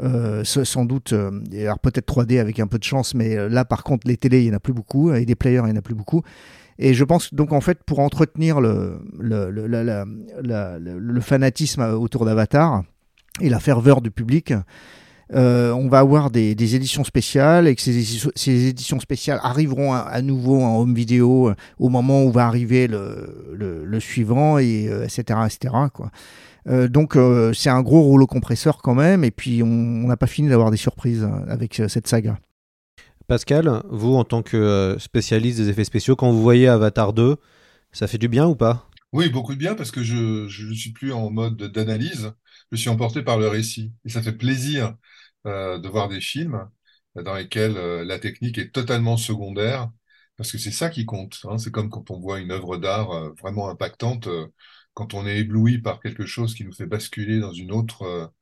[0.03, 3.65] euh, sans doute, euh, alors peut-être 3D avec un peu de chance, mais euh, là
[3.65, 5.71] par contre les télés il n'y en a plus beaucoup et des players il n'y
[5.73, 6.23] en a plus beaucoup.
[6.79, 10.05] Et je pense donc en fait pour entretenir le, le, le, la-
[10.79, 12.83] le- fanatisme autour d'Avatar
[13.41, 14.53] et la ferveur du public,
[15.35, 19.93] euh, on va avoir des, des éditions spéciales et que ces, ces éditions spéciales arriveront
[19.95, 24.87] à, nouveau en home vidéo euh, au moment où va arriver le, le, suivant et
[24.89, 26.11] euh, etc etc quoi.
[26.69, 29.67] Euh, donc euh, c'est un gros rouleau compresseur quand même et puis on
[30.07, 32.39] n'a pas fini d'avoir des surprises euh, avec euh, cette saga.
[33.27, 37.37] Pascal, vous en tant que euh, spécialiste des effets spéciaux, quand vous voyez Avatar 2,
[37.93, 38.89] ça fait du bien ou pas?
[39.13, 40.17] Oui, beaucoup de bien parce que je
[40.69, 42.33] ne suis plus en mode d'analyse,
[42.73, 43.93] je suis emporté par le récit.
[44.05, 44.97] Et ça fait plaisir
[45.47, 46.69] euh, de voir des films
[47.15, 49.91] dans lesquels euh, la technique est totalement secondaire,
[50.37, 51.39] parce que c'est ça qui compte.
[51.49, 51.59] hein.
[51.59, 54.29] C'est comme quand on voit une œuvre d'art vraiment impactante,
[54.95, 58.33] quand on est ébloui par quelque chose qui nous fait basculer dans une autre,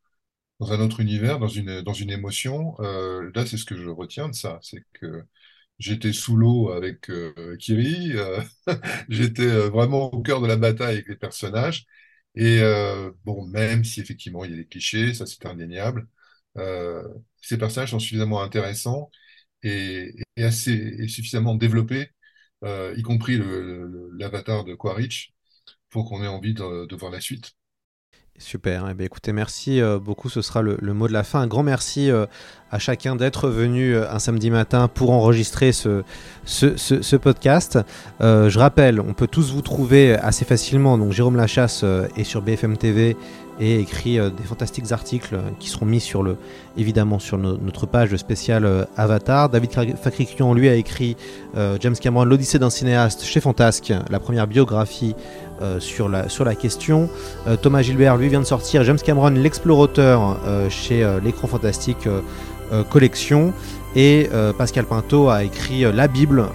[0.63, 2.77] dans un autre univers, dans une, dans une émotion.
[2.81, 5.25] Euh, là, c'est ce que je retiens de ça, c'est que
[5.79, 7.11] j'étais sous l'eau avec
[7.59, 8.13] Kiri,
[9.09, 11.87] j'étais vraiment au cœur de la bataille avec les personnages.
[12.37, 12.61] Et
[13.25, 16.07] bon, même si effectivement il y a des clichés, ça c'est indéniable,
[17.41, 19.11] ces personnages sont suffisamment intéressants
[19.63, 22.11] et, assez et suffisamment développés,
[22.65, 23.39] y compris
[24.19, 25.33] l'avatar de Quaritch,
[25.91, 27.53] pour qu'on ait envie de voir la suite.
[28.39, 28.89] Super.
[28.91, 30.29] Eh bien, écoutez, merci euh, beaucoup.
[30.29, 31.41] Ce sera le, mot de la fin.
[31.41, 32.27] Un grand merci euh,
[32.71, 36.03] à chacun d'être venu euh, un samedi matin pour enregistrer ce,
[36.45, 37.79] ce, podcast.
[38.21, 40.99] je rappelle, on peut tous vous trouver assez facilement.
[40.99, 41.85] Donc, Jérôme Lachasse
[42.17, 43.17] est sur BFM TV
[43.61, 46.37] et écrit des fantastiques articles qui seront mis sur le,
[46.77, 49.49] évidemment sur notre page spéciale Avatar.
[49.49, 51.17] David Fakrikian, lui, a écrit
[51.81, 55.15] James Cameron, l'Odyssée d'un cinéaste chez Fantasque, la première biographie
[55.63, 57.09] euh, sur, la, sur la question.
[57.47, 62.09] Euh, Thomas Gilbert, lui, vient de sortir James Cameron, l'explorateur, euh, chez l'écran fantastique
[62.89, 63.53] collection.
[63.95, 66.47] Et Pascal Pinto a écrit La Bible,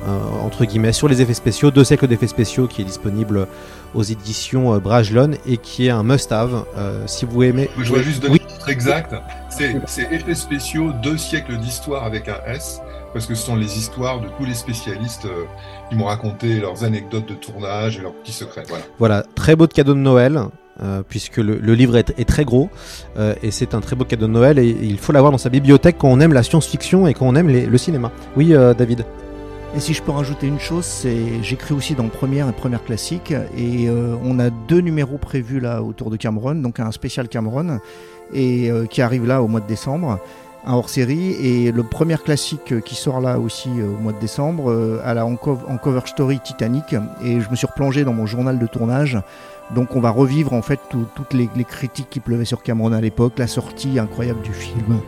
[0.44, 3.48] entre guillemets, sur les effets spéciaux, deux siècles d'effets spéciaux, qui est disponible
[3.98, 6.66] aux éditions Brajlon et qui est un must-have
[7.06, 7.70] si vous aimez.
[7.78, 9.16] Je voudrais juste donner le titre exact.
[9.50, 9.74] C'est
[10.12, 12.80] Effets spéciaux, deux siècles d'histoire avec un S
[13.14, 15.46] parce que ce sont les histoires de tous les spécialistes euh,
[15.90, 18.64] qui m'ont raconté leurs anecdotes de tournage et leurs petits secrets.
[18.68, 20.40] Voilà, voilà très beau cadeau de Noël.
[20.84, 22.70] Euh, puisque le, livre est, très gros
[23.18, 25.50] euh, et c'est un très beau cadeau de Noël et, il faut l'avoir dans sa
[25.50, 28.12] bibliothèque quand on aime la science-fiction et quand on aime le cinéma.
[28.36, 29.04] Oui, David.
[29.76, 33.34] Et si je peux rajouter une chose, c'est j'écris aussi dans Première et Première Classique
[33.56, 33.90] et
[34.24, 37.80] on a deux numéros prévus là autour de Cameron, donc un spécial Cameron
[38.34, 40.20] et qui arrive là au mois de décembre
[40.68, 41.32] un hors-série.
[41.42, 45.02] Et le premier classique euh, qui sort là aussi euh, au mois de décembre, euh,
[45.04, 46.94] à la en, cover story Titanic.
[47.24, 49.18] Et je me suis replongé dans mon journal de tournage.
[49.74, 53.34] Donc on va revivre en fait toutes les, critiques qui pleuvaient sur Cameron à l'époque,
[53.38, 55.02] la sortie incroyable du film,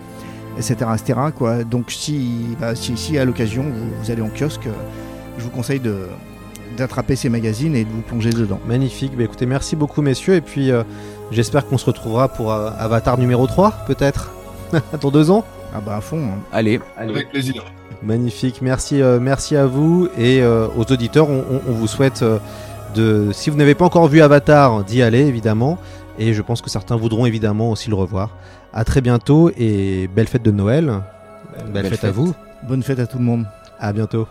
[0.60, 0.76] etc.
[0.94, 1.20] etc.
[1.36, 1.64] quoi.
[1.64, 3.66] Donc si, bah, si, si, à l'occasion
[4.04, 4.68] vous, allez en kiosque,
[5.38, 6.08] je vous conseille de
[6.78, 8.60] d'attraper ces magazines et de vous plonger dedans.
[8.68, 10.70] Magnifique, bah, écoutez, merci beaucoup messieurs et puis
[11.32, 14.32] j'espère qu'on se retrouvera pour Avatar numéro 3 peut-être
[15.02, 16.20] Dans deux ans Ah bah à fond.
[16.20, 16.40] Hein.
[16.52, 16.80] Allez.
[16.98, 17.66] Avec plaisir.
[18.02, 21.28] Magnifique, merci, euh, merci à vous et euh, aux auditeurs.
[21.30, 22.38] On, vous souhaite euh,
[22.96, 25.78] de, si vous n'avez pas encore vu Avatar, d'y aller évidemment.
[26.18, 28.30] Et je pense que certains voudront évidemment aussi le revoir.
[28.74, 31.02] À très bientôt et belle fête de Noël.
[31.74, 32.36] Belle, fête, fête à vous.
[32.68, 33.46] Bonne fête à tout le monde.
[33.80, 34.28] À bientôt.